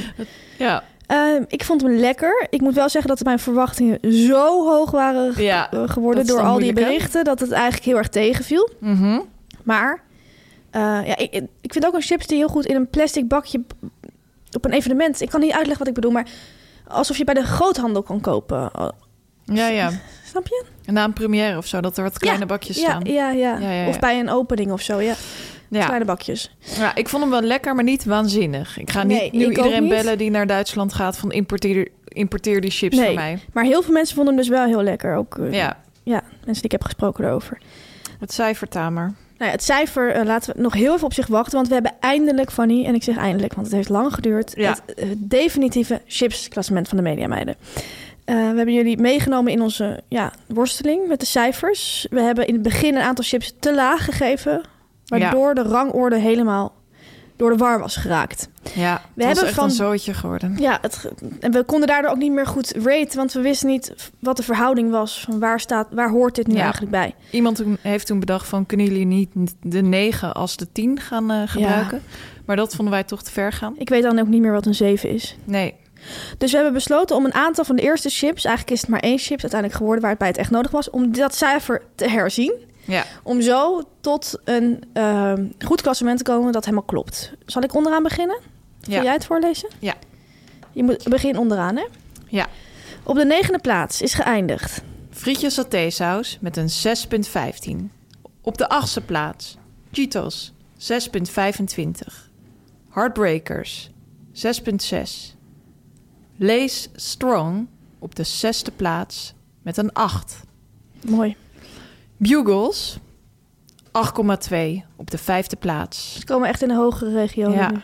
Ja. 0.58 0.84
Ehm, 1.06 1.42
ik 1.46 1.64
vond 1.64 1.82
hem 1.82 1.92
lekker. 1.96 2.46
Ik 2.50 2.60
moet 2.60 2.74
wel 2.74 2.88
zeggen 2.88 3.10
dat 3.10 3.24
mijn 3.24 3.38
verwachtingen 3.38 4.12
zo 4.12 4.66
hoog 4.68 4.90
waren 4.90 5.32
ge- 5.34 5.42
Ja, 5.42 5.70
eh, 5.70 5.82
geworden 5.88 6.26
door 6.26 6.40
al 6.40 6.56
die 6.58 6.64
moeilijk, 6.72 6.86
berichten 6.86 7.24
dat 7.24 7.40
het 7.40 7.50
eigenlijk 7.52 7.84
heel 7.84 7.96
erg 7.96 8.08
tegenviel. 8.08 8.70
Mhm. 8.80 9.20
Maar 9.62 10.02
eh, 10.70 10.80
ja, 11.06 11.16
ik, 11.16 11.42
ik 11.60 11.72
vind 11.72 11.86
ook 11.86 11.94
een 11.94 12.02
chips 12.02 12.26
die 12.26 12.36
heel 12.36 12.48
goed 12.48 12.66
in 12.66 12.76
een 12.76 12.88
plastic 12.88 13.28
bakje 13.28 13.62
op 14.52 14.64
een 14.64 14.72
evenement. 14.72 15.20
Ik 15.20 15.28
kan 15.28 15.40
niet 15.40 15.50
uitleggen 15.52 15.78
wat 15.78 15.88
ik 15.88 15.94
bedoel, 15.94 16.10
maar 16.10 16.26
alsof 16.86 17.16
je 17.16 17.24
bij 17.24 17.34
de 17.34 17.42
groothandel 17.44 18.02
kan 18.02 18.20
kopen. 18.20 18.78
Oh, 18.78 18.88
Ja, 19.44 19.68
ja. 19.68 19.90
Snap 20.30 20.46
je? 20.46 20.64
Na 20.86 21.04
een 21.04 21.12
première 21.12 21.56
of 21.56 21.66
zo, 21.66 21.80
dat 21.80 21.96
er 21.96 22.02
wat 22.02 22.18
kleine 22.18 22.46
bakjes 22.46 22.76
staan. 22.78 23.04
ja, 23.04 23.30
ja, 23.30 23.58
Ja. 23.58 23.88
Of 23.88 23.98
bij 23.98 24.18
een 24.20 24.30
opening 24.30 24.72
of 24.72 24.80
zo, 24.82 25.00
ja. 25.00 25.14
Ja. 25.70 25.84
Kleine 25.84 26.04
bakjes. 26.04 26.54
Ja, 26.78 26.94
ik 26.94 27.08
vond 27.08 27.22
hem 27.22 27.32
wel 27.32 27.42
lekker, 27.42 27.74
maar 27.74 27.84
niet 27.84 28.04
waanzinnig. 28.04 28.78
Ik 28.78 28.90
ga 28.90 29.02
niet 29.02 29.18
Nee, 29.18 29.30
nu 29.32 29.44
iedereen 29.48 29.80
niet. 29.82 29.90
bellen 29.90 30.18
die 30.18 30.30
naar 30.30 30.46
Duitsland 30.46 30.92
gaat 30.92 31.16
van 31.18 31.32
importeer, 31.32 31.88
importeer 32.08 32.60
die 32.60 32.70
chips 32.70 32.96
Nee. 32.96 33.04
voor 33.06 33.14
mij. 33.14 33.38
Maar 33.52 33.64
heel 33.64 33.82
veel 33.82 33.92
mensen 33.92 34.14
vonden 34.16 34.34
hem 34.34 34.42
dus 34.42 34.52
wel 34.52 34.66
heel 34.66 34.82
lekker. 34.82 35.16
Ook 35.16 35.38
eh, 35.38 35.52
Ja, 35.52 35.76
ja, 36.02 36.20
mensen 36.30 36.52
die 36.54 36.62
ik 36.64 36.70
heb 36.70 36.82
gesproken 36.84 37.24
erover. 37.24 37.58
het 38.20 38.32
cijfer 38.32 38.68
Tamer. 38.68 39.14
Nou 39.38 39.50
ja, 39.50 39.56
het 39.56 39.62
cijfer 39.62 40.10
eh, 40.10 40.24
laten 40.24 40.56
we 40.56 40.62
nog 40.62 40.74
heel 40.74 40.94
even 40.94 41.06
op 41.06 41.12
zich 41.12 41.26
wachten. 41.26 41.54
Want 41.54 41.68
we 41.68 41.74
hebben 41.74 41.94
eindelijk, 42.00 42.50
Fanny, 42.50 42.84
en 42.84 42.94
ik 42.94 43.02
zeg 43.02 43.16
eindelijk, 43.16 43.54
want 43.54 43.66
het 43.66 43.76
heeft 43.76 43.88
lang 43.88 44.14
geduurd... 44.14 44.52
Ja. 44.56 44.70
het 44.70 44.94
eh, 44.94 45.08
definitieve 45.16 46.00
chipsklassement 46.06 46.88
van 46.88 46.96
de 46.96 47.02
Mediameiden. 47.02 47.56
Eh, 48.24 48.34
we 48.34 48.56
hebben 48.56 48.74
jullie 48.74 48.98
meegenomen 48.98 49.52
in 49.52 49.62
onze 49.62 50.00
ja, 50.08 50.32
worsteling 50.46 51.08
met 51.08 51.20
de 51.20 51.26
cijfers. 51.26 52.06
We 52.10 52.20
hebben 52.20 52.46
in 52.46 52.54
het 52.54 52.62
begin 52.62 52.96
een 52.96 53.02
aantal 53.02 53.24
chips 53.24 53.54
te 53.60 53.74
laag 53.74 54.04
gegeven, 54.04 54.60
waardoor 55.06 55.54
de 55.54 55.62
rangorde 55.62 56.16
helemaal 56.16 56.72
door 57.38 57.50
de 57.50 57.56
war 57.56 57.78
was 57.78 57.96
geraakt. 57.96 58.48
Ja, 58.74 58.94
We 59.14 59.24
was 59.24 59.26
hebben 59.26 59.44
echt 59.44 59.54
van- 59.54 59.64
een 59.64 59.70
zootje 59.70 60.14
geworden. 60.14 60.56
Ja, 60.58 60.78
het, 60.82 61.08
en 61.40 61.52
we 61.52 61.64
konden 61.64 61.88
daardoor 61.88 62.10
ook 62.10 62.16
niet 62.18 62.32
meer 62.32 62.46
goed 62.46 62.72
raten, 62.82 63.16
want 63.16 63.32
we 63.32 63.40
wisten 63.40 63.68
niet 63.68 63.94
wat 64.18 64.36
de 64.36 64.42
verhouding 64.42 64.90
was. 64.90 65.20
Van 65.20 65.38
waar, 65.38 65.60
staat, 65.60 65.86
waar 65.90 66.10
hoort 66.10 66.34
dit 66.34 66.46
nu 66.46 66.54
Ja. 66.54 66.60
eigenlijk 66.60 66.90
bij? 66.92 67.14
Iemand 67.30 67.56
toen, 67.56 67.76
heeft 67.80 68.06
toen 68.06 68.20
bedacht 68.20 68.48
van... 68.48 68.66
kunnen 68.66 68.86
jullie 68.86 69.06
niet 69.06 69.30
de 69.62 69.82
9 69.82 70.34
als 70.34 70.56
de 70.56 70.72
10 70.72 71.00
gaan 71.00 71.30
eh, 71.30 71.42
gebruiken? 71.46 72.02
Maar 72.46 72.56
dat 72.56 72.74
vonden 72.74 72.94
wij 72.94 73.04
toch 73.04 73.22
te 73.22 73.30
ver 73.30 73.52
gaan. 73.52 73.74
Ik 73.78 73.88
weet 73.88 74.02
dan 74.02 74.18
ook 74.18 74.28
niet 74.28 74.40
meer 74.40 74.52
wat 74.52 74.66
een 74.66 74.74
7 74.74 75.10
is. 75.10 75.36
Nee. 75.44 75.74
Dus 76.38 76.50
we 76.50 76.56
hebben 76.56 76.74
besloten 76.74 77.16
om 77.16 77.24
een 77.24 77.34
aantal 77.34 77.64
van 77.64 77.76
de 77.76 77.82
eerste 77.82 78.08
chips, 78.08 78.44
eigenlijk 78.44 78.74
is 78.76 78.80
het 78.80 78.90
maar 78.90 79.00
één 79.00 79.18
chip 79.18 79.40
uiteindelijk 79.40 79.72
geworden 79.80 80.00
waar 80.00 80.10
het 80.10 80.18
bij 80.18 80.28
het 80.28 80.36
echt 80.36 80.50
nodig 80.50 80.70
was, 80.70 80.90
om 80.90 81.12
dat 81.12 81.34
cijfer 81.34 81.82
te 81.94 82.08
herzien. 82.10 82.52
Ja. 82.88 83.04
Om 83.22 83.40
zo 83.42 83.82
tot 84.00 84.40
een 84.44 84.82
ehm, 84.92 85.46
goed 85.64 85.80
klassement 85.82 86.18
te 86.18 86.24
komen 86.24 86.52
dat 86.52 86.64
helemaal 86.64 86.84
klopt. 86.86 87.32
Zal 87.46 87.62
ik 87.62 87.74
onderaan 87.74 88.02
beginnen? 88.02 88.38
Wil 88.80 88.94
Ja. 88.96 89.02
jij 89.02 89.12
het 89.12 89.24
voorlezen? 89.24 89.68
Ja. 89.78 89.94
Je 90.72 90.82
moet 90.82 91.08
begin 91.08 91.38
onderaan, 91.38 91.76
hè? 91.76 91.86
Ja. 92.28 92.46
Op 93.02 93.16
de 93.16 93.24
negende 93.24 93.58
plaats 93.58 94.02
is 94.02 94.14
geëindigd. 94.14 94.82
Frietje 95.10 95.50
satésaus 95.50 96.38
met 96.40 96.56
een 96.56 96.68
6,15. 96.68 97.90
Op 98.42 98.58
de 98.58 98.68
achtste 98.68 99.00
plaats 99.00 99.56
Cheetos 99.92 100.52
6,25. 100.78 102.30
Heartbreakers 102.90 103.90
6,6. 104.32 105.36
Lays 106.36 106.88
Strong 106.94 107.66
op 107.98 108.14
de 108.14 108.22
zesde 108.24 108.70
plaats 108.70 109.34
met 109.62 109.76
een 109.76 109.92
8. 109.92 110.40
Mooi. 111.06 111.36
Bugles 112.18 112.98
8,2 113.84 114.52
op 114.96 115.10
de 115.10 115.18
vijfde 115.18 115.56
plaats. 115.56 116.18
Ze 116.18 116.24
komen 116.24 116.48
echt 116.48 116.62
in 116.62 116.68
de 116.68 116.74
hogere 116.74 117.12
regio. 117.12 117.50
Ja. 117.50 117.70
nu. 117.70 117.76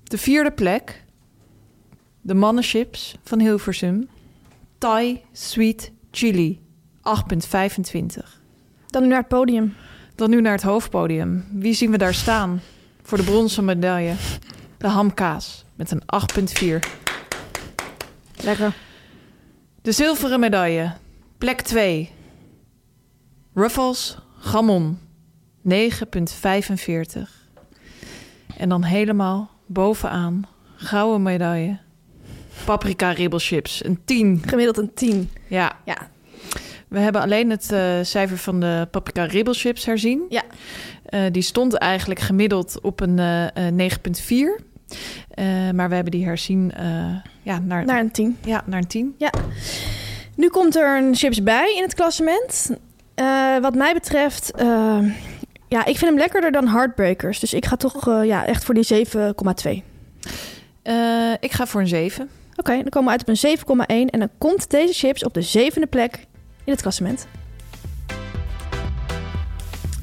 Op 0.00 0.10
de 0.10 0.18
vierde 0.18 0.50
plek 0.50 1.04
de 2.20 2.34
mannenchips 2.34 3.16
van 3.22 3.40
Hilversum. 3.40 4.08
Thai 4.78 5.22
Sweet 5.32 5.92
Chili 6.10 6.60
8,25. 6.98 7.02
Dan 8.86 9.02
nu 9.02 9.08
naar 9.08 9.18
het 9.18 9.28
podium. 9.28 9.74
Dan 10.14 10.30
nu 10.30 10.40
naar 10.40 10.52
het 10.52 10.62
hoofdpodium. 10.62 11.44
Wie 11.52 11.74
zien 11.74 11.90
we 11.90 11.98
daar 11.98 12.14
staan 12.14 12.60
voor 13.02 13.18
de 13.18 13.24
bronzen 13.24 13.64
medaille? 13.64 14.14
De 14.78 14.88
hamkaas 14.88 15.64
met 15.74 15.90
een 15.90 16.02
8,4. 16.02 16.78
Lekker. 18.42 18.74
De 19.82 19.92
zilveren 19.92 20.40
medaille, 20.40 20.92
plek 21.38 21.60
2. 21.60 22.10
Ruffles 23.58 24.18
Gamon, 24.38 24.98
9,45. 25.68 25.72
En 28.56 28.68
dan 28.68 28.82
helemaal 28.82 29.50
bovenaan, 29.66 30.46
gouden 30.76 31.22
medaille. 31.22 31.78
Paprika 32.64 33.10
ribbelchips, 33.10 33.84
een 33.84 34.00
10. 34.04 34.42
Gemiddeld 34.46 34.78
een 34.78 34.94
10. 34.94 35.30
Ja. 35.46 35.76
Ja. 35.84 35.96
We 36.88 36.98
hebben 36.98 37.22
alleen 37.22 37.50
het 37.50 37.72
eh, 37.72 37.98
cijfer 38.02 38.38
van 38.38 38.60
de 38.60 38.88
paprika 38.90 39.24
ribbelchips 39.24 39.84
herzien. 39.84 40.22
Ja. 40.28 40.42
Eh, 41.04 41.20
die 41.32 41.42
stond 41.42 41.74
eigenlijk 41.74 42.20
gemiddeld 42.20 42.80
op 42.80 43.00
een 43.00 43.18
eh, 43.18 43.68
eh, 43.68 43.74
9,4. 43.74 44.62
Eh, 45.30 45.70
maar 45.70 45.88
we 45.88 45.94
hebben 45.94 46.12
die 46.12 46.24
herzien 46.24 46.72
ja, 47.42 47.58
naar, 47.58 47.84
Naar 47.84 48.00
een 48.00 48.10
10. 48.10 48.36
ja, 48.44 48.62
naar 48.66 48.78
een 48.78 48.86
10. 48.86 49.14
Ja. 49.18 49.32
Nu 50.34 50.48
komt 50.48 50.76
er 50.76 50.96
een 50.96 51.14
chips 51.14 51.42
bij 51.42 51.74
in 51.76 51.82
het 51.82 51.94
klassement. 51.94 52.70
Eh, 53.16 53.58
wat 53.58 53.74
mij 53.74 53.92
betreft, 53.92 54.50
eh, 54.50 54.98
ja, 55.68 55.84
ik 55.84 55.96
vind 55.96 56.10
hem 56.10 56.16
lekkerder 56.18 56.52
dan 56.52 56.68
Heartbreakers. 56.68 57.40
Dus 57.40 57.54
ik 57.54 57.66
ga 57.66 57.76
toch 57.76 58.08
eh, 58.08 58.24
ja, 58.24 58.46
echt 58.46 58.64
voor 58.64 58.74
die 58.74 58.84
7,2. 58.84 59.82
Eh, 60.82 61.32
ik 61.40 61.52
ga 61.52 61.66
voor 61.66 61.80
een 61.80 61.88
7. 61.88 62.28
Oké, 62.56 62.72
dan 62.72 62.88
komen 62.88 63.04
we 63.04 63.10
uit 63.10 63.20
op 63.20 63.28
een 63.28 63.36
7,1. 63.36 64.10
En 64.10 64.18
dan 64.18 64.30
komt 64.38 64.70
deze 64.70 64.92
chips 64.92 65.24
op 65.24 65.34
de 65.34 65.42
zevende 65.42 65.86
plek 65.86 66.18
in 66.64 66.72
het 66.72 66.82
klassement. 66.82 67.26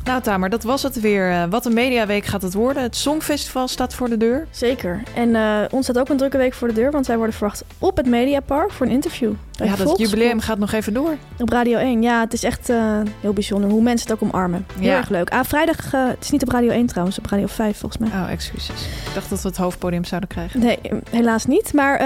Nou 0.06 0.22
Tamer, 0.22 0.50
dat 0.50 0.64
was 0.64 0.84
het 0.84 1.00
weer. 1.00 1.32
Eh, 1.32 1.44
wat 1.50 1.66
een 1.66 1.74
mediaweek 1.74 2.26
gaat 2.26 2.42
het 2.42 2.54
worden. 2.54 2.84
Het 2.84 2.96
Songfestival 2.96 3.68
staat 3.68 3.94
voor 3.96 4.10
de 4.10 4.18
deur. 4.18 4.48
Zeker. 4.52 5.04
En 5.16 5.36
eh, 5.36 5.60
ons 5.70 5.86
staat 5.86 6.00
ook 6.00 6.10
een 6.10 6.18
drukke 6.18 6.38
week 6.38 6.54
voor 6.54 6.68
de 6.68 6.74
deur. 6.74 6.92
Want 6.92 7.08
wij 7.08 7.18
worden 7.18 7.36
verwacht 7.36 7.64
op 7.80 7.98
het 7.98 8.06
Mediapark 8.06 8.72
voor 8.72 8.86
een 8.86 8.92
interview. 8.92 9.34
Ja, 9.52 9.76
dat 9.76 9.98
jubileum 9.98 10.40
gaat 10.40 10.58
nog 10.58 10.72
even 10.72 10.94
door. 10.94 11.16
Op 11.40 11.50
Radio 11.50 11.78
1. 11.78 12.02
Ja, 12.02 12.20
het 12.20 12.34
is 12.34 12.44
echt 12.44 12.70
eh, 12.70 13.00
heel 13.20 13.34
bijzonder 13.34 13.70
hoe 13.70 13.82
mensen 13.82 14.12
het 14.12 14.22
ook 14.22 14.30
omarmen. 14.30 14.66
Heel 14.80 14.90
Ja. 14.90 14.98
erg 14.98 15.10
leuk. 15.10 15.30
Ah, 15.30 15.44
vrijdag, 15.44 15.92
het 15.92 16.24
is 16.24 16.30
niet 16.30 16.42
op 16.44 16.50
Radio 16.52 16.70
1 16.70 16.86
trouwens, 16.86 17.18
op 17.20 17.26
Radio 17.26 17.48
5 17.48 17.78
volgens 17.78 18.10
mij. 18.10 18.22
Oh, 18.22 18.32
excuses. 18.32 18.82
Ik 19.08 19.14
dacht 19.14 19.30
dat 19.30 19.42
we 19.42 19.48
het 19.48 19.58
hoofdpodium 19.58 20.06
zouden 20.06 20.30
krijgen. 20.30 20.60
Nee, 20.60 20.80
helaas 21.10 21.46
niet. 21.46 21.74
Maar 21.74 22.00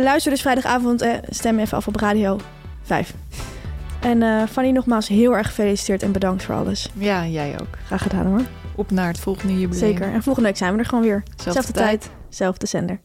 luister 0.00 0.30
dus 0.32 0.40
vrijdagavond, 0.40 1.02
eh, 1.02 1.10
stem 1.28 1.58
even 1.58 1.76
af 1.76 1.86
op 1.86 1.96
Radio 1.96 2.38
5. 2.82 3.12
En 4.06 4.22
eh 4.22 4.42
Fanny, 4.50 4.70
nogmaals 4.70 5.08
heel 5.08 5.36
erg 5.36 5.46
gefeliciteerd 5.46 6.02
en 6.02 6.12
bedankt 6.12 6.42
voor 6.42 6.54
alles. 6.54 6.88
Ja, 6.94 7.26
jij 7.26 7.60
ook. 7.60 7.78
Graag 7.86 8.02
gedaan 8.02 8.26
hoor. 8.26 8.42
Op 8.74 8.90
naar 8.90 9.08
het 9.08 9.18
volgende 9.18 9.58
jubileum. 9.58 9.78
Zeker. 9.78 10.12
En 10.12 10.22
volgende 10.22 10.48
week 10.48 10.58
zijn 10.58 10.72
we 10.72 10.78
er 10.78 10.84
gewoon 10.84 11.04
weer. 11.04 11.22
Zelfde, 11.36 11.72
tijd. 11.72 12.00
tijd. 12.00 12.10
zelfde 12.28 12.66
zender. 12.66 13.00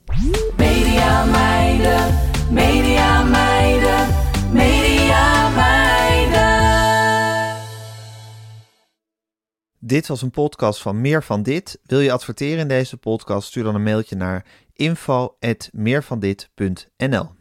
Media 0.57 1.25
meiden, 1.25 2.19
media 2.51 3.23
meiden, 3.23 4.07
media 4.51 5.49
meiden. 5.49 6.69
Dit 9.79 10.07
was 10.07 10.21
een 10.21 10.31
podcast 10.31 10.81
van 10.81 11.01
Meer 11.01 11.23
van 11.23 11.43
Dit. 11.43 11.79
Wil 11.83 11.99
je 11.99 12.11
adverteren 12.11 12.59
in 12.59 12.67
deze 12.67 12.97
podcast? 12.97 13.47
Stuur 13.47 13.63
dan 13.63 13.75
een 13.75 13.83
mailtje 13.83 14.15
naar 14.15 14.45
info@meervandit.nl. 14.73 17.40